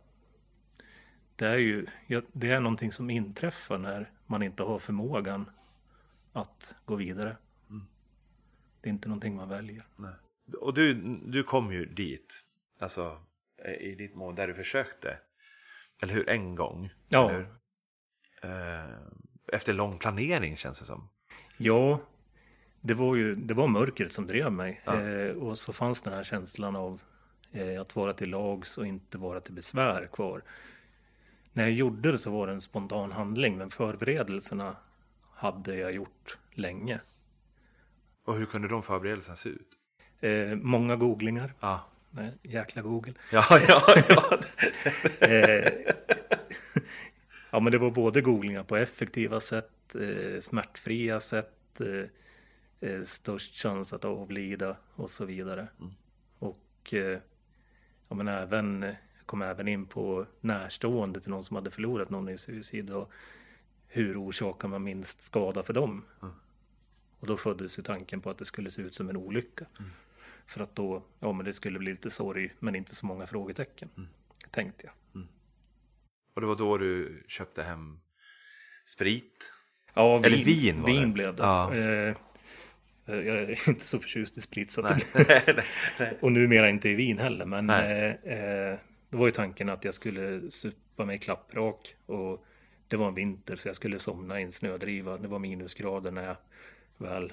det 1.37 1.47
är 1.47 1.57
ju 1.57 1.87
det 2.33 2.51
är 2.51 2.61
någonting 2.61 2.93
som 2.93 3.11
inträffar 3.11 3.79
när 3.79 4.11
man 4.27 4.43
inte 4.43 4.63
har 4.63 4.79
förmågan 4.79 5.51
att 6.33 6.75
gå 6.85 6.95
vidare. 6.95 7.37
Mm. 7.71 7.87
Det 8.81 8.89
är 8.89 8.93
inte 8.93 9.09
någonting 9.09 9.37
man 9.37 9.49
väljer. 9.49 9.87
Nej. 9.97 10.15
Och 10.61 10.75
du, 10.75 10.95
du 11.27 11.43
kom 11.45 11.73
ju 11.73 11.87
dit, 11.87 12.45
alltså 12.79 13.23
i 13.81 13.95
ditt 13.95 14.15
mål 14.15 14.35
där 14.35 14.49
du 14.49 14.55
försökte, 14.55 15.19
eller 16.03 16.15
hur, 16.15 16.29
en 16.29 16.55
gång? 16.55 16.91
Ja. 17.09 17.33
Eh, 18.43 18.97
efter 19.53 19.73
lång 19.73 19.99
planering 19.99 20.57
känns 20.57 20.79
det 20.79 20.85
som. 20.85 21.09
Ja, 21.57 22.01
det 22.81 22.95
var 22.95 23.17
ju 23.17 23.35
det 23.35 23.55
var 23.55 23.69
mörkret 23.69 24.13
som 24.13 24.27
drev 24.27 24.53
mig. 24.53 24.83
Ja. 24.85 25.01
Eh, 25.01 25.37
och 25.37 25.59
så 25.59 25.73
fanns 25.73 26.03
den 26.03 26.13
här 26.13 26.23
känslan 26.23 26.77
av 26.77 27.01
att 27.81 27.97
vara 27.97 28.13
till 28.13 28.31
lags 28.31 28.79
och 28.79 28.87
inte 28.87 29.19
vara 29.19 29.41
till 29.41 29.55
besvär 29.55 30.07
kvar. 30.13 30.43
När 31.53 31.63
jag 31.63 31.73
gjorde 31.73 32.13
det 32.13 32.19
så 32.19 32.31
var 32.31 32.47
det 32.47 32.53
en 32.53 32.61
spontan 32.61 33.13
handling, 33.13 33.59
men 33.59 33.71
förberedelserna 33.71 34.77
hade 35.35 35.77
jag 35.77 35.93
gjort 35.93 36.39
länge. 36.55 37.01
Och 38.25 38.35
hur 38.35 38.47
kunde 38.47 38.69
de 38.69 38.83
förberedelserna 38.83 39.37
se 39.37 39.49
ut? 39.49 39.79
Eh, 40.21 40.55
många 40.57 40.97
googlingar. 40.97 41.55
Ja, 41.61 41.85
Nej, 42.11 42.33
jäkla 42.43 42.83
Google. 42.83 43.15
ja, 43.33 43.61
ja. 43.69 43.83
ja. 44.09 44.41
Eh, 45.29 45.73
ja, 47.51 47.61
men 47.61 47.73
det 47.73 47.79
var 47.79 47.91
både 47.91 48.21
googlingar 48.21 48.63
på 48.63 48.77
effektiva 48.77 49.41
sätt, 49.41 49.95
eh, 49.95 50.41
smärtfria 50.41 51.21
sätt, 51.21 51.81
eh, 51.81 52.91
eh, 52.91 53.03
störst 53.03 53.55
chans 53.63 53.93
att 53.93 54.05
avlida 54.05 54.77
och 54.95 55.11
så 55.11 55.25
vidare. 55.25 55.69
Mm. 55.81 55.93
Och 56.39 56.95
eh, 56.95 57.19
ja, 58.15 58.17
men 58.17 58.29
även, 58.29 58.95
kom 59.27 59.43
även 59.43 59.69
in 59.69 59.87
på 59.87 60.27
närstående 60.41 61.21
till 61.21 61.31
någon 61.31 61.45
som 61.45 61.57
hade 61.57 61.71
förlorat 61.71 62.11
någon 62.11 62.29
i 62.29 62.39
suicid 62.39 62.91
och 62.91 63.11
hur 63.87 64.23
orsakar 64.25 64.69
man 64.69 64.83
minst 64.83 65.21
skada 65.21 65.63
för 65.63 65.73
dem? 65.73 66.05
Mm. 66.23 66.35
Och 67.21 67.27
då 67.27 67.37
föddes 67.37 67.79
ju 67.79 67.83
tanken 67.83 68.21
på 68.21 68.31
att 68.31 68.39
det 68.39 68.45
skulle 68.45 68.71
se 68.71 68.83
ut 68.83 68.95
som 68.95 69.09
en 69.09 69.17
olycka. 69.17 69.67
Mm. 69.79 69.91
För 70.47 70.61
att 70.61 70.77
då, 70.77 71.03
ja 71.21 71.33
men 71.33 71.45
det 71.45 71.53
skulle 71.53 71.79
bli 71.79 71.91
lite 71.91 72.11
sorg 72.11 72.55
men 72.59 72.75
inte 72.75 72.95
så 72.95 73.07
många 73.07 73.27
frågetecken. 73.27 73.89
Mm. 73.97 74.09
Tänkte 74.51 74.87
jag. 74.87 75.23
Och 76.35 76.41
det 76.41 76.47
var 76.47 76.57
då 76.57 76.79
du 76.79 77.23
köpte 77.29 77.63
hem 77.63 78.01
sprit? 78.87 79.53
Ja, 79.95 80.25
Eller 80.25 80.45
vin 80.45 80.85
Vin 80.85 81.03
det. 81.03 81.07
blev 81.07 81.37
det. 81.37 81.43
Ja. 81.43 81.75
Eh, 81.75 82.17
jag 83.05 83.27
är 83.27 83.69
inte 83.69 83.85
så 83.85 83.99
förtjust 83.99 84.39
i 84.39 84.41
sprit 84.41 84.71
så 84.71 84.87
att 84.87 84.97
Nej. 85.15 85.43
det, 85.47 85.65
nej, 85.99 86.19
och 86.21 86.33
numera 86.33 86.71
inte 86.71 86.89
i 86.89 86.95
vin 86.95 87.19
heller. 87.19 87.45
Men 87.45 87.71
eh, 87.71 88.11
eh, 88.11 88.79
det 89.11 89.17
var 89.17 89.27
ju 89.27 89.33
tanken 89.33 89.69
att 89.69 89.85
jag 89.85 89.95
skulle 89.95 90.51
supa 90.51 91.05
mig 91.05 91.19
klapprak 91.19 91.97
och 92.07 92.45
det 92.89 92.97
var 92.97 93.09
en 93.09 93.15
vinter 93.15 93.57
så 93.57 93.69
jag 93.69 93.77
skulle 93.77 93.99
somna 93.99 94.41
i 94.41 94.43
en 94.43 94.53
snödriva. 94.53 95.19
Det 95.19 95.29
var 95.29 95.39
minusgrader 95.39 96.11
när 96.11 96.25
jag 96.25 96.37
väl 96.97 97.33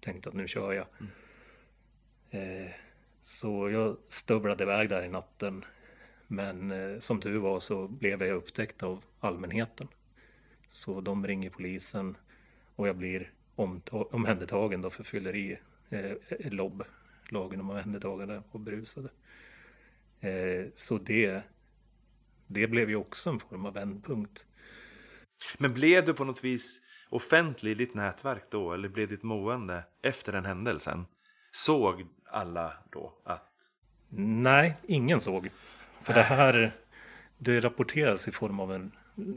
tänkte 0.00 0.28
att 0.28 0.34
nu 0.34 0.48
kör 0.48 0.72
jag. 0.72 0.86
Mm. 1.00 2.66
Eh, 2.66 2.70
så 3.22 3.70
jag 3.70 3.96
stövlade 4.08 4.64
iväg 4.64 4.88
där 4.88 5.02
i 5.02 5.08
natten. 5.08 5.64
Men 6.26 6.70
eh, 6.70 6.98
som 6.98 7.20
tur 7.20 7.38
var 7.38 7.60
så 7.60 7.88
blev 7.88 8.22
jag 8.22 8.36
upptäckt 8.36 8.82
av 8.82 9.04
allmänheten. 9.20 9.88
Så 10.68 11.00
de 11.00 11.26
ringer 11.26 11.50
polisen 11.50 12.16
och 12.76 12.88
jag 12.88 12.96
blir 12.96 13.32
omhändertagen 14.10 14.82
då 14.82 14.90
för 14.90 15.04
fylleri. 15.04 15.58
Eh, 15.88 16.12
LOB, 16.38 16.82
lagen 17.28 17.60
om 17.60 17.70
omhändertagande 17.70 18.42
och 18.50 18.60
berusade. 18.60 19.08
Eh, 20.20 20.66
så 20.74 20.98
det, 20.98 21.42
det 22.46 22.66
blev 22.66 22.90
ju 22.90 22.96
också 22.96 23.30
en 23.30 23.40
form 23.40 23.66
av 23.66 23.74
vändpunkt. 23.74 24.46
Men 25.58 25.74
blev 25.74 26.04
du 26.04 26.14
på 26.14 26.24
något 26.24 26.44
vis 26.44 26.82
offentlig 27.08 27.70
i 27.70 27.74
ditt 27.74 27.94
nätverk 27.94 28.44
då? 28.50 28.72
Eller 28.72 28.88
blev 28.88 29.08
ditt 29.08 29.22
mående 29.22 29.84
efter 30.02 30.32
den 30.32 30.44
händelsen? 30.44 31.06
Såg 31.50 32.06
alla 32.24 32.72
då 32.90 33.18
att... 33.24 33.70
Nej, 34.10 34.76
ingen 34.86 35.20
såg. 35.20 35.50
För 36.02 36.14
det 36.14 36.22
här, 36.22 36.76
det 37.38 37.60
rapporteras 37.60 38.28
i 38.28 38.32
form 38.32 38.60
av 38.60 38.72
en, 38.72 38.92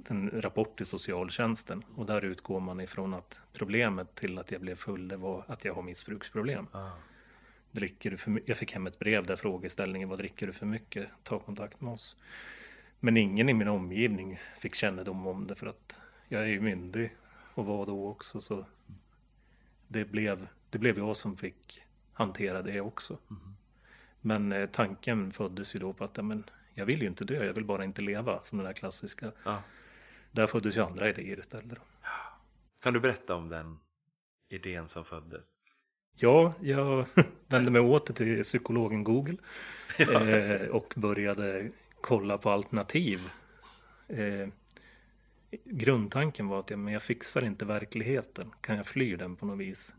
en 0.07 0.29
rapport 0.33 0.77
till 0.77 0.85
socialtjänsten. 0.85 1.83
Och 1.95 2.05
där 2.05 2.25
utgår 2.25 2.59
man 2.59 2.81
ifrån 2.81 3.13
att 3.13 3.39
problemet 3.53 4.15
till 4.15 4.37
att 4.37 4.51
jag 4.51 4.61
blev 4.61 4.75
full, 4.75 5.07
det 5.07 5.17
var 5.17 5.43
att 5.47 5.65
jag 5.65 5.73
har 5.73 5.81
missbruksproblem. 5.81 6.67
Dricker 7.71 8.11
du 8.11 8.17
för 8.17 8.41
Jag 8.45 8.57
fick 8.57 8.73
hem 8.73 8.87
ett 8.87 8.99
brev 8.99 9.25
där 9.25 9.35
frågeställningen 9.35 10.09
var 10.09 10.17
dricker 10.17 10.47
du 10.47 10.53
för 10.53 10.65
mycket? 10.65 11.09
Ta 11.23 11.39
kontakt 11.39 11.81
med 11.81 11.93
oss. 11.93 12.17
Men 12.99 13.17
ingen 13.17 13.49
i 13.49 13.53
min 13.53 13.67
omgivning 13.67 14.39
fick 14.59 14.75
kännedom 14.75 15.27
om 15.27 15.47
det 15.47 15.55
för 15.55 15.67
att 15.67 15.99
jag 16.27 16.41
är 16.41 16.47
ju 16.47 16.61
myndig 16.61 17.15
och 17.53 17.65
var 17.65 17.85
då 17.85 18.07
också 18.07 18.41
så 18.41 18.65
det 19.87 20.05
blev, 20.05 20.47
det 20.69 20.77
blev 20.77 20.97
jag 20.97 21.17
som 21.17 21.37
fick 21.37 21.81
hantera 22.13 22.61
det 22.61 22.81
också. 22.81 23.17
Men 24.21 24.51
eh, 24.51 24.69
tanken 24.69 25.31
föddes 25.31 25.75
ju 25.75 25.79
då 25.79 25.93
på 25.93 26.03
att 26.03 26.17
ja, 26.17 26.23
men, 26.23 26.43
jag 26.73 26.85
vill 26.85 27.01
ju 27.01 27.07
inte 27.07 27.25
dö, 27.25 27.45
jag 27.45 27.53
vill 27.53 27.65
bara 27.65 27.83
inte 27.83 28.01
leva 28.01 28.43
som 28.43 28.57
den 28.57 28.65
där 28.65 28.73
klassiska. 28.73 29.31
Ja. 29.43 29.63
Där 30.31 30.47
föddes 30.47 30.77
ju 30.77 30.81
andra 30.81 31.09
idéer 31.09 31.39
istället. 31.39 31.77
Kan 32.83 32.93
du 32.93 32.99
berätta 32.99 33.35
om 33.35 33.49
den 33.49 33.79
idén 34.49 34.89
som 34.89 35.05
föddes? 35.05 35.53
Ja, 36.15 36.53
jag 36.61 37.05
vände 37.47 37.71
mig 37.71 37.81
åter 37.81 38.13
till 38.13 38.43
psykologen 38.43 39.03
Google 39.03 39.37
eh, 39.97 40.67
och 40.67 40.93
började 40.95 41.71
kolla 42.01 42.37
på 42.37 42.49
alternativ. 42.49 43.29
Eh, 44.07 44.47
grundtanken 45.63 46.47
var 46.47 46.59
att 46.59 46.69
ja, 46.69 46.77
men 46.77 46.93
jag 46.93 47.03
fixar 47.03 47.45
inte 47.45 47.65
verkligheten. 47.65 48.51
Kan 48.61 48.77
jag 48.77 48.87
fly 48.87 49.15
den 49.15 49.35
på 49.35 49.45
något 49.45 49.59
vis? 49.59 49.95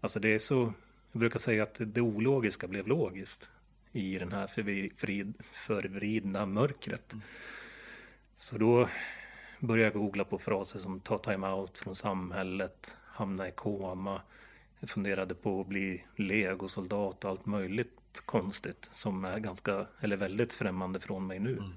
Alltså 0.00 0.20
det 0.20 0.28
är 0.28 0.38
så, 0.38 0.72
jag 1.12 1.20
brukar 1.20 1.38
säga 1.38 1.62
att 1.62 1.76
det 1.78 2.00
ologiska 2.00 2.68
blev 2.68 2.86
logiskt 2.86 3.48
i 3.92 4.18
den 4.18 4.32
här 4.32 4.46
förvrid, 4.46 5.34
förvridna 5.52 6.46
mörkret. 6.46 7.14
Så 8.36 8.58
då 8.58 8.88
började 9.60 9.92
jag 9.92 10.02
googla 10.02 10.24
på 10.24 10.38
fraser 10.38 10.78
som 10.78 11.00
ta 11.00 11.18
time-out 11.18 11.78
från 11.78 11.94
samhället, 11.94 12.96
hamna 13.04 13.48
i 13.48 13.52
koma. 13.52 14.22
Jag 14.80 14.90
funderade 14.90 15.34
på 15.34 15.60
att 15.60 15.66
bli 15.66 16.04
legosoldat 16.16 17.24
och 17.24 17.30
allt 17.30 17.46
möjligt 17.46 18.22
konstigt 18.24 18.88
som 18.92 19.24
är 19.24 19.38
ganska, 19.38 19.86
eller 20.00 20.16
väldigt 20.16 20.52
främmande 20.52 21.00
från 21.00 21.26
mig 21.26 21.38
nu. 21.38 21.52
Mm. 21.52 21.72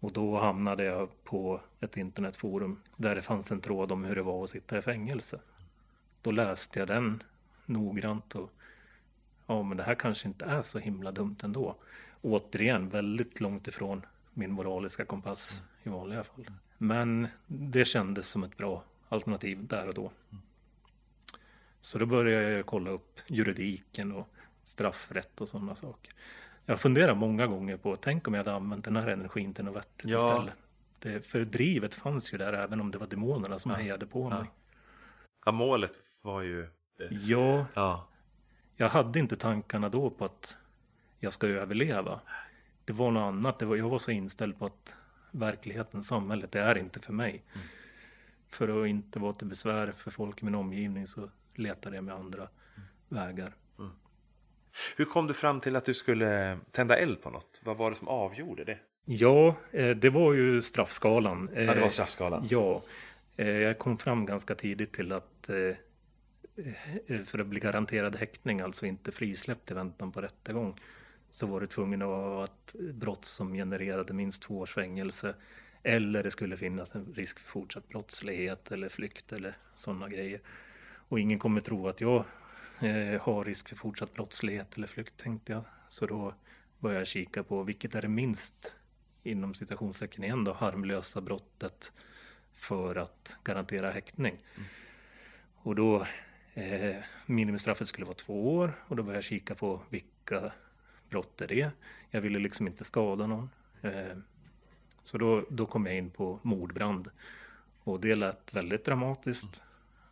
Och 0.00 0.12
då 0.12 0.38
hamnade 0.38 0.84
jag 0.84 1.24
på 1.24 1.60
ett 1.80 1.96
internetforum 1.96 2.80
där 2.96 3.14
det 3.14 3.22
fanns 3.22 3.50
en 3.50 3.60
tråd 3.60 3.92
om 3.92 4.04
hur 4.04 4.14
det 4.14 4.22
var 4.22 4.44
att 4.44 4.50
sitta 4.50 4.78
i 4.78 4.82
fängelse. 4.82 5.40
Då 6.22 6.30
läste 6.30 6.78
jag 6.78 6.88
den 6.88 7.22
noggrant 7.66 8.34
och 8.34 8.52
ja, 9.54 9.62
men 9.62 9.76
det 9.76 9.82
här 9.82 9.94
kanske 9.94 10.28
inte 10.28 10.44
är 10.44 10.62
så 10.62 10.78
himla 10.78 11.12
dumt 11.12 11.36
ändå. 11.42 11.76
Återigen, 12.22 12.88
väldigt 12.88 13.40
långt 13.40 13.68
ifrån 13.68 14.06
min 14.34 14.52
moraliska 14.52 15.04
kompass 15.04 15.62
i 15.82 15.88
vanliga 15.88 16.24
fall. 16.24 16.44
Men 16.78 17.28
det 17.46 17.84
kändes 17.84 18.28
som 18.28 18.44
ett 18.44 18.56
bra 18.56 18.84
alternativ 19.08 19.66
där 19.66 19.88
och 19.88 19.94
då. 19.94 20.12
Så 21.80 21.98
då 21.98 22.06
började 22.06 22.50
jag 22.50 22.66
kolla 22.66 22.90
upp 22.90 23.20
juridiken 23.26 24.12
och 24.12 24.28
straffrätt 24.64 25.40
och 25.40 25.48
sådana 25.48 25.74
saker. 25.76 26.12
Jag 26.66 26.80
funderar 26.80 27.14
många 27.14 27.46
gånger 27.46 27.76
på, 27.76 27.96
tänk 27.96 28.28
om 28.28 28.34
jag 28.34 28.38
hade 28.44 28.56
använt 28.56 28.84
den 28.84 28.96
här 28.96 29.06
energin 29.08 29.54
till 29.54 29.64
något 29.64 29.76
vettigt 29.76 30.10
Ja. 30.10 30.16
istället. 30.16 30.54
Det, 30.98 31.26
för 31.26 31.44
drivet 31.44 31.94
fanns 31.94 32.34
ju 32.34 32.38
där 32.38 32.52
även 32.52 32.80
om 32.80 32.90
det 32.90 32.98
var 32.98 33.06
demonerna 33.06 33.58
som 33.58 33.70
Ja. 33.70 33.76
hejade 33.76 34.06
på 34.06 34.20
Ja. 34.30 34.38
mig. 34.38 34.50
Ja, 35.46 35.52
målet 35.52 35.92
var 36.22 36.42
ju... 36.42 36.68
Ja, 37.10 37.66
Ja, 37.74 38.08
jag 38.80 38.88
hade 38.88 39.18
inte 39.18 39.36
tankarna 39.36 39.88
då 39.88 40.10
på 40.10 40.24
att 40.24 40.56
jag 41.18 41.32
ska 41.32 41.46
överleva. 41.46 42.20
Det 42.84 42.92
var 42.92 43.10
något 43.10 43.20
annat. 43.20 43.58
Det 43.58 43.66
var, 43.66 43.76
jag 43.76 43.88
var 43.88 43.98
så 43.98 44.10
inställd 44.10 44.58
på 44.58 44.66
att 44.66 44.96
verkligheten, 45.30 46.02
samhället, 46.02 46.52
det 46.52 46.60
är 46.60 46.78
inte 46.78 47.00
för 47.00 47.12
mig. 47.12 47.42
Mm. 47.54 47.66
För 48.48 48.82
att 48.82 48.88
inte 48.88 49.18
vara 49.18 49.32
till 49.32 49.46
besvär 49.46 49.92
för 49.92 50.10
folk 50.10 50.42
i 50.42 50.44
min 50.44 50.54
omgivning 50.54 51.06
så 51.06 51.30
letade 51.54 51.96
jag 51.96 52.04
med 52.04 52.14
andra 52.14 52.48
vägar. 53.08 53.54
Hur 54.96 55.04
kom 55.04 55.26
du 55.26 55.34
fram 55.34 55.60
till 55.60 55.76
att 55.76 55.84
du 55.84 55.94
skulle 55.94 56.58
tända 56.70 56.96
eld 56.96 57.22
på 57.22 57.30
något? 57.30 57.60
Vad 57.64 57.76
var 57.76 57.90
det 57.90 57.96
som 57.96 58.08
avgjorde 58.08 58.64
det? 58.64 58.78
Ja, 59.04 59.56
eh, 59.70 59.90
det 59.90 60.10
var 60.10 60.32
ju 60.32 60.62
straffskalan. 60.62 61.50
Ja, 61.54 61.60
det 61.60 61.66
var 61.66 61.76
Eh, 61.76 61.88
straffskalan. 61.88 62.46
Ja, 62.50 62.82
eh, 63.36 63.48
jag 63.48 63.78
kom 63.78 63.98
fram 63.98 64.26
ganska 64.26 64.54
tidigt 64.54 64.92
till 64.92 65.12
att 65.12 65.50
för 67.24 67.38
att 67.38 67.46
bli 67.46 67.60
garanterad 67.60 68.16
häktning, 68.16 68.60
alltså 68.60 68.86
inte 68.86 69.12
frisläppt 69.12 69.70
i 69.70 69.74
väntan 69.74 70.12
på 70.12 70.20
rättegång, 70.20 70.80
så 71.30 71.46
var 71.46 71.60
det 71.60 71.66
tvungen 71.66 72.02
att 72.02 72.08
vara 72.08 72.44
ett 72.44 72.74
brott 72.94 73.24
som 73.24 73.54
genererade 73.54 74.12
minst 74.12 74.42
två 74.42 74.58
års 74.58 74.74
fängelse. 74.74 75.34
Eller 75.82 76.22
det 76.22 76.30
skulle 76.30 76.56
finnas 76.56 76.94
en 76.94 77.14
risk 77.16 77.38
för 77.38 77.48
fortsatt 77.48 77.88
brottslighet 77.88 78.72
eller 78.72 78.88
flykt 78.88 79.32
eller 79.32 79.58
sådana 79.74 80.08
grejer. 80.08 80.40
Och 81.08 81.20
ingen 81.20 81.38
kommer 81.38 81.60
tro 81.60 81.88
att 81.88 82.00
jag 82.00 82.24
eh, 82.80 83.20
har 83.22 83.44
risk 83.44 83.68
för 83.68 83.76
fortsatt 83.76 84.14
brottslighet 84.14 84.76
eller 84.76 84.86
flykt 84.86 85.16
tänkte 85.16 85.52
jag. 85.52 85.64
Så 85.88 86.06
då 86.06 86.34
började 86.78 87.00
jag 87.00 87.06
kika 87.06 87.42
på 87.42 87.62
vilket 87.62 87.94
är 87.94 88.02
det 88.02 88.08
minst 88.08 88.76
inom 89.22 89.54
citationstecken 89.54 90.24
igen 90.24 90.44
då, 90.44 90.52
harmlösa 90.52 91.20
brottet 91.20 91.92
för 92.52 92.96
att 92.96 93.36
garantera 93.44 93.90
häktning. 93.90 94.38
Och 95.54 95.74
då 95.74 96.06
eh, 96.60 96.96
minimistraffet 97.26 97.88
skulle 97.88 98.06
vara 98.06 98.14
två 98.14 98.56
år 98.56 98.72
och 98.88 98.96
då 98.96 99.02
började 99.02 99.16
jag 99.16 99.24
kika 99.24 99.54
på 99.54 99.82
vilka 99.88 100.52
brott 101.08 101.40
är 101.40 101.48
det. 101.48 101.70
Jag 102.10 102.20
ville 102.20 102.38
liksom 102.38 102.66
inte 102.66 102.84
skada 102.84 103.26
någon. 103.26 103.50
Eh, 103.82 104.16
så 105.02 105.18
då, 105.18 105.44
då 105.50 105.66
kom 105.66 105.86
jag 105.86 105.96
in 105.96 106.10
på 106.10 106.38
mordbrand. 106.42 107.10
Och 107.82 108.00
det 108.00 108.14
lät 108.14 108.54
väldigt 108.54 108.84
dramatiskt. 108.84 109.62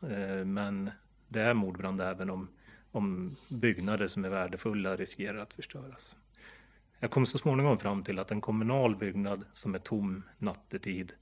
Eh, 0.03 0.44
men 0.44 0.90
det 1.28 1.40
är 1.40 1.55
mordbrand 1.55 2.01
även 2.01 2.30
om, 2.30 2.49
om 2.92 3.36
byggnader 3.49 4.07
som 4.07 4.24
är 4.24 4.28
värdefulla 4.28 4.96
riskerar 4.96 5.38
att 5.38 5.53
förstöras. 5.53 6.16
Jag 7.01 7.11
kom 7.11 7.26
så 7.26 7.38
småningom 7.38 7.78
fram 7.78 8.05
till 8.05 8.18
att 8.18 8.30
en 8.30 8.40
kommunal 8.40 8.96
byggnad 8.96 9.44
som 9.53 9.74
är 9.74 9.78
tom 9.78 10.22
nattetid 10.38 11.12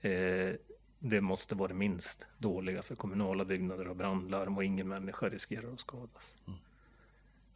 eh, 0.00 0.54
det 1.08 1.20
måste 1.20 1.54
vara 1.54 1.68
det 1.68 1.74
minst 1.74 2.26
dåliga 2.38 2.82
för 2.82 2.94
kommunala 2.94 3.44
byggnader 3.44 3.84
har 3.84 3.94
brandlarm 3.94 4.56
och 4.56 4.64
ingen 4.64 4.88
människa 4.88 5.28
riskerar 5.28 5.72
att 5.72 5.80
skadas. 5.80 6.34
Mm. 6.46 6.58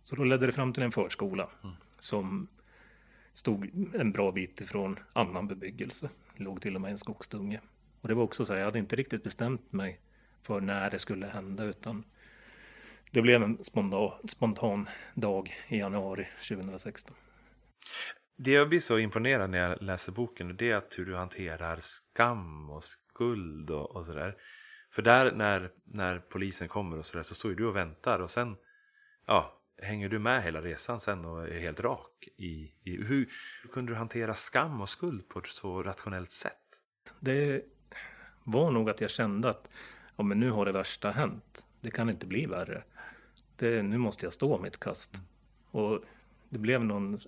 Så 0.02 0.16
då 0.16 0.24
ledde 0.24 0.46
det 0.46 0.52
fram 0.52 0.72
till 0.72 0.82
en 0.82 0.92
förskola 0.92 1.50
mm. 1.62 1.76
som 1.98 2.48
stod 3.32 3.94
en 3.94 4.12
bra 4.12 4.32
bit 4.32 4.60
ifrån 4.60 4.98
annan 5.12 5.48
bebyggelse. 5.48 6.10
Det 6.36 6.42
låg 6.42 6.62
till 6.62 6.74
och 6.74 6.80
med 6.80 6.90
en 6.90 6.98
skogsdunge. 6.98 7.60
Och 8.00 8.08
det 8.08 8.14
var 8.14 8.22
också 8.22 8.44
så 8.44 8.52
här, 8.52 8.60
jag 8.60 8.66
hade 8.66 8.78
inte 8.78 8.96
riktigt 8.96 9.24
bestämt 9.24 9.72
mig 9.72 10.00
för 10.42 10.60
när 10.60 10.90
det 10.90 10.98
skulle 10.98 11.26
hända 11.26 11.64
utan 11.64 12.04
det 13.10 13.22
blev 13.22 13.42
en 13.42 13.64
spontan, 13.64 14.28
spontan 14.28 14.88
dag 15.14 15.54
i 15.68 15.78
januari 15.78 16.28
2016. 16.48 17.16
Det 18.36 18.50
jag 18.50 18.68
blir 18.68 18.80
så 18.80 18.98
imponerad 18.98 19.50
när 19.50 19.58
jag 19.58 19.82
läser 19.82 20.12
boken 20.12 20.56
det 20.56 20.70
är 20.70 20.74
att 20.74 20.98
hur 20.98 21.06
du 21.06 21.16
hanterar 21.16 21.78
skam 21.80 22.70
och 22.70 22.84
skuld 23.20 23.70
och, 23.70 23.96
och 23.96 24.06
sådär. 24.06 24.36
För 24.90 25.02
där 25.02 25.32
när, 25.32 25.70
när 25.84 26.18
polisen 26.18 26.68
kommer 26.68 26.98
och 26.98 27.06
sådär 27.06 27.22
så 27.22 27.34
står 27.34 27.50
ju 27.50 27.56
du 27.56 27.66
och 27.66 27.76
väntar 27.76 28.18
och 28.18 28.30
sen 28.30 28.56
ja, 29.26 29.60
hänger 29.82 30.08
du 30.08 30.18
med 30.18 30.42
hela 30.42 30.60
resan 30.60 31.00
sen 31.00 31.24
och 31.24 31.48
är 31.48 31.60
helt 31.60 31.80
rak 31.80 32.28
i, 32.36 32.72
i 32.84 32.96
hur, 32.96 33.28
hur 33.62 33.70
kunde 33.72 33.92
du 33.92 33.96
hantera 33.96 34.34
skam 34.34 34.80
och 34.80 34.88
skuld 34.88 35.28
på 35.28 35.38
ett 35.38 35.46
så 35.46 35.82
rationellt 35.82 36.30
sätt? 36.30 36.82
Det 37.20 37.64
var 38.44 38.70
nog 38.70 38.90
att 38.90 39.00
jag 39.00 39.10
kände 39.10 39.50
att 39.50 39.68
ja, 40.16 40.22
men 40.24 40.40
nu 40.40 40.50
har 40.50 40.66
det 40.66 40.72
värsta 40.72 41.10
hänt. 41.10 41.64
Det 41.80 41.90
kan 41.90 42.10
inte 42.10 42.26
bli 42.26 42.46
värre. 42.46 42.82
Det, 43.56 43.82
nu 43.82 43.98
måste 43.98 44.26
jag 44.26 44.32
stå 44.32 44.58
mitt 44.58 44.80
kast. 44.80 45.16
Och 45.70 46.04
det 46.48 46.58
blev 46.58 46.84
någon... 46.84 47.18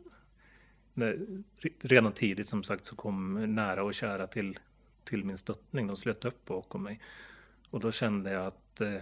Redan 1.81 2.13
tidigt 2.13 2.49
som 2.49 2.63
sagt 2.63 2.85
så 2.85 2.97
kom 2.97 3.55
nära 3.55 3.85
och 3.85 3.95
kära 3.95 4.27
till, 4.27 4.59
till 5.05 5.25
min 5.25 5.39
stöttning. 5.39 5.87
De 5.87 5.97
slöt 5.97 6.25
upp 6.25 6.45
bakom 6.45 6.83
mig. 6.83 7.01
Och 7.71 7.81
då 7.81 7.93
kände 7.93 8.31
jag 8.31 8.47
att 8.47 8.81
eh, 8.81 9.01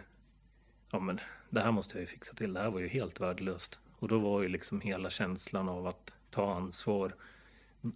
ja, 0.90 1.00
men 1.00 1.20
det 1.50 1.60
här 1.60 1.72
måste 1.72 1.94
jag 1.94 2.00
ju 2.00 2.06
fixa 2.06 2.34
till. 2.34 2.52
Det 2.52 2.60
här 2.60 2.70
var 2.70 2.80
ju 2.80 2.88
helt 2.88 3.20
värdelöst. 3.20 3.78
Och 3.98 4.08
då 4.08 4.18
var 4.18 4.42
ju 4.42 4.48
liksom 4.48 4.80
hela 4.80 5.10
känslan 5.10 5.68
av 5.68 5.86
att 5.86 6.16
ta 6.30 6.54
ansvar, 6.54 7.14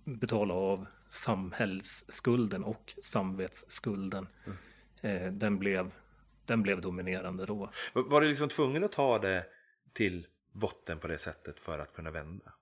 betala 0.05 0.55
av 0.55 0.86
samhällsskulden 1.09 2.64
och 2.64 2.94
samvetsskulden. 3.02 4.26
Mm. 4.44 4.59
Eh, 5.00 5.32
den, 5.32 5.59
blev, 5.59 5.90
den 6.46 6.62
blev 6.62 6.80
dominerande 6.80 7.46
då. 7.46 7.70
Var 7.92 8.20
du 8.20 8.28
liksom 8.28 8.48
tvungen 8.48 8.84
att 8.84 8.92
ta 8.92 9.18
det 9.18 9.46
till 9.92 10.26
botten 10.52 10.98
på 10.98 11.07
det 11.07 11.18
sättet 11.18 11.61
för 11.61 11.78
att 11.78 11.94
kunna 11.94 12.11
vända? 12.11 12.52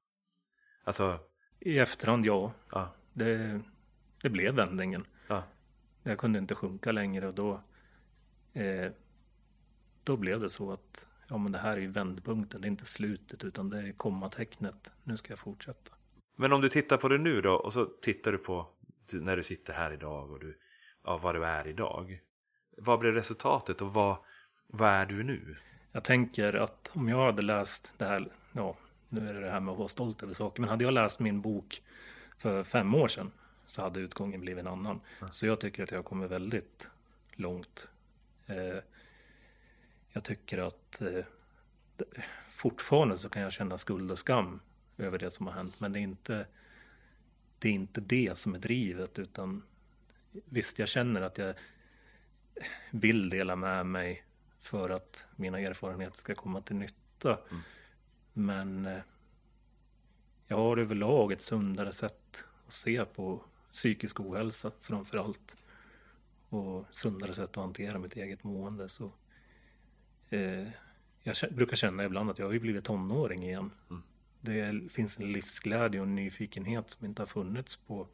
Alltså... 0.85 1.19
I 1.61 1.79
efterhand 1.79 2.27
ja. 2.27 2.53
ja. 2.71 2.95
Det, 3.13 3.61
det 4.23 4.29
blev 4.29 4.55
vändningen. 4.55 5.05
Ja. 5.33 5.43
Jag 6.03 6.19
kunde 6.19 6.39
inte 6.39 6.55
sjunka 6.55 6.93
längre 6.93 7.29
och 7.29 7.35
då 7.35 7.61
eh, 8.53 8.93
då 10.05 10.17
blev 10.17 10.41
det 10.41 10.51
så 10.51 10.73
att 10.73 11.07
ja, 11.29 11.39
men 11.39 11.53
det 11.53 11.59
här 11.59 11.73
är 11.73 11.81
ju 11.81 11.89
vändpunkten, 11.89 12.61
det 12.61 12.67
är 12.67 12.71
inte 12.71 12.85
slutet 12.85 13.45
utan 13.45 13.71
det 13.71 13.79
är 13.79 13.93
kommatecknet. 13.93 14.93
Nu 15.05 15.17
ska 15.17 15.33
jag 15.33 15.39
fortsätta. 15.39 15.93
Men 16.37 16.53
om 16.53 16.61
du 16.61 16.69
tittar 16.69 16.97
på 16.97 17.09
det 17.09 17.19
nu 17.19 17.41
då 17.41 17.55
och 17.55 17.73
så 17.73 17.85
tittar 17.85 18.33
du 18.33 18.39
på 18.39 18.67
när 19.13 19.37
du 19.37 19.43
sitter 19.43 19.73
här 19.73 19.93
idag 19.93 20.31
och 20.31 20.41
du, 20.41 20.59
ja, 21.05 21.19
vad 21.19 21.35
du 21.35 21.45
är 21.45 21.69
idag. 21.69 22.21
Vad 22.77 22.99
blev 22.99 23.15
resultatet 23.15 23.83
och 23.83 23.93
vad, 23.93 24.17
vad 24.67 24.89
är 24.89 25.07
du 25.07 25.23
nu? 25.23 25.57
Jag 25.93 26.05
tänker 26.05 26.55
att 26.55 26.91
om 26.95 27.09
jag 27.09 27.27
hade 27.27 27.43
läst 27.43 27.95
det 27.99 28.05
här, 28.05 28.33
ja, 28.53 28.77
nu 29.09 29.29
är 29.29 29.35
det 29.35 29.41
det 29.41 29.51
här 29.51 29.61
med 29.61 29.73
att 29.73 29.79
vara 29.79 29.89
stolt 29.89 30.23
över 30.23 30.35
saker, 30.35 30.61
men 30.61 30.71
hade 30.71 30.85
jag 30.85 30.95
läst 30.95 31.21
min 31.21 31.41
bok 31.41 31.83
för 32.39 32.65
fem 32.65 32.95
år 32.95 33.09
sedan 33.09 33.31
så 33.67 33.83
hade 33.83 34.01
utgången 34.01 34.41
blivit 34.41 34.61
en 34.61 34.73
annan. 34.73 35.01
Mm. 35.21 35.33
Så 35.33 35.47
jag 35.47 35.61
tycker 35.61 35.83
att 35.83 35.91
jag 35.91 36.05
kommer 36.05 36.29
väldigt 36.29 36.91
långt. 37.33 37.89
Eh, 38.47 38.79
jag 40.09 40.25
tycker 40.25 40.59
att 40.59 41.01
eh, 41.01 41.25
fortfarande 42.51 43.19
så 43.19 43.29
kan 43.29 43.43
jag 43.43 43.53
känna 43.53 43.79
skuld 43.79 44.11
och 44.11 44.19
skam 44.19 44.61
över 44.99 45.19
det 45.19 45.31
som 45.31 45.47
har 45.47 45.55
hänt. 45.55 45.81
Men 45.81 45.93
det 45.93 45.99
är 45.99 46.01
inte 46.01 46.47
det, 47.59 47.69
är 47.69 47.73
inte 47.73 48.01
det 48.01 48.39
som 48.39 48.55
är 48.55 48.59
drivet 48.59 49.19
utan 49.19 49.63
visst, 50.33 50.79
jag 50.79 50.89
känner 50.89 51.21
att 51.21 51.39
jag 51.39 51.55
vill 52.91 53.29
dela 53.29 53.57
med 53.57 53.87
mig 53.87 54.25
för 54.61 54.91
att 54.91 55.27
mina 55.37 55.61
erfarenheter 55.61 56.17
ska 56.17 56.35
komma 56.35 56.61
till 56.61 56.77
nytta. 56.77 57.39
Mm. 57.51 57.63
Men 58.33 58.87
eh, 58.87 59.03
jag 60.47 60.57
har 60.57 60.77
överlag 60.77 61.33
ett 61.33 61.41
sundare 61.41 61.93
sätt 61.93 62.45
att 62.67 62.73
se 62.73 63.05
på 63.05 63.45
psykisk 63.73 64.21
ohälsa 64.21 64.73
framför 64.81 65.19
allt. 65.19 65.57
Och 66.49 66.87
sundare 66.91 67.35
sätt 67.35 67.51
att 67.51 67.57
hantera 67.57 67.99
mitt 67.99 68.17
eget 68.17 68.45
mående. 68.45 68.89
Så 68.89 69.13
eh, 70.31 70.69
jag 71.23 71.37
brukar 71.51 71.77
känna 71.77 72.05
ibland 72.05 72.31
att 72.31 72.39
jag 72.39 72.47
har 72.47 72.53
ju 72.53 72.61
blivit 72.61 72.85
tonåring 72.85 73.45
igen. 73.45 73.71
Mm. 73.91 74.03
Det 74.41 74.93
finns 74.93 75.19
en 75.19 75.33
livsglädje 75.33 76.01
och 76.01 76.07
en 76.07 76.15
nyfikenhet 76.15 76.91
som 76.91 77.07
inte 77.07 77.23
har 77.23 77.27
funnits 77.27 77.77
på, 77.77 78.09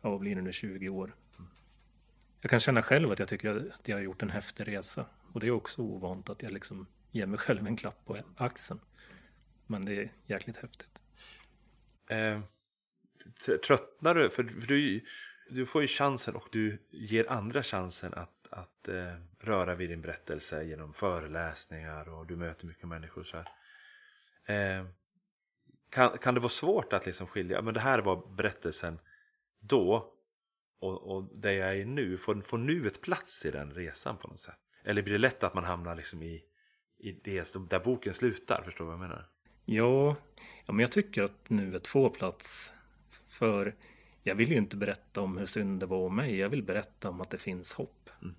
ja 0.00 0.10
vad 0.10 0.20
blir 0.20 0.36
det 0.36 0.42
nu, 0.42 0.52
20 0.52 0.88
år. 0.88 1.14
Mm. 1.38 1.50
Jag 2.40 2.50
kan 2.50 2.60
känna 2.60 2.82
själv 2.82 3.10
att 3.10 3.18
jag 3.18 3.28
tycker 3.28 3.70
att 3.74 3.88
jag 3.88 3.96
har 3.96 4.02
gjort 4.02 4.22
en 4.22 4.30
häftig 4.30 4.68
resa. 4.68 5.06
Och 5.32 5.40
det 5.40 5.46
är 5.46 5.50
också 5.50 5.82
ovant 5.82 6.28
att 6.28 6.42
jag 6.42 6.52
liksom 6.52 6.86
ger 7.10 7.26
mig 7.26 7.38
själv 7.38 7.66
en 7.66 7.76
klapp 7.76 8.04
på 8.04 8.18
axeln. 8.36 8.80
Men 9.66 9.84
det 9.84 9.94
är 9.94 10.12
jäkligt 10.26 10.56
häftigt. 10.56 11.02
Eh, 12.08 12.40
tröttnar 13.66 14.14
du? 14.14 14.30
För, 14.30 14.44
för 14.44 14.66
du, 14.66 15.04
du 15.50 15.66
får 15.66 15.82
ju 15.82 15.88
chansen 15.88 16.34
och 16.34 16.48
du 16.52 16.78
ger 16.90 17.30
andra 17.30 17.62
chansen 17.62 18.14
att 18.14 18.42
att 18.52 18.88
eh, 18.88 19.14
röra 19.38 19.74
vid 19.74 19.90
din 19.90 20.00
berättelse 20.00 20.64
genom 20.64 20.94
föreläsningar 20.94 22.08
och 22.08 22.26
du 22.26 22.36
möter 22.36 22.66
mycket 22.66 22.88
människor. 22.88 23.22
Så 23.22 23.36
eh, 24.52 24.86
kan, 25.90 26.18
kan 26.18 26.34
det 26.34 26.40
vara 26.40 26.48
svårt 26.48 26.92
att 26.92 27.06
liksom 27.06 27.26
skilja, 27.26 27.62
men 27.62 27.74
det 27.74 27.80
här 27.80 27.98
var 27.98 28.34
berättelsen 28.36 28.98
då 29.60 30.12
och, 30.80 31.16
och 31.16 31.24
det 31.24 31.52
jag 31.52 31.78
är 31.78 31.84
nu, 31.84 32.16
får, 32.16 32.40
får 32.40 32.58
nuet 32.58 33.00
plats 33.00 33.44
i 33.44 33.50
den 33.50 33.74
resan 33.74 34.16
på 34.16 34.28
något 34.28 34.40
sätt? 34.40 34.58
Eller 34.84 35.02
blir 35.02 35.12
det 35.12 35.18
lätt 35.18 35.42
att 35.42 35.54
man 35.54 35.64
hamnar 35.64 35.96
liksom 35.96 36.22
i, 36.22 36.44
i 36.98 37.12
det 37.12 37.54
där 37.54 37.84
boken 37.84 38.14
slutar, 38.14 38.62
förstår 38.64 38.84
du 38.84 38.90
vad 38.90 38.94
jag 38.94 39.08
menar? 39.08 39.28
Ja, 39.64 40.16
ja 40.66 40.72
men 40.72 40.78
jag 40.78 40.92
tycker 40.92 41.22
att 41.22 41.50
nuet 41.50 41.86
får 41.86 42.10
plats. 42.10 42.72
För 43.32 43.74
jag 44.22 44.34
vill 44.34 44.50
ju 44.50 44.56
inte 44.56 44.76
berätta 44.76 45.20
om 45.20 45.36
hur 45.36 45.46
synd 45.46 45.80
det 45.80 45.86
var 45.86 46.06
om 46.06 46.16
mig, 46.16 46.36
jag 46.36 46.48
vill 46.48 46.62
berätta 46.62 47.08
om 47.08 47.20
att 47.20 47.30
det 47.30 47.38
finns 47.38 47.74
hopp. 47.74 48.10
Mm. 48.22 48.34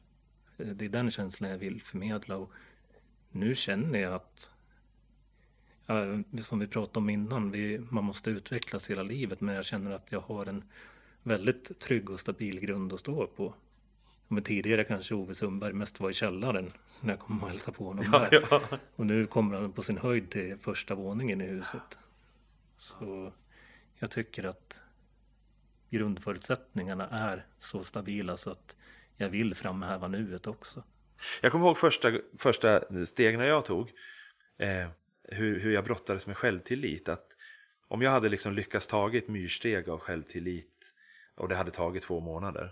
Det 0.77 0.85
är 0.85 0.89
den 0.89 1.11
känslan 1.11 1.49
jag 1.49 1.57
vill 1.57 1.81
förmedla 1.81 2.37
och 2.37 2.51
nu 3.31 3.55
känner 3.55 3.99
jag 3.99 4.13
att 4.13 4.51
som 6.41 6.59
vi 6.59 6.67
pratade 6.67 6.99
om 6.99 7.09
innan, 7.09 7.51
vi, 7.51 7.79
man 7.89 8.03
måste 8.03 8.29
utvecklas 8.29 8.89
hela 8.89 9.03
livet 9.03 9.41
men 9.41 9.55
jag 9.55 9.65
känner 9.65 9.91
att 9.91 10.11
jag 10.11 10.19
har 10.19 10.45
en 10.45 10.63
väldigt 11.23 11.79
trygg 11.79 12.09
och 12.09 12.19
stabil 12.19 12.59
grund 12.59 12.93
att 12.93 12.99
stå 12.99 13.27
på. 13.27 13.53
Men 14.27 14.43
tidigare 14.43 14.83
kanske 14.83 15.15
Ove 15.15 15.35
Sundberg 15.35 15.73
mest 15.73 15.99
var 15.99 16.09
i 16.09 16.13
källaren 16.13 16.71
när 17.01 17.13
jag 17.13 17.19
kom 17.19 17.43
och 17.43 17.49
hälsade 17.49 17.77
på 17.77 17.85
honom 17.85 18.05
ja, 18.11 18.27
ja. 18.31 18.61
Och 18.95 19.05
nu 19.05 19.25
kommer 19.25 19.57
han 19.57 19.71
på 19.71 19.83
sin 19.83 19.97
höjd 19.97 20.29
till 20.29 20.57
första 20.57 20.95
våningen 20.95 21.41
i 21.41 21.45
huset. 21.45 21.97
Så 22.77 23.31
jag 23.99 24.11
tycker 24.11 24.43
att 24.43 24.81
grundförutsättningarna 25.93 27.07
är 27.09 27.45
så 27.59 27.83
stabila 27.83 28.37
så 28.37 28.51
att 28.51 28.75
jag 29.17 29.29
vill 29.29 29.55
framhäva 29.55 30.07
nuet 30.07 30.47
också. 30.47 30.83
Jag 31.41 31.51
kommer 31.51 31.65
ihåg 31.65 31.77
första, 31.77 32.11
första 32.37 33.05
stegen 33.05 33.39
jag 33.39 33.65
tog. 33.65 33.91
Eh, 34.57 34.89
hur, 35.23 35.59
hur 35.59 35.71
jag 35.71 35.83
brottades 35.85 36.27
med 36.27 36.37
självtillit. 36.37 37.09
Att 37.09 37.27
om 37.87 38.01
jag 38.01 38.11
hade 38.11 38.29
liksom 38.29 38.53
lyckats 38.53 38.87
tagit 38.87 39.27
myrsteg 39.27 39.89
av 39.89 39.99
självtillit 39.99 40.93
och 41.35 41.49
det 41.49 41.55
hade 41.55 41.71
tagit 41.71 42.03
två 42.03 42.19
månader. 42.19 42.71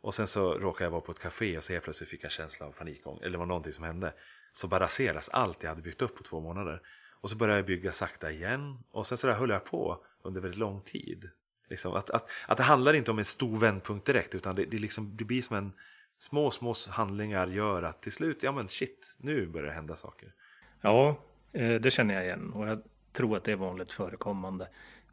Och 0.00 0.14
sen 0.14 0.26
så 0.26 0.58
råkade 0.58 0.84
jag 0.84 0.90
vara 0.90 1.00
på 1.00 1.12
ett 1.12 1.18
café 1.18 1.56
och 1.56 1.64
så 1.64 1.72
helt 1.72 1.84
plötsligt 1.84 2.10
fick 2.10 2.24
jag 2.24 2.32
känsla 2.32 2.66
av 2.66 2.72
panikång 2.72 3.18
Eller 3.18 3.30
det 3.30 3.38
var 3.38 3.46
någonting 3.46 3.72
som 3.72 3.84
hände. 3.84 4.12
Så 4.52 4.68
bara 4.68 4.84
raseras 4.84 5.28
allt 5.28 5.62
jag 5.62 5.70
hade 5.70 5.82
byggt 5.82 6.02
upp 6.02 6.16
på 6.16 6.22
två 6.22 6.40
månader. 6.40 6.82
Och 7.20 7.30
så 7.30 7.36
började 7.36 7.58
jag 7.58 7.66
bygga 7.66 7.92
sakta 7.92 8.32
igen. 8.32 8.78
Och 8.90 9.06
sen 9.06 9.18
så 9.18 9.26
där 9.26 9.34
höll 9.34 9.50
jag 9.50 9.64
på 9.64 10.04
under 10.22 10.40
väldigt 10.40 10.58
lång 10.58 10.80
tid. 10.80 11.30
Liksom, 11.68 11.94
att, 11.94 12.10
att, 12.10 12.28
att 12.46 12.56
det 12.56 12.62
handlar 12.62 12.94
inte 12.94 13.10
om 13.10 13.18
en 13.18 13.24
stor 13.24 13.58
vändpunkt 13.58 14.06
direkt 14.06 14.34
utan 14.34 14.56
det, 14.56 14.64
det, 14.64 14.78
liksom, 14.78 15.16
det 15.16 15.24
blir 15.24 15.42
som 15.42 15.56
en 15.56 15.72
små, 16.18 16.50
små 16.50 16.74
handlingar 16.88 17.46
gör 17.46 17.82
att 17.82 18.02
till 18.02 18.12
slut, 18.12 18.42
ja 18.42 18.52
men 18.52 18.68
shit, 18.68 19.16
nu 19.18 19.46
börjar 19.46 19.66
det 19.66 19.72
hända 19.72 19.96
saker. 19.96 20.32
Ja, 20.80 21.16
eh, 21.52 21.74
det 21.74 21.90
känner 21.90 22.14
jag 22.14 22.24
igen 22.24 22.52
och 22.52 22.68
jag 22.68 22.82
tror 23.12 23.36
att 23.36 23.44
det 23.44 23.52
är 23.52 23.56
vanligt 23.56 23.92
förekommande 23.92 24.68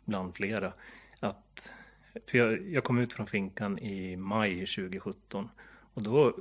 bland 0.05 0.35
flera. 0.35 0.73
Att, 1.19 1.73
för 2.29 2.37
jag, 2.37 2.69
jag 2.69 2.83
kom 2.83 2.99
ut 2.99 3.13
från 3.13 3.27
finkan 3.27 3.79
i 3.79 4.15
maj 4.15 4.59
2017 4.59 5.49
och 5.93 6.03
då, 6.03 6.33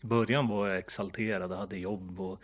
I 0.00 0.06
början 0.06 0.48
var 0.48 0.68
jag 0.68 0.78
exalterad 0.78 1.52
och 1.52 1.58
hade 1.58 1.78
jobb 1.78 2.20
och 2.20 2.42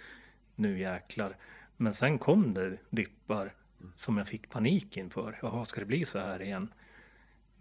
nu 0.55 0.79
jäklar. 0.79 1.37
Men 1.77 1.95
sen 1.95 2.19
kom 2.19 2.55
det 2.55 2.77
dippar 2.91 3.55
som 3.97 4.19
jag 4.19 4.29
fick 4.29 4.51
panik 4.51 4.97
inför. 4.97 5.39
Jaha, 5.43 5.65
ska 5.65 5.81
det 5.81 5.87
bli 5.87 6.05
så 6.05 6.19
här 6.19 6.43
igen? 6.43 6.69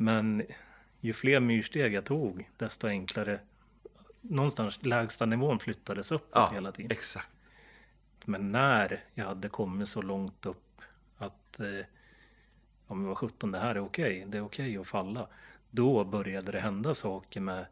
Men 0.03 0.43
ju 0.99 1.13
fler 1.13 1.39
myrsteg 1.39 1.93
jag 1.93 2.05
tog, 2.05 2.49
desto 2.57 2.87
enklare. 2.87 3.39
Någonstans 4.21 4.83
lägsta 4.85 5.25
nivån 5.25 5.59
flyttades 5.59 6.11
uppåt 6.11 6.29
Ja, 6.33 6.49
hela 6.53 6.71
tiden. 6.71 6.91
exakt. 6.91 7.29
Men 8.25 8.51
när 8.51 9.03
jag 9.13 9.25
hade 9.25 9.49
kommit 9.49 9.89
så 9.89 10.01
långt 10.01 10.45
upp 10.45 10.81
att 11.17 11.59
eh, 11.59 11.85
om 12.87 13.01
jag 13.01 13.07
var 13.07 13.15
17, 13.15 13.51
det 13.51 13.59
här 13.59 13.75
är 13.75 13.79
okej, 13.79 14.25
det 14.27 14.37
är 14.37 14.41
okej 14.45 14.77
att 14.77 14.87
falla. 14.87 15.27
Då 15.71 16.03
började 16.03 16.51
det 16.51 16.59
hända 16.59 16.93
saker 16.93 17.39
med 17.39 17.65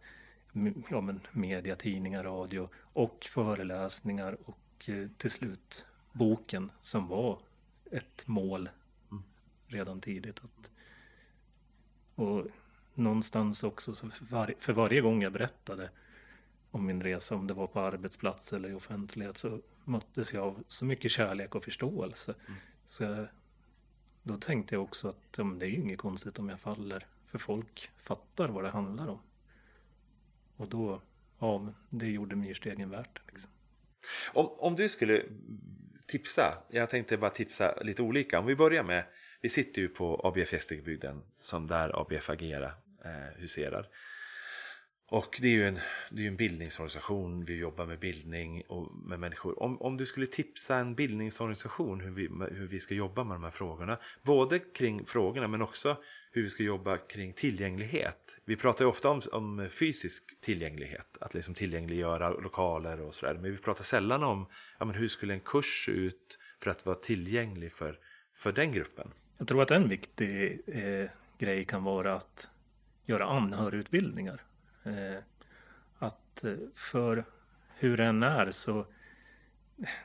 ja, 0.89 1.01
men 1.01 1.19
media, 1.31 1.75
tidningar, 1.75 2.23
radio 2.23 2.69
och 2.93 3.27
föreläsningar 3.31 4.37
och 4.45 4.89
eh, 4.89 5.07
till 5.17 5.31
slut 5.31 5.85
boken 6.11 6.71
som 6.81 7.07
var 7.07 7.39
ett 7.91 8.23
mål 8.27 8.69
Mm. 9.11 9.23
redan 9.67 10.01
tidigt. 10.01 10.39
Att, 10.43 10.69
och 12.15 12.47
någonstans 12.93 13.63
också 13.63 13.95
så 13.95 14.09
för, 14.09 14.25
var, 14.25 14.53
för 14.59 14.73
varje 14.73 15.01
gång 15.01 15.21
jag 15.21 15.33
berättade 15.33 15.89
om 16.71 16.85
min 16.85 17.03
resa, 17.03 17.35
om 17.35 17.47
det 17.47 17.53
var 17.53 17.67
på 17.67 17.79
arbetsplats 17.79 18.53
eller 18.53 18.69
i 18.69 18.73
offentlighet, 18.73 19.37
så 19.37 19.61
möttes 19.85 20.33
jag 20.33 20.43
av 20.43 20.63
så 20.67 20.85
mycket 20.85 21.11
kärlek 21.11 21.55
och 21.55 21.63
förståelse. 21.63 22.35
Mm. 22.47 22.59
Så 22.87 23.03
jag, 23.03 23.27
då 24.23 24.37
tänkte 24.37 24.75
jag 24.75 24.83
också 24.83 25.07
att 25.07 25.35
ja, 25.37 25.43
det 25.43 25.65
är 25.65 25.69
ju 25.69 25.75
inget 25.75 25.99
konstigt 25.99 26.39
om 26.39 26.49
jag 26.49 26.59
faller, 26.59 27.07
för 27.27 27.37
folk 27.37 27.89
fattar 27.97 28.49
vad 28.49 28.63
det 28.63 28.69
handlar 28.69 29.07
om. 29.07 29.19
Och 30.57 30.67
då, 30.67 31.01
ja, 31.39 31.73
det 31.89 32.07
gjorde 32.07 32.35
myrstegen 32.35 32.89
värt. 32.89 33.21
Liksom. 33.27 33.51
Om, 34.33 34.49
om 34.57 34.75
du 34.75 34.89
skulle 34.89 35.23
tipsa, 36.07 36.63
jag 36.69 36.89
tänkte 36.89 37.17
bara 37.17 37.31
tipsa 37.31 37.75
lite 37.81 38.01
olika. 38.01 38.39
Om 38.39 38.45
vi 38.45 38.55
börjar 38.55 38.83
med, 38.83 39.05
vi 39.41 39.49
sitter 39.49 39.81
ju 39.81 39.89
på 39.89 40.21
ABF 40.23 40.53
Gästrikebygden 40.53 41.21
som 41.39 41.67
där 41.67 42.01
ABF 42.01 42.29
Agera 42.29 42.73
eh, 43.05 43.39
huserar. 43.39 43.87
Och 45.11 45.39
det 45.41 45.47
är 45.47 45.51
ju 45.51 45.67
en, 45.67 45.79
det 46.11 46.23
är 46.23 46.27
en 46.27 46.35
bildningsorganisation, 46.35 47.45
vi 47.45 47.55
jobbar 47.55 47.85
med 47.85 47.99
bildning 47.99 48.63
och 48.67 48.95
med 48.95 49.19
människor. 49.19 49.63
Om, 49.63 49.81
om 49.81 49.97
du 49.97 50.05
skulle 50.05 50.27
tipsa 50.27 50.75
en 50.75 50.95
bildningsorganisation 50.95 52.01
hur 52.01 52.11
vi, 52.11 52.27
hur 52.55 52.67
vi 52.67 52.79
ska 52.79 52.95
jobba 52.95 53.23
med 53.23 53.35
de 53.35 53.43
här 53.43 53.51
frågorna, 53.51 53.97
både 54.23 54.59
kring 54.59 55.05
frågorna 55.05 55.47
men 55.47 55.61
också 55.61 55.97
hur 56.31 56.41
vi 56.41 56.49
ska 56.49 56.63
jobba 56.63 56.97
kring 56.97 57.33
tillgänglighet. 57.33 58.37
Vi 58.45 58.55
pratar 58.55 58.85
ju 58.85 58.89
ofta 58.89 59.09
om, 59.09 59.21
om 59.31 59.69
fysisk 59.71 60.41
tillgänglighet, 60.41 61.17
att 61.21 61.33
liksom 61.33 61.53
tillgängliggöra 61.53 62.29
lokaler 62.29 63.01
och 63.01 63.15
sådär. 63.15 63.33
Men 63.33 63.51
vi 63.51 63.57
pratar 63.57 63.83
sällan 63.83 64.23
om 64.23 64.45
ja, 64.79 64.85
men 64.85 64.95
hur 64.95 65.07
skulle 65.07 65.33
en 65.33 65.39
kurs 65.39 65.85
se 65.85 65.91
ut 65.91 66.39
för 66.59 66.71
att 66.71 66.85
vara 66.85 66.95
tillgänglig 66.95 67.73
för, 67.73 67.99
för 68.35 68.51
den 68.51 68.71
gruppen. 68.71 69.11
Jag 69.41 69.47
tror 69.47 69.61
att 69.61 69.71
en 69.71 69.89
viktig 69.89 70.61
eh, 70.67 71.09
grej 71.37 71.65
kan 71.65 71.83
vara 71.83 72.15
att 72.15 72.49
göra 73.05 73.25
anhörigutbildningar. 73.25 74.41
Eh, 74.83 75.23
att 75.99 76.43
eh, 76.43 76.53
för 76.75 77.25
hur 77.77 77.97
den 77.97 78.23
är 78.23 78.51
så 78.51 78.79
eh, 78.79 78.85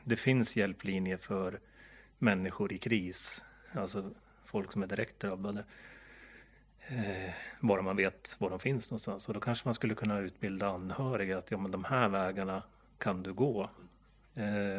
det 0.05 0.17
finns 0.17 0.57
hjälplinjer 0.57 1.17
för 1.17 1.61
människor 2.19 2.73
i 2.73 2.79
kris. 2.79 3.45
Alltså 3.73 4.11
folk 4.45 4.73
som 4.73 4.83
är 4.83 4.87
direkt 4.87 5.21
drabbade. 5.21 5.65
Eh, 6.87 7.35
bara 7.61 7.83
man 7.83 7.97
vet 7.97 8.37
var 8.39 8.51
de 8.51 8.59
finns 8.59 8.91
någonstans. 8.91 9.29
Och 9.29 9.35
då 9.35 9.41
kanske 9.41 9.69
man 9.69 9.75
skulle 9.75 9.95
kunna 9.95 10.19
utbilda 10.19 10.69
anhöriga 10.69 11.39
att 11.39 11.51
ja, 11.51 11.59
men 11.59 11.71
de 11.71 11.85
här 11.85 12.09
vägarna 12.09 12.63
kan 12.99 13.23
du 13.23 13.33
gå. 13.33 13.71
Eh, 14.35 14.79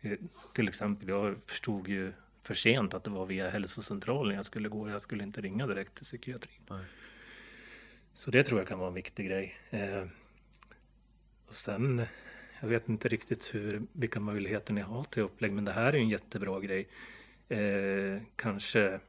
eh 0.00 0.18
till 0.54 0.68
exempel, 0.68 1.08
jag 1.08 1.36
förstod 1.46 1.88
ju 1.88 2.12
för 2.44 2.54
sent 2.54 2.94
att 2.94 3.04
det 3.04 3.10
var 3.10 3.26
via 3.26 3.50
hälsocentralen 3.50 4.36
jag 4.36 4.44
skulle 4.44 4.68
gå. 4.68 4.88
Jag 4.88 5.02
skulle 5.02 5.22
inte 5.22 5.40
ringa 5.40 5.66
direkt 5.66 5.94
till 5.94 6.04
psykiatrin. 6.04 6.60
Nej. 6.70 6.84
Så 8.14 8.30
det 8.30 8.42
tror 8.42 8.60
jag 8.60 8.68
kan 8.68 8.78
vara 8.78 8.88
en 8.88 8.94
viktig 8.94 9.26
grej. 9.26 9.56
Eh, 9.70 10.04
och 11.46 11.54
sen, 11.54 12.06
jag 12.60 12.68
vet 12.68 12.88
inte 12.88 13.08
riktigt 13.08 13.54
hur, 13.54 13.82
vilka 13.92 14.20
möjligheter 14.20 14.74
ni 14.74 14.80
har 14.80 15.04
till 15.04 15.22
upplägg, 15.22 15.52
men 15.52 15.64
det 15.64 15.72
här 15.72 15.92
är 15.92 15.98
en 15.98 16.08
jättebra 16.08 16.60
grej. 16.60 16.88
Eh, 17.48 18.22
kanske 18.36 19.00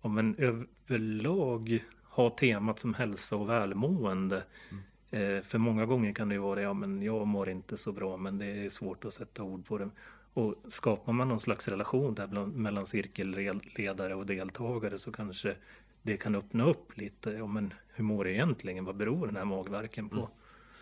om 0.00 0.18
en 0.18 0.36
överlag 0.38 1.84
ha 2.04 2.30
temat 2.30 2.78
som 2.78 2.94
hälsa 2.94 3.36
och 3.36 3.48
välmående. 3.48 4.44
Eh, 5.10 5.42
för 5.42 5.58
många 5.58 5.86
gånger 5.86 6.12
kan 6.12 6.28
det 6.28 6.34
ju 6.34 6.40
vara, 6.40 6.62
ja 6.62 6.72
men 6.72 7.02
jag 7.02 7.26
mår 7.26 7.48
inte 7.48 7.76
så 7.76 7.92
bra, 7.92 8.16
men 8.16 8.38
det 8.38 8.46
är 8.46 8.68
svårt 8.68 9.04
att 9.04 9.14
sätta 9.14 9.42
ord 9.42 9.66
på 9.66 9.78
det. 9.78 9.90
Och 10.34 10.54
skapar 10.68 11.12
man 11.12 11.28
någon 11.28 11.40
slags 11.40 11.68
relation 11.68 12.14
där 12.14 12.26
bland, 12.26 12.56
mellan 12.56 12.86
cirkelledare 12.86 14.14
och 14.14 14.26
deltagare 14.26 14.98
så 14.98 15.12
kanske 15.12 15.56
det 16.02 16.16
kan 16.16 16.34
öppna 16.34 16.64
upp 16.64 16.96
lite. 16.96 17.30
Ja, 17.30 17.46
men 17.46 17.74
hur 17.94 18.04
mår 18.04 18.24
du 18.24 18.30
egentligen? 18.30 18.84
Vad 18.84 18.96
beror 18.96 19.26
den 19.26 19.36
här 19.36 19.44
magverken 19.44 20.08
på? 20.08 20.16
Mm. 20.16 20.28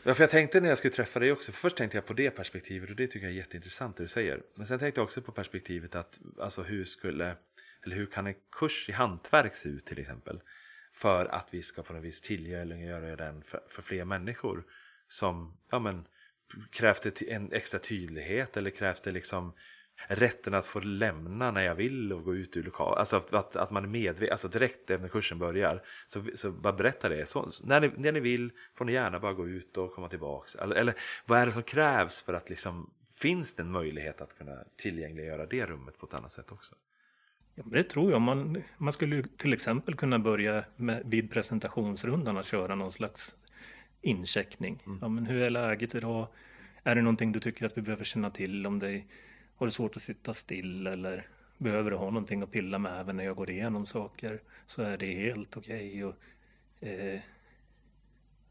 Ja, 0.05 0.15
för 0.15 0.23
jag 0.23 0.31
tänkte 0.31 0.61
när 0.61 0.69
jag 0.69 0.79
skulle 0.79 0.95
träffa 0.95 1.21
dig 1.21 1.33
också, 1.33 1.53
först 1.53 1.77
tänkte 1.77 1.97
jag 1.97 2.07
på 2.07 2.13
det 2.13 2.31
perspektivet 2.31 2.91
och 2.91 2.97
det 2.97 3.07
tycker 3.07 3.27
jag 3.27 3.33
är 3.33 3.39
jätteintressant 3.39 3.97
det 3.97 4.03
du 4.03 4.09
säger. 4.09 4.43
Men 4.55 4.67
sen 4.67 4.79
tänkte 4.79 5.01
jag 5.01 5.07
också 5.07 5.23
på 5.23 5.33
perspektivet 5.33 5.95
att, 5.95 6.21
alltså 6.39 6.63
hur 6.63 6.85
skulle, 6.85 7.37
eller 7.85 7.97
hur 7.97 8.07
kan 8.07 8.27
en 8.27 8.35
kurs 8.53 8.89
i 8.89 8.93
hantverk 8.93 9.57
se 9.57 9.69
ut 9.69 9.87
till 9.87 9.99
exempel? 9.99 10.41
För 10.93 11.27
att 11.27 11.49
vi 11.51 11.63
ska 11.63 11.83
på 11.83 11.93
något 11.93 12.05
vis 12.05 12.21
tillgängliggöra 12.21 13.17
den 13.17 13.43
för, 13.43 13.61
för 13.69 13.83
fler 13.83 14.05
människor 14.05 14.65
som, 15.09 15.57
ja 15.71 15.79
men, 15.79 16.07
krävt 16.71 17.23
en 17.23 17.53
extra 17.53 17.81
tydlighet 17.81 18.57
eller 18.57 18.71
krävde 18.71 19.13
liksom 19.13 19.53
rätten 20.09 20.55
att 20.55 20.67
få 20.67 20.81
lämna 20.81 21.51
när 21.51 21.63
jag 21.63 21.75
vill 21.75 22.13
och 22.13 22.25
gå 22.25 22.35
ut 22.35 22.57
ur 22.57 22.63
lokalen. 22.63 22.99
Alltså 22.99 23.17
att, 23.17 23.35
att, 23.35 23.57
att 23.57 23.71
man 23.71 23.85
är 23.85 23.89
medveten, 23.89 24.33
alltså 24.33 24.49
direkt 24.49 24.89
när 24.89 25.09
kursen 25.09 25.39
börjar 25.39 25.83
så, 26.09 26.25
så 26.35 26.51
bara 26.51 26.73
berätta 26.73 27.09
det. 27.09 27.27
Så, 27.27 27.51
när, 27.63 27.81
ni, 27.81 27.91
när 27.97 28.13
ni 28.13 28.21
vill 28.21 28.53
får 28.75 28.85
ni 28.85 28.93
gärna 28.93 29.21
bara 29.21 29.33
gå 29.33 29.49
ut 29.49 29.77
och 29.77 29.95
komma 29.95 30.09
tillbaks. 30.09 30.55
Eller, 30.55 30.77
eller 30.77 30.95
vad 31.27 31.39
är 31.39 31.47
det 31.47 31.53
som 31.53 31.63
krävs 31.63 32.21
för 32.21 32.35
att 32.35 32.51
liksom, 32.51 32.91
finns 33.15 33.55
det 33.55 33.63
en 33.63 33.71
möjlighet 33.71 34.21
att 34.21 34.39
kunna 34.39 34.65
tillgängliggöra 34.77 35.47
det 35.47 35.67
rummet 35.67 35.99
på 35.99 36.07
ett 36.07 36.15
annat 36.15 36.33
sätt 36.33 36.53
också? 36.53 36.75
Ja, 37.55 37.63
det 37.67 37.83
tror 37.83 38.11
jag. 38.11 38.21
Man, 38.21 38.63
man 38.79 38.93
skulle 38.93 39.17
ju 39.17 39.23
till 39.23 39.53
exempel 39.53 39.95
kunna 39.95 40.19
börja 40.19 40.65
med, 40.77 41.03
vid 41.07 41.31
presentationsrundan 41.31 42.37
att 42.37 42.47
köra 42.47 42.75
någon 42.75 42.93
slags 42.93 43.37
incheckning. 44.03 44.83
Ja, 45.01 45.09
men 45.09 45.27
hur 45.27 45.43
är 45.43 45.51
läget 45.51 45.95
idag? 45.95 46.29
Är 46.85 46.95
det 46.95 47.03
någonting 47.03 47.33
du 47.33 47.41
tycker 47.41 47.67
att 47.67 47.79
vi 47.79 47.83
behöver 47.83 48.05
känna 48.05 48.31
till 48.31 48.67
om 48.67 48.79
dig? 48.79 49.07
Har 49.57 49.67
du 49.67 49.71
svårt 49.73 49.97
att 49.97 50.03
sitta 50.03 50.33
still 50.35 50.87
eller 50.87 51.27
behöver 51.59 51.91
du 51.91 51.97
ha 51.97 52.05
någonting 52.07 52.43
att 52.43 52.51
pilla 52.51 52.79
med 52.79 53.01
även 53.01 53.17
när 53.17 53.25
jag 53.25 53.37
går 53.37 53.51
igenom 53.51 53.87
saker 53.87 54.41
så 54.67 54.83
är 54.83 54.99
det 54.99 55.15
helt 55.15 55.57
okej. 55.57 56.05
Och, 56.05 56.17
eh, 56.87 57.21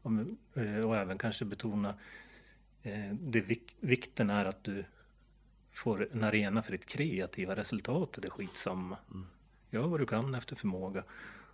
om- 0.02 0.38
eh, 0.54 0.76
och 0.76 0.96
även 0.96 1.18
kanske 1.18 1.44
betona 1.44 1.94
eh, 2.82 3.12
det 3.20 3.40
vik- 3.40 3.76
vikten 3.80 4.30
är 4.30 4.44
att 4.44 4.64
du 4.64 4.84
får 5.72 6.08
en 6.12 6.24
arena 6.24 6.62
för 6.62 6.72
ditt 6.72 6.86
kreativa 6.86 7.56
resultat. 7.56 8.18
Det 8.22 8.28
är 8.28 8.30
skitsamma. 8.30 8.96
Gör 9.70 9.86
vad 9.86 10.00
du 10.00 10.06
kan 10.06 10.34
efter 10.34 10.56
förmåga. 10.56 11.04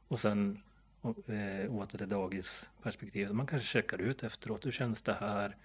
Och 0.09 0.21
sen 0.21 0.63
och, 0.75 0.76
eh, 1.05 1.75
åter 1.75 1.99
till 1.99 2.09
dagisperspektivet. 2.09 3.35
Man 3.35 3.47
kanske 3.47 3.69
checkar 3.69 4.01
ut 4.01 4.23
efteråt. 4.23 4.67
Hur 4.67 4.71
känns 4.73 5.03
det 5.03 5.15
här? 5.15 5.57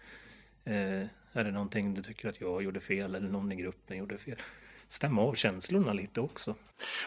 Eh, 0.66 1.08
är 1.34 1.44
det 1.44 1.52
någonting 1.52 1.94
du 1.94 2.02
tycker 2.02 2.30
att 2.30 2.42
jag 2.42 2.64
gjorde 2.64 2.80
fel 2.80 3.16
eller 3.16 3.28
någon 3.28 3.52
i 3.52 3.56
gruppen 3.56 3.98
gjorde 3.98 4.18
fel? 4.18 4.38
Stämma 4.88 5.22
av 5.22 5.34
känslorna 5.34 5.94
lite 5.94 6.22
också. 6.22 6.56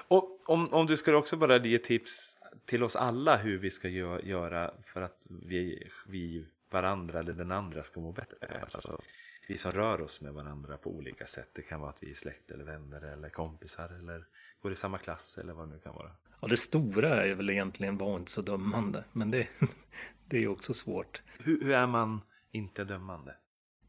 Och 0.09 0.51
om, 0.51 0.75
om 0.75 0.87
du 0.87 0.97
skulle 0.97 1.17
också 1.17 1.37
bara 1.37 1.67
ge 1.67 1.79
tips 1.79 2.39
till 2.65 2.83
oss 2.83 2.97
alla 2.97 3.37
hur 3.37 3.59
vi 3.59 3.71
ska 3.71 3.89
gö- 3.89 4.25
göra 4.25 4.75
för 4.87 5.03
att 5.03 5.27
vi, 5.29 5.91
vi 6.07 6.47
varandra 6.71 7.19
eller 7.19 7.33
den 7.33 7.53
andra 7.53 7.83
ska 7.83 8.01
må 8.01 8.13
bättre. 8.13 8.61
Alltså, 8.63 9.03
vi 9.47 9.59
som 9.59 9.71
rör 9.71 10.01
oss 10.01 10.21
med 10.21 10.33
varandra 10.33 10.77
på 10.77 10.91
olika 10.91 11.27
sätt. 11.27 11.49
Det 11.53 11.63
kan 11.63 11.81
vara 11.81 11.91
att 11.91 12.03
vi 12.03 12.11
är 12.11 12.15
släkt 12.15 12.51
eller 12.51 12.65
vänner 12.65 13.01
eller 13.01 13.29
kompisar 13.29 13.89
eller 13.99 14.27
går 14.63 14.73
i 14.73 14.77
samma 14.77 14.99
klass 14.99 15.39
eller 15.39 15.53
vad 15.53 15.69
det 15.69 15.75
nu 15.75 15.81
kan 15.81 15.95
vara. 15.95 16.11
Ja, 16.41 16.49
det 16.49 16.57
stora 16.57 17.27
är 17.27 17.35
väl 17.35 17.51
egentligen 17.51 17.99
var 17.99 18.17
inte 18.17 18.31
så 18.31 18.43
dömande. 18.43 19.05
Men 19.13 19.31
det, 19.31 19.49
det 20.29 20.45
är 20.45 20.49
också 20.49 20.75
svårt. 20.75 21.23
Hur, 21.39 21.65
hur 21.65 21.73
är 21.73 21.87
man 21.87 22.21
inte 22.51 22.85
dömande? 22.85 23.37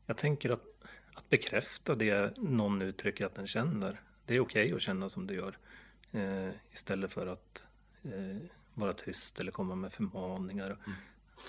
Jag 0.06 0.18
tänker 0.18 0.50
att, 0.50 0.64
att 1.14 1.30
bekräfta 1.30 1.96
det 1.96 2.38
någon 2.38 2.82
uttrycker 2.82 3.26
att 3.26 3.36
den 3.36 3.48
känner. 3.48 4.02
Det 4.26 4.36
är 4.36 4.40
okej 4.40 4.74
att 4.74 4.82
känna 4.82 5.10
som 5.10 5.28
du 5.28 5.34
gör. 5.34 5.58
Eh, 6.12 6.50
istället 6.72 7.14
för 7.14 7.28
att 7.28 7.64
eh, 8.04 8.38
vara 8.74 8.94
tyst 8.94 9.40
eller 9.40 9.52
komma 9.52 9.76
med 9.76 9.94
förmaningar. 9.94 10.78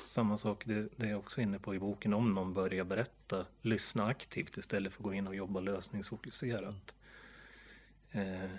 Samma 0.04 0.38
sak, 0.38 0.66
det, 0.66 0.88
det 0.96 1.06
är 1.06 1.10
jag 1.10 1.18
också 1.18 1.40
inne 1.40 1.58
på 1.58 1.74
i 1.74 1.78
boken. 1.78 2.14
Om 2.14 2.34
någon 2.34 2.54
börjar 2.54 2.84
berätta, 2.84 3.46
lyssna 3.62 4.06
aktivt 4.06 4.56
istället 4.56 4.92
för 4.92 5.00
att 5.00 5.04
gå 5.04 5.14
in 5.14 5.26
och 5.26 5.34
jobba 5.34 5.60
lösningsfokuserat. 5.60 6.94
Eh, 8.10 8.50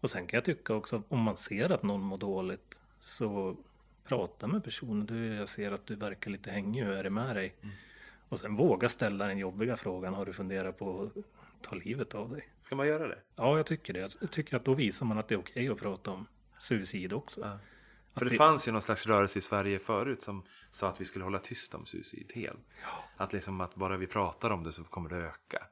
och 0.00 0.10
sen 0.10 0.26
kan 0.26 0.36
jag 0.36 0.44
tycka 0.44 0.74
också, 0.74 1.02
om 1.08 1.20
man 1.20 1.36
ser 1.36 1.72
att 1.72 1.82
någon 1.82 2.00
mår 2.00 2.18
dåligt 2.18 2.80
så 3.00 3.56
prata 4.04 4.46
med 4.46 4.64
personen. 4.64 5.06
Du, 5.06 5.34
jag 5.34 5.48
ser 5.48 5.72
att 5.72 5.86
du 5.86 5.94
verkar 5.94 6.30
lite 6.30 6.50
hängig, 6.50 6.84
hur 6.84 6.92
är 6.92 7.04
det 7.04 7.10
med 7.10 7.36
dig? 7.36 7.54
Mm. 7.62 7.74
Och 8.28 8.40
sen 8.40 8.56
våga 8.56 8.88
ställa 8.88 9.26
den 9.26 9.38
jobbiga 9.38 9.76
frågan, 9.76 10.14
har 10.14 10.26
du 10.26 10.32
funderat 10.32 10.78
på 10.78 11.02
att 11.02 11.62
ta 11.62 11.74
livet 11.74 12.14
av 12.14 12.30
dig? 12.30 12.48
Ska 12.60 12.76
man 12.76 12.86
göra 12.86 13.08
det? 13.08 13.18
Ja, 13.36 13.56
jag 13.56 13.66
tycker 13.66 13.92
det. 13.92 14.16
Jag 14.20 14.30
tycker 14.30 14.56
att 14.56 14.64
då 14.64 14.74
visar 14.74 15.06
man 15.06 15.18
att 15.18 15.28
det 15.28 15.34
är 15.34 15.38
okej 15.38 15.68
att 15.68 15.78
prata 15.78 16.10
om 16.10 16.26
suicid 16.58 17.12
också. 17.12 17.40
Ja. 17.40 17.58
För 18.16 18.24
det, 18.24 18.30
det 18.30 18.36
fanns 18.36 18.68
ju 18.68 18.72
någon 18.72 18.82
slags 18.82 19.06
rörelse 19.06 19.38
i 19.38 19.42
Sverige 19.42 19.78
förut 19.78 20.22
som 20.22 20.42
sa 20.70 20.88
att 20.88 21.00
vi 21.00 21.04
skulle 21.04 21.24
hålla 21.24 21.38
tyst 21.38 21.74
om 21.74 21.86
suicid 21.86 22.32
helt. 22.34 22.58
Ja. 22.82 22.88
Att 23.16 23.32
liksom 23.32 23.60
att 23.60 23.74
bara 23.74 23.96
vi 23.96 24.06
pratar 24.06 24.50
om 24.50 24.62
det 24.62 24.72
så 24.72 24.84
kommer 24.84 25.10
det 25.10 25.16
öka. 25.16 25.62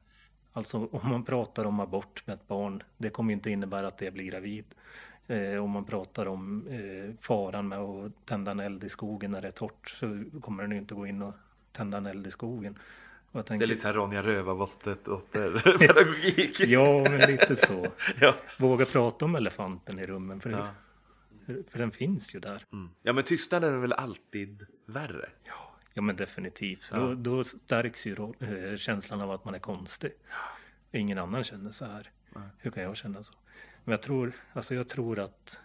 Alltså 0.53 0.89
om 0.93 1.09
man 1.09 1.25
pratar 1.25 1.65
om 1.65 1.81
abort 1.81 2.27
med 2.27 2.35
ett 2.35 2.49
barn, 2.49 2.83
det 2.97 3.11
kommer 3.11 3.33
inte 3.33 3.51
innebära 3.51 3.89
att 3.89 3.99
det 3.99 4.11
blir 4.11 4.25
gravid. 4.25 4.65
Eh, 5.27 5.65
om 5.65 5.71
man 5.71 5.85
pratar 5.85 6.27
om 6.27 6.69
eh, 6.69 7.15
faran 7.21 7.69
med 7.69 7.79
att 7.79 8.27
tända 8.27 8.51
en 8.51 8.61
eld 8.61 8.85
i 8.85 8.89
skogen 8.89 9.31
när 9.31 9.43
det 9.43 9.49
är 9.49 9.53
torrt 9.53 9.97
så 10.01 10.25
kommer 10.41 10.63
den 10.63 10.73
ju 10.73 10.79
inte 10.79 10.95
gå 10.95 11.07
in 11.07 11.23
och 11.23 11.35
tända 11.73 11.99
en 11.99 12.07
eld 12.07 12.27
i 12.27 12.31
skogen. 12.31 12.79
Tänker... 13.33 13.59
Det 13.59 13.65
är 13.65 13.67
lite 13.67 13.81
så 13.81 13.89
här 13.89 13.95
Ronja 13.95 14.23
Rövardotter-pedagogik. 14.23 16.61
ja, 16.61 17.07
men 17.11 17.21
lite 17.21 17.57
så. 17.57 17.87
ja. 18.21 18.35
Våga 18.59 18.85
prata 18.85 19.25
om 19.25 19.35
elefanten 19.35 19.99
i 19.99 20.07
rummen. 20.07 20.41
För, 20.41 20.51
ja. 20.51 20.69
För 21.47 21.79
den 21.79 21.91
finns 21.91 22.35
ju 22.35 22.41
där. 22.41 22.65
Mm. 22.73 22.91
Ja, 23.03 23.13
men 23.13 23.25
tystnaden 23.25 23.75
är 23.75 23.79
väl 23.79 23.93
alltid 23.93 24.67
värre? 24.87 25.31
Ja, 25.45 25.77
ja 25.95 26.03
men 26.03 26.17
definitivt. 26.17 26.89
Ja. 26.93 26.99
Då, 26.99 27.15
då 27.15 27.45
stärks 27.45 28.07
ju 28.07 28.33
eh, 28.41 28.77
känslan 28.77 29.21
av 29.21 29.31
att 29.31 29.45
man 29.45 29.55
är 29.55 29.59
konstig. 29.59 30.13
Ingen 30.93 31.19
annan 31.19 31.45
känner 31.45 31.71
så 31.71 31.85
här. 31.85 32.11
Hur 32.59 32.71
kan 32.71 32.83
jag 32.83 32.97
känna 32.97 33.25
så? 33.25 33.35
Men 33.85 33.93
jag 33.93 34.03
tror, 34.03 34.33
alltså 34.53 34.75
jag 34.75 34.89
tror 34.89 35.19
att 35.19 35.61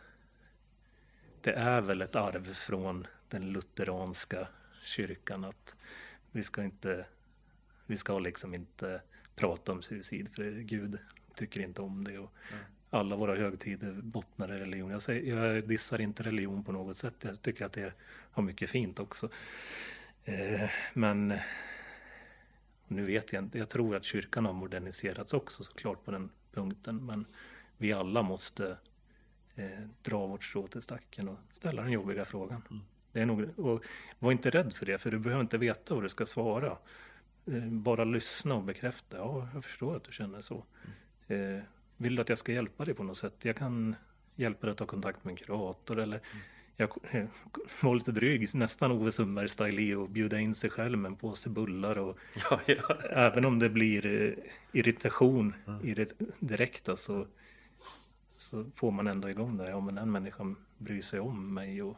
det 1.41 1.53
är 1.53 1.81
väl 1.81 2.01
ett 2.01 2.15
arv 2.15 2.53
från 2.53 3.07
den 3.27 3.49
lutheranska 3.51 4.47
kyrkan 4.83 5.43
att 5.43 5.75
vi 6.31 6.43
ska 6.43 6.63
inte, 6.63 7.05
vi 7.85 7.97
ska 7.97 8.19
liksom 8.19 8.53
inte 8.53 9.01
prata 9.35 9.71
om 9.71 9.81
suicid 9.81 10.29
för 10.35 10.51
Gud 10.51 10.99
tycker 11.35 11.61
inte 11.61 11.81
om 11.81 12.03
det. 12.03 12.17
Och 12.17 12.33
mm. 12.51 12.63
Alla 12.89 13.15
våra 13.15 13.35
högtider 13.35 13.91
bottnar 13.91 14.53
i 14.53 14.59
religion. 14.59 14.91
Jag, 14.91 15.01
säger, 15.01 15.35
jag 15.35 15.67
dissar 15.67 16.01
inte 16.01 16.23
religion 16.23 16.63
på 16.63 16.71
något 16.71 16.97
sätt. 16.97 17.15
Jag 17.21 17.41
tycker 17.41 17.65
att 17.65 17.73
det 17.73 17.93
har 18.31 18.43
mycket 18.43 18.69
fint 18.69 18.99
också. 18.99 19.29
Eh, 20.23 20.69
men 20.93 21.33
nu 22.87 23.05
vet 23.05 23.33
jag 23.33 23.43
inte. 23.43 23.57
Jag 23.57 23.69
tror 23.69 23.95
att 23.95 24.03
kyrkan 24.03 24.45
har 24.45 24.53
moderniserats 24.53 25.33
också 25.33 25.63
såklart 25.63 26.05
på 26.05 26.11
den 26.11 26.29
punkten. 26.51 27.05
Men 27.05 27.25
vi 27.77 27.93
alla 27.93 28.21
måste 28.21 28.77
eh, 29.55 29.87
dra 30.01 30.27
vårt 30.27 30.43
strå 30.43 30.67
till 30.67 30.81
stacken 30.81 31.29
och 31.29 31.37
ställa 31.51 31.81
den 31.81 31.91
jobbiga 31.91 32.25
frågan. 32.25 32.61
Mm. 32.69 32.83
Det 33.11 33.21
är 33.21 33.25
nog, 33.25 33.59
och 33.59 33.83
var 34.19 34.31
inte 34.31 34.49
rädd 34.49 34.73
för 34.73 34.85
det, 34.85 34.97
för 34.97 35.11
du 35.11 35.19
behöver 35.19 35.41
inte 35.41 35.57
veta 35.57 35.93
vad 35.93 36.03
du 36.03 36.09
ska 36.09 36.25
svara. 36.25 36.77
Eh, 37.45 37.65
bara 37.65 38.03
lyssna 38.03 38.55
och 38.55 38.63
bekräfta. 38.63 39.17
Ja, 39.17 39.49
jag 39.53 39.63
förstår 39.63 39.95
att 39.95 40.03
du 40.03 40.11
känner 40.11 40.41
så. 40.41 40.63
Mm. 41.27 41.57
Eh, 41.57 41.63
vill 41.99 42.15
du 42.15 42.21
att 42.21 42.29
jag 42.29 42.37
ska 42.37 42.51
hjälpa 42.51 42.85
dig 42.85 42.93
på 42.93 43.03
något 43.03 43.17
sätt? 43.17 43.35
Jag 43.41 43.55
kan 43.55 43.95
hjälpa 44.35 44.67
dig 44.67 44.71
att 44.71 44.77
ta 44.77 44.85
kontakt 44.85 45.23
med 45.23 45.31
en 45.31 45.37
kurator 45.37 45.99
eller 45.99 46.17
mm. 46.17 46.43
jag 46.75 46.89
var 47.81 47.95
lite 47.95 48.11
dryg, 48.11 48.55
nästan 48.55 48.91
Ove 48.91 49.11
Sundberg-style 49.11 49.95
och 49.95 50.09
bjuda 50.09 50.39
in 50.39 50.55
sig 50.55 50.69
själv 50.69 50.97
med 50.97 51.09
en 51.09 51.15
påse 51.15 51.49
bullar 51.49 51.97
och 51.97 52.17
ja, 52.49 52.59
ja. 52.65 52.95
även 53.09 53.45
om 53.45 53.59
det 53.59 53.69
blir 53.69 54.05
eh, 54.05 54.33
irritation 54.71 55.53
mm. 55.67 55.85
i 55.85 55.93
det 55.93 56.13
direkta 56.39 56.95
så 56.95 57.27
så 58.41 58.71
får 58.75 58.91
man 58.91 59.07
ändå 59.07 59.29
igång 59.29 59.57
det. 59.57 59.69
Ja, 59.69 59.79
men 59.79 59.95
den 59.95 60.11
människan 60.11 60.55
bryr 60.77 61.01
sig 61.01 61.19
om 61.19 61.53
mig. 61.53 61.83
Och... 61.83 61.97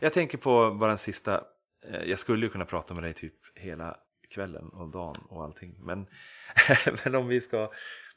Jag 0.00 0.12
tänker 0.12 0.38
på 0.38 0.74
bara 0.80 0.90
en 0.90 0.98
sista. 0.98 1.44
Eh, 1.84 2.02
jag 2.02 2.18
skulle 2.18 2.46
ju 2.46 2.52
kunna 2.52 2.64
prata 2.64 2.94
med 2.94 3.02
dig 3.02 3.14
typ 3.14 3.34
hela 3.54 3.96
kvällen 4.28 4.68
och 4.68 4.88
dagen 4.88 5.16
och 5.28 5.44
allting. 5.44 5.74
Men, 5.78 6.06
men 7.04 7.14
om 7.14 7.28
vi 7.28 7.40
ska. 7.40 7.70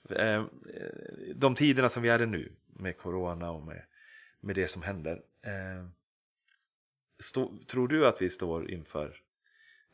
Eh, 0.10 0.36
eh, 0.36 0.46
de 1.36 1.56
tiderna 1.56 1.90
som 1.90 2.04
vi 2.04 2.10
är 2.10 2.22
i 2.22 2.26
nu 2.26 2.52
med 2.68 2.98
corona 2.98 3.52
och 3.52 3.64
med, 3.64 3.84
med 4.40 4.56
det 4.56 4.68
som 4.68 4.82
händer. 4.82 5.22
Eh, 5.42 5.88
stå, 7.20 7.54
tror 7.68 7.88
du 7.88 8.08
att 8.08 8.22
vi 8.22 8.30
står 8.30 8.72
inför 8.72 9.24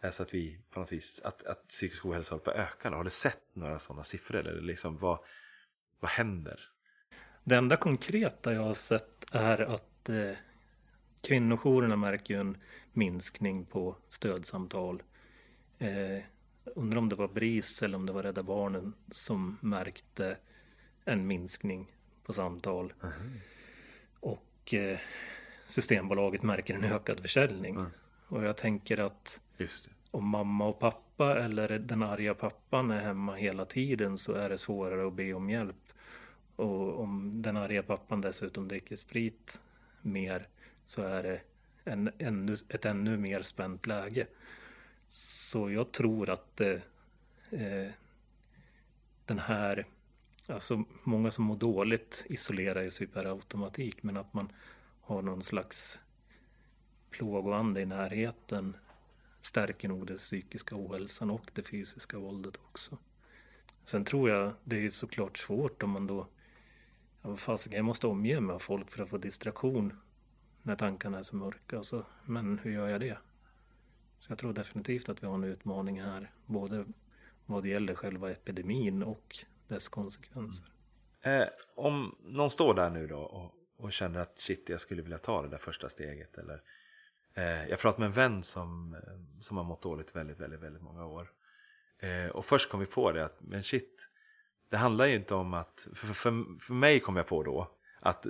Alltså 0.02 0.24
att 0.24 0.34
vi 0.34 0.60
på 0.70 0.80
något 0.80 0.92
vis, 0.92 1.22
att, 1.24 1.44
att 1.44 1.68
psykisk 1.68 2.06
ohälsa 2.06 2.34
håller 2.34 2.44
på 2.44 2.52
att 2.52 2.58
öka? 2.58 2.90
Har 2.90 3.04
du 3.04 3.10
sett 3.10 3.44
några 3.54 3.80
sådana 3.80 4.04
siffror? 4.04 4.40
Eller 4.40 4.62
liksom 4.62 4.98
vad, 4.98 5.20
vad 6.00 6.12
händer? 6.12 6.70
Det 7.44 7.56
enda 7.56 7.78
konkreta 7.78 8.54
jag 8.54 8.62
har 8.62 8.74
sett 8.74 9.26
är 9.32 9.62
att 9.62 10.10
eh, 10.10 10.32
kvinnojourerna 11.22 11.96
märker 11.96 12.34
ju 12.34 12.40
en 12.40 12.58
minskning 12.94 13.66
på 13.66 13.96
stödsamtal. 14.10 15.04
Eh, 15.78 16.24
undrar 16.64 16.98
om 16.98 17.10
det 17.10 17.16
var 17.16 17.28
BRIS 17.28 17.82
eller 17.82 17.96
om 17.96 18.06
det 18.06 18.12
var 18.12 18.24
Rädda 18.24 18.44
Barnen 18.44 18.94
som 19.12 19.58
märkte 19.62 20.38
en 21.06 21.28
minskning 21.28 21.92
på 22.24 22.34
samtal. 22.34 22.94
Mm. 23.04 23.40
Och 24.20 24.74
eh, 24.74 25.00
Systembolaget 25.66 26.44
märker 26.44 26.74
en 26.76 26.84
ökad 26.84 27.20
försäljning. 27.20 27.76
Mm. 27.76 27.92
Och 28.28 28.44
jag 28.44 28.58
tänker 28.58 28.98
att 28.98 29.40
om 30.12 30.28
mamma 30.28 30.68
och 30.68 30.80
pappa 30.80 31.40
eller 31.40 31.80
den 31.80 32.04
arga 32.04 32.34
pappan 32.34 32.92
är 32.92 33.02
hemma 33.02 33.36
hela 33.36 33.66
tiden 33.66 34.18
så 34.18 34.34
är 34.34 34.50
det 34.50 34.58
svårare 34.58 35.08
att 35.08 35.14
be 35.14 35.34
om 35.34 35.50
hjälp 35.50 35.94
och 36.56 37.00
om 37.00 37.42
den 37.42 37.58
arga 37.58 37.84
pappan 37.84 38.22
dessutom 38.22 38.68
dricker 38.68 38.96
sprit 38.96 39.60
mer 40.02 40.48
så 40.86 41.02
är 41.02 41.24
det 41.24 41.42
en, 41.84 42.12
ännu, 42.18 42.56
ett 42.70 42.86
ännu 42.86 43.18
mer 43.18 43.42
spänt 43.42 43.88
läge. 43.88 44.28
Så 45.10 45.72
jag 45.72 45.92
tror 45.92 46.30
att 46.30 46.62
eh, 46.62 46.82
eh, 47.50 47.92
den 49.26 49.40
här, 49.40 49.86
alltså 50.48 50.84
många 51.04 51.32
som 51.32 51.46
mår 51.46 51.56
dåligt 51.56 52.26
isolerar 52.30 52.90
sig 52.90 53.08
per 53.08 53.26
automatik 53.26 54.04
men 54.04 54.18
att 54.18 54.34
man 54.34 54.52
har 55.02 55.22
någon 55.22 55.44
slags 55.44 56.00
plågoande 57.10 57.82
i 57.82 57.86
närheten 57.86 58.76
stärker 59.42 59.88
nog 59.88 60.08
den 60.08 60.18
psykiska 60.18 60.76
ohälsan 60.76 61.30
och 61.30 61.52
det 61.54 61.64
fysiska 61.64 62.20
våldet 62.20 62.58
också. 62.58 62.98
Sen 63.84 64.06
tror 64.06 64.30
jag 64.30 64.54
det 64.64 64.86
är 64.86 64.90
såklart 64.90 65.38
svårt 65.38 65.84
om 65.84 65.90
man 65.90 66.08
då 66.08 66.28
ja, 67.22 67.30
vad 67.30 67.40
fasiken, 67.40 67.78
jag 67.78 67.86
måste 67.86 68.08
omge 68.08 68.40
mig 68.40 68.54
av 68.54 68.60
folk 68.60 68.92
för 68.92 69.04
att 69.04 69.10
få 69.10 69.18
distraktion 69.18 69.94
när 70.62 70.76
tankarna 70.76 71.20
är 71.20 71.24
så 71.24 71.36
mörka. 71.36 71.78
Alltså, 71.78 72.06
men 72.26 72.60
hur 72.60 72.72
gör 72.72 72.88
jag 72.88 73.02
det? 73.02 73.18
Så 74.20 74.32
jag 74.32 74.40
tror 74.40 74.54
definitivt 74.54 75.10
att 75.10 75.24
vi 75.24 75.28
har 75.28 75.34
en 75.34 75.44
utmaning 75.44 76.02
här, 76.02 76.32
både 76.46 76.86
vad 77.46 77.64
det 77.64 77.70
gäller 77.70 77.96
själva 77.96 78.32
epidemin 78.32 79.04
och 79.04 79.38
dess 79.68 79.88
konsekvenser. 79.88 80.68
Mm. 81.22 81.42
Eh, 81.42 81.48
om 81.76 82.16
någon 82.24 82.50
står 82.50 82.74
där 82.74 82.90
nu 82.90 83.08
då 83.08 83.20
och, 83.20 83.56
och, 83.78 83.94
känner 83.94 84.20
att 84.20 84.40
shit, 84.40 84.70
jag 84.70 84.82
skulle 84.82 85.02
vilja 85.02 85.18
ta 85.18 85.42
det 85.42 85.48
där 85.48 85.58
första 85.58 85.90
steget. 85.90 86.38
Eller, 86.38 86.62
eh, 87.34 87.66
jag 87.70 87.80
pratade 87.80 88.00
med 88.00 88.08
en 88.08 88.32
vän 88.32 88.44
som, 88.44 88.94
eh, 88.94 89.42
som 89.42 89.58
har 89.58 89.64
mått 89.64 89.82
dåligt 89.82 90.16
väldigt, 90.16 90.40
väldigt, 90.40 90.60
väldigt 90.60 90.82
många 90.82 91.06
år. 91.06 91.32
Eh, 92.00 92.28
och 92.28 92.46
först 92.46 92.70
kom 92.70 92.80
vi 92.80 92.86
på 92.86 93.12
det 93.12 93.26
att, 93.26 93.42
men 93.42 93.64
shit, 93.64 94.10
det 94.70 94.78
handlar 94.78 95.06
ju 95.06 95.16
inte 95.16 95.36
om 95.36 95.54
att, 95.54 95.88
för, 95.94 96.08
för, 96.08 96.60
för 96.60 96.74
mig 96.74 97.00
kom 97.00 97.16
jag 97.16 97.28
på 97.28 97.44
då 97.44 97.72
att, 98.00 98.26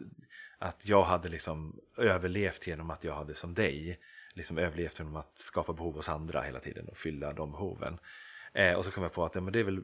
att 0.57 0.87
jag 0.87 1.03
hade 1.03 1.29
liksom 1.29 1.79
överlevt 1.97 2.67
genom 2.67 2.89
att 2.89 3.03
jag 3.03 3.15
hade 3.15 3.33
som 3.33 3.53
dig 3.53 3.99
liksom 4.39 4.57
överlevt 4.57 4.99
genom 4.99 5.15
att 5.15 5.37
skapa 5.37 5.73
behov 5.73 5.95
hos 5.95 6.09
andra 6.09 6.41
hela 6.41 6.59
tiden 6.59 6.87
och 6.87 6.97
fylla 6.97 7.33
de 7.33 7.51
behoven. 7.51 7.99
Eh, 8.53 8.73
och 8.73 8.85
så 8.85 8.91
kom 8.91 9.03
jag 9.03 9.13
på 9.13 9.25
att 9.25 9.35
ja, 9.35 9.41
men 9.41 9.53
det 9.53 9.59
är 9.59 9.63
väl, 9.63 9.83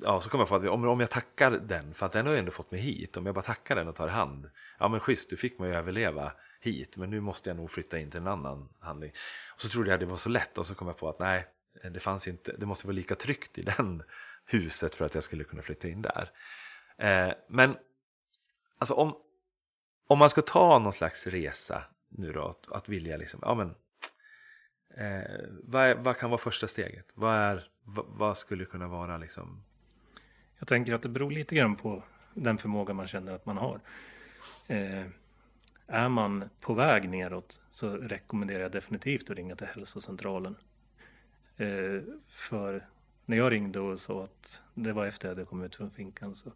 ja, 0.00 0.20
så 0.20 0.30
kom 0.30 0.40
jag 0.40 0.48
på 0.48 0.56
att 0.56 0.64
om, 0.64 0.88
om 0.88 1.00
jag 1.00 1.10
tackar 1.10 1.50
den, 1.50 1.94
för 1.94 2.06
att 2.06 2.12
den 2.12 2.26
har 2.26 2.32
ju 2.32 2.38
ändå 2.38 2.50
fått 2.50 2.70
mig 2.70 2.80
hit, 2.80 3.16
om 3.16 3.26
jag 3.26 3.34
bara 3.34 3.42
tackar 3.42 3.76
den 3.76 3.88
och 3.88 3.94
tar 3.94 4.08
hand, 4.08 4.50
ja 4.78 4.88
men 4.88 5.00
schysst, 5.00 5.30
du 5.30 5.36
fick 5.36 5.58
mig 5.58 5.70
att 5.70 5.76
överleva 5.76 6.32
hit, 6.60 6.96
men 6.96 7.10
nu 7.10 7.20
måste 7.20 7.50
jag 7.50 7.56
nog 7.56 7.70
flytta 7.70 7.98
in 7.98 8.10
till 8.10 8.20
en 8.20 8.26
annan 8.26 8.68
handling. 8.80 9.12
Och 9.54 9.60
så 9.60 9.68
trodde 9.68 9.90
jag 9.90 10.00
det 10.00 10.06
var 10.06 10.16
så 10.16 10.28
lätt 10.28 10.58
och 10.58 10.66
så 10.66 10.74
kom 10.74 10.88
jag 10.88 10.96
på 10.96 11.08
att 11.08 11.18
nej, 11.18 11.46
det 11.90 12.00
fanns 12.00 12.28
ju 12.28 12.30
inte, 12.30 12.56
det 12.58 12.66
måste 12.66 12.86
vara 12.86 12.94
lika 12.94 13.14
tryggt 13.14 13.58
i 13.58 13.62
den 13.62 14.02
huset 14.44 14.94
för 14.94 15.04
att 15.04 15.14
jag 15.14 15.24
skulle 15.24 15.44
kunna 15.44 15.62
flytta 15.62 15.88
in 15.88 16.02
där. 16.02 16.30
Eh, 16.98 17.34
men 17.48 17.76
alltså 18.78 18.94
om, 18.94 19.16
om 20.06 20.18
man 20.18 20.30
ska 20.30 20.42
ta 20.42 20.78
någon 20.78 20.92
slags 20.92 21.26
resa 21.26 21.82
nu 22.08 22.32
då, 22.32 22.44
att, 22.44 22.72
att 22.72 22.88
vilja 22.88 23.16
liksom, 23.16 23.40
ja 23.42 23.54
men 23.54 23.74
eh, 24.96 25.20
vad, 25.62 25.82
är, 25.82 25.94
vad 25.94 26.16
kan 26.16 26.30
vara 26.30 26.40
första 26.40 26.68
steget? 26.68 27.06
Vad, 27.14 27.34
är, 27.34 27.68
vad, 27.84 28.06
vad, 28.08 28.36
skulle 28.36 28.64
kunna 28.64 28.88
vara 28.88 29.18
liksom? 29.18 29.62
Jag 30.58 30.68
tänker 30.68 30.94
att 30.94 31.02
det 31.02 31.08
beror 31.08 31.30
lite 31.30 31.54
grann 31.54 31.76
på 31.76 32.02
den 32.34 32.58
förmåga 32.58 32.94
man 32.94 33.06
känner 33.06 33.32
att 33.32 33.46
man 33.46 33.56
har. 33.56 33.80
Eh, 34.66 35.06
är 35.86 36.08
man 36.08 36.44
på 36.60 36.74
väg 36.74 37.08
neråt 37.08 37.60
så 37.70 37.96
rekommenderar 37.96 38.60
jag 38.60 38.72
definitivt 38.72 39.30
att 39.30 39.36
ringa 39.36 39.56
till 39.56 39.66
hälsocentralen. 39.66 40.56
Eh, 41.56 42.00
för 42.28 42.86
när 43.24 43.36
jag 43.36 43.52
ringde 43.52 43.80
och 43.80 44.00
sa 44.00 44.24
att 44.24 44.60
det 44.74 44.92
var 44.92 45.06
efter 45.06 45.28
att 45.28 45.30
jag 45.30 45.36
hade 45.36 45.48
kommit 45.48 45.66
ut 45.66 45.76
från 45.76 45.90
finkan 45.90 46.34
så 46.34 46.52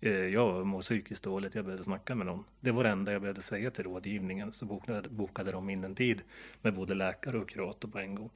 Eh, 0.00 0.12
jag 0.12 0.66
mår 0.66 0.82
psykiskt 0.82 1.24
dåligt, 1.24 1.54
jag 1.54 1.64
behöver 1.64 1.84
snacka 1.84 2.14
med 2.14 2.26
någon. 2.26 2.44
Det 2.60 2.70
var 2.70 2.84
det 2.84 2.90
enda 2.90 3.12
jag 3.12 3.20
behövde 3.20 3.42
säga 3.42 3.70
till 3.70 3.84
rådgivningen 3.84 4.52
så 4.52 4.66
bokade, 4.66 5.08
bokade 5.08 5.52
de 5.52 5.70
in 5.70 5.84
en 5.84 5.94
tid 5.94 6.22
med 6.62 6.74
både 6.74 6.94
läkare 6.94 7.38
och 7.38 7.48
kurator 7.48 7.88
på 7.88 7.98
en 7.98 8.14
gång. 8.14 8.30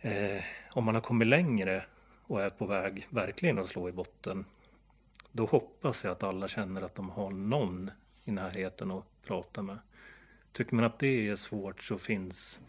Eh, 0.00 0.42
om 0.70 0.84
man 0.84 0.94
har 0.94 1.02
kommit 1.02 1.28
längre 1.28 1.84
och 2.22 2.42
är 2.42 2.50
på 2.50 2.66
väg 2.66 3.06
verkligen 3.10 3.58
att 3.58 3.68
slå 3.68 3.88
i 3.88 3.92
botten 3.92 4.44
då 5.32 5.44
hoppas 5.44 6.04
jag 6.04 6.12
att 6.12 6.22
alla 6.22 6.48
känner 6.48 6.82
att 6.82 6.94
de 6.94 7.10
har 7.10 7.30
någon 7.30 7.90
i 8.24 8.30
närheten 8.30 8.90
att 8.90 9.04
prata 9.26 9.62
med. 9.62 9.78
Tycker 10.52 10.74
man 10.74 10.84
att 10.84 10.98
det 10.98 11.28
är 11.28 11.36
svårt 11.36 11.82
så 11.82 11.98
finns 11.98 12.60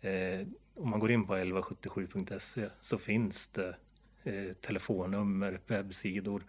eh, 0.00 0.46
om 0.74 0.90
man 0.90 1.00
går 1.00 1.10
in 1.10 1.26
på 1.26 1.36
1177.se 1.36 2.68
så 2.80 2.98
finns 2.98 3.48
det 3.48 3.76
eh, 4.22 4.52
telefonnummer, 4.52 5.60
webbsidor 5.66 6.42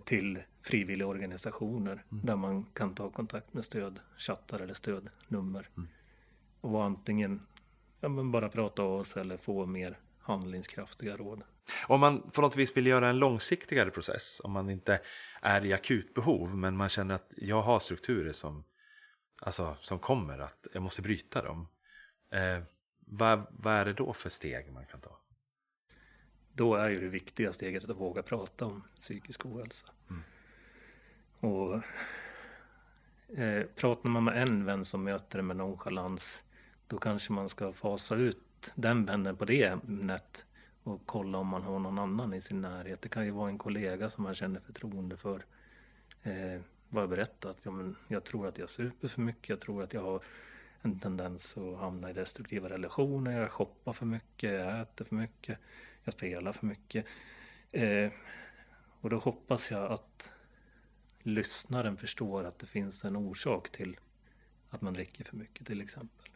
till 0.00 0.42
frivilliga 0.62 1.08
organisationer 1.08 1.92
mm. 1.92 2.26
där 2.26 2.36
man 2.36 2.64
kan 2.64 2.94
ta 2.94 3.10
kontakt 3.10 3.54
med 3.54 3.64
stödchattar 3.64 4.60
eller 4.60 4.74
stödnummer. 4.74 5.68
Mm. 5.76 5.88
Och 6.60 6.84
antingen 6.84 7.46
ja, 8.00 8.08
men 8.08 8.30
bara 8.32 8.48
prata 8.48 8.82
av 8.82 8.92
oss 8.92 9.16
eller 9.16 9.36
få 9.36 9.66
mer 9.66 9.98
handlingskraftiga 10.18 11.16
råd. 11.16 11.42
Om 11.86 12.00
man 12.00 12.30
på 12.30 12.40
något 12.40 12.56
vis 12.56 12.76
vill 12.76 12.86
göra 12.86 13.08
en 13.08 13.18
långsiktigare 13.18 13.90
process, 13.90 14.40
om 14.44 14.52
man 14.52 14.70
inte 14.70 15.00
är 15.42 15.64
i 15.64 15.72
akut 15.72 16.14
behov 16.14 16.56
men 16.56 16.76
man 16.76 16.88
känner 16.88 17.14
att 17.14 17.32
jag 17.36 17.62
har 17.62 17.78
strukturer 17.78 18.32
som, 18.32 18.64
alltså, 19.40 19.76
som 19.80 19.98
kommer 19.98 20.38
att 20.38 20.66
jag 20.72 20.82
måste 20.82 21.02
bryta 21.02 21.42
dem. 21.42 21.68
Eh, 22.32 22.62
vad, 23.06 23.46
vad 23.50 23.74
är 23.74 23.84
det 23.84 23.92
då 23.92 24.12
för 24.12 24.30
steg 24.30 24.72
man 24.72 24.86
kan 24.86 25.00
ta? 25.00 25.21
Då 26.54 26.74
är 26.74 26.88
ju 26.88 27.00
det 27.00 27.08
viktiga 27.08 27.52
steget 27.52 27.90
att 27.90 27.96
våga 27.96 28.22
prata 28.22 28.66
om 28.66 28.82
psykisk 29.00 29.46
ohälsa. 29.46 29.86
Mm. 30.10 30.22
Och 31.40 31.82
eh, 33.38 33.66
pratar 33.66 34.08
man 34.08 34.24
med 34.24 34.42
en 34.42 34.64
vän 34.64 34.84
som 34.84 35.04
möter 35.04 35.38
det 35.38 35.42
med 35.42 35.56
nonchalans 35.56 36.44
då 36.86 36.98
kanske 36.98 37.32
man 37.32 37.48
ska 37.48 37.72
fasa 37.72 38.14
ut 38.14 38.72
den 38.74 39.04
vännen 39.04 39.36
på 39.36 39.44
det 39.44 39.62
ämnet 39.62 40.46
och 40.82 41.00
kolla 41.06 41.38
om 41.38 41.46
man 41.46 41.62
har 41.62 41.78
någon 41.78 41.98
annan 41.98 42.34
i 42.34 42.40
sin 42.40 42.60
närhet. 42.60 43.02
Det 43.02 43.08
kan 43.08 43.24
ju 43.24 43.30
vara 43.30 43.48
en 43.48 43.58
kollega 43.58 44.10
som 44.10 44.24
man 44.24 44.34
känner 44.34 44.60
förtroende 44.60 45.16
för. 45.16 45.44
Eh, 46.22 46.60
bara 46.88 47.06
berätta 47.06 47.50
att 47.50 47.64
ja, 47.64 47.70
men 47.70 47.96
jag 48.08 48.24
tror 48.24 48.46
att 48.46 48.58
jag 48.58 48.70
super 48.70 49.08
för 49.08 49.20
mycket, 49.20 49.48
jag 49.48 49.60
tror 49.60 49.82
att 49.82 49.94
jag 49.94 50.02
har 50.02 50.22
en 50.82 51.00
tendens 51.00 51.56
att 51.56 51.78
hamna 51.78 52.10
i 52.10 52.12
destruktiva 52.12 52.68
relationer, 52.68 53.40
jag 53.40 53.50
shoppar 53.50 53.92
för 53.92 54.06
mycket, 54.06 54.52
jag 54.52 54.80
äter 54.80 55.04
för 55.04 55.14
mycket, 55.14 55.58
jag 56.04 56.14
spelar 56.14 56.52
för 56.52 56.66
mycket. 56.66 57.06
Eh, 57.72 58.10
och 59.00 59.10
då 59.10 59.18
hoppas 59.18 59.70
jag 59.70 59.92
att 59.92 60.32
lyssnaren 61.22 61.96
förstår 61.96 62.44
att 62.44 62.58
det 62.58 62.66
finns 62.66 63.04
en 63.04 63.16
orsak 63.16 63.70
till 63.70 63.96
att 64.70 64.80
man 64.82 64.94
dricker 64.94 65.24
för 65.24 65.36
mycket 65.36 65.66
till 65.66 65.80
exempel. 65.80 66.28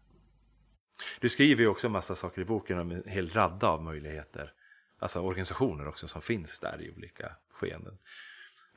Du 1.21 1.29
skriver 1.29 1.62
ju 1.62 1.69
också 1.69 1.87
en 1.87 1.93
massa 1.93 2.14
saker 2.14 2.43
i 2.43 2.45
boken 2.45 2.79
om 2.79 2.91
en 2.91 3.03
hel 3.07 3.31
radda 3.31 3.69
av 3.69 3.83
möjligheter. 3.83 4.53
Alltså 4.99 5.21
organisationer 5.21 5.89
också 5.89 6.09
som 6.09 6.23
finns 6.23 6.61
där 6.61 6.83
i 6.83 6.91
olika 6.91 7.37
skeenden. 7.51 7.99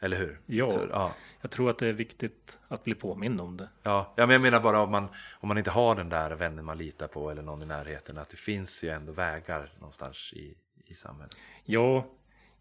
Eller 0.02 0.18
hur? 0.18 0.42
Ja, 0.46 0.70
Så, 0.70 0.88
ja, 0.90 1.16
jag 1.42 1.52
tror 1.52 1.70
att 1.70 1.78
det 1.78 1.88
är 1.88 1.94
viktigt 1.94 2.60
att 2.68 2.84
bli 2.84 2.96
påmind 2.96 3.42
om 3.42 3.58
det. 3.58 3.70
Ja, 3.84 4.14
ja 4.18 4.26
men 4.26 4.34
jag 4.34 4.42
menar 4.42 4.60
bara 4.60 4.82
om 4.82 4.92
man, 4.92 5.08
om 5.40 5.48
man 5.48 5.58
inte 5.58 5.72
har 5.72 5.96
den 5.96 6.10
där 6.10 6.32
vännen 6.32 6.66
man 6.66 6.78
litar 6.78 7.08
på 7.08 7.32
eller 7.32 7.42
någon 7.42 7.62
i 7.62 7.66
närheten. 7.66 8.18
Att 8.18 8.30
det 8.30 8.38
finns 8.38 8.84
ju 8.84 8.90
ändå 8.90 9.12
vägar 9.12 9.74
någonstans 9.80 10.34
i, 10.34 10.58
i 10.92 10.94
samhället. 10.94 11.36
Ja, 11.64 12.06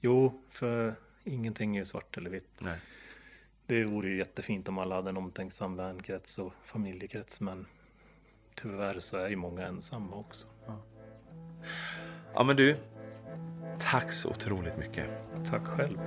jo, 0.01 0.43
för 0.51 0.95
ingenting 1.25 1.77
är 1.77 1.85
svart 1.85 2.17
eller 2.17 2.31
vitt. 2.31 2.51
Nej. 2.59 2.79
Det 3.67 3.85
vore 3.85 4.09
ju 4.09 4.19
jättefint 4.19 4.69
om 4.69 4.79
alla 4.79 4.95
hade 4.95 5.11
en 5.11 5.17
omtänksam 5.17 5.77
vänkrets 5.77 6.39
och 6.39 6.53
familjekrets. 6.65 7.41
Men 7.41 7.67
tyvärr 8.55 9.01
så 9.01 9.17
är 9.17 9.29
ju 9.29 9.37
många 9.37 9.67
ensamma 9.67 10.17
också. 10.17 10.47
Ja, 10.67 10.83
ja 12.35 12.45
men 12.45 12.57
du, 12.57 12.77
tack 13.79 14.13
så 14.13 14.31
otroligt 14.31 14.77
mycket. 14.77 15.09
Tack 15.51 15.67
själv. 15.67 15.99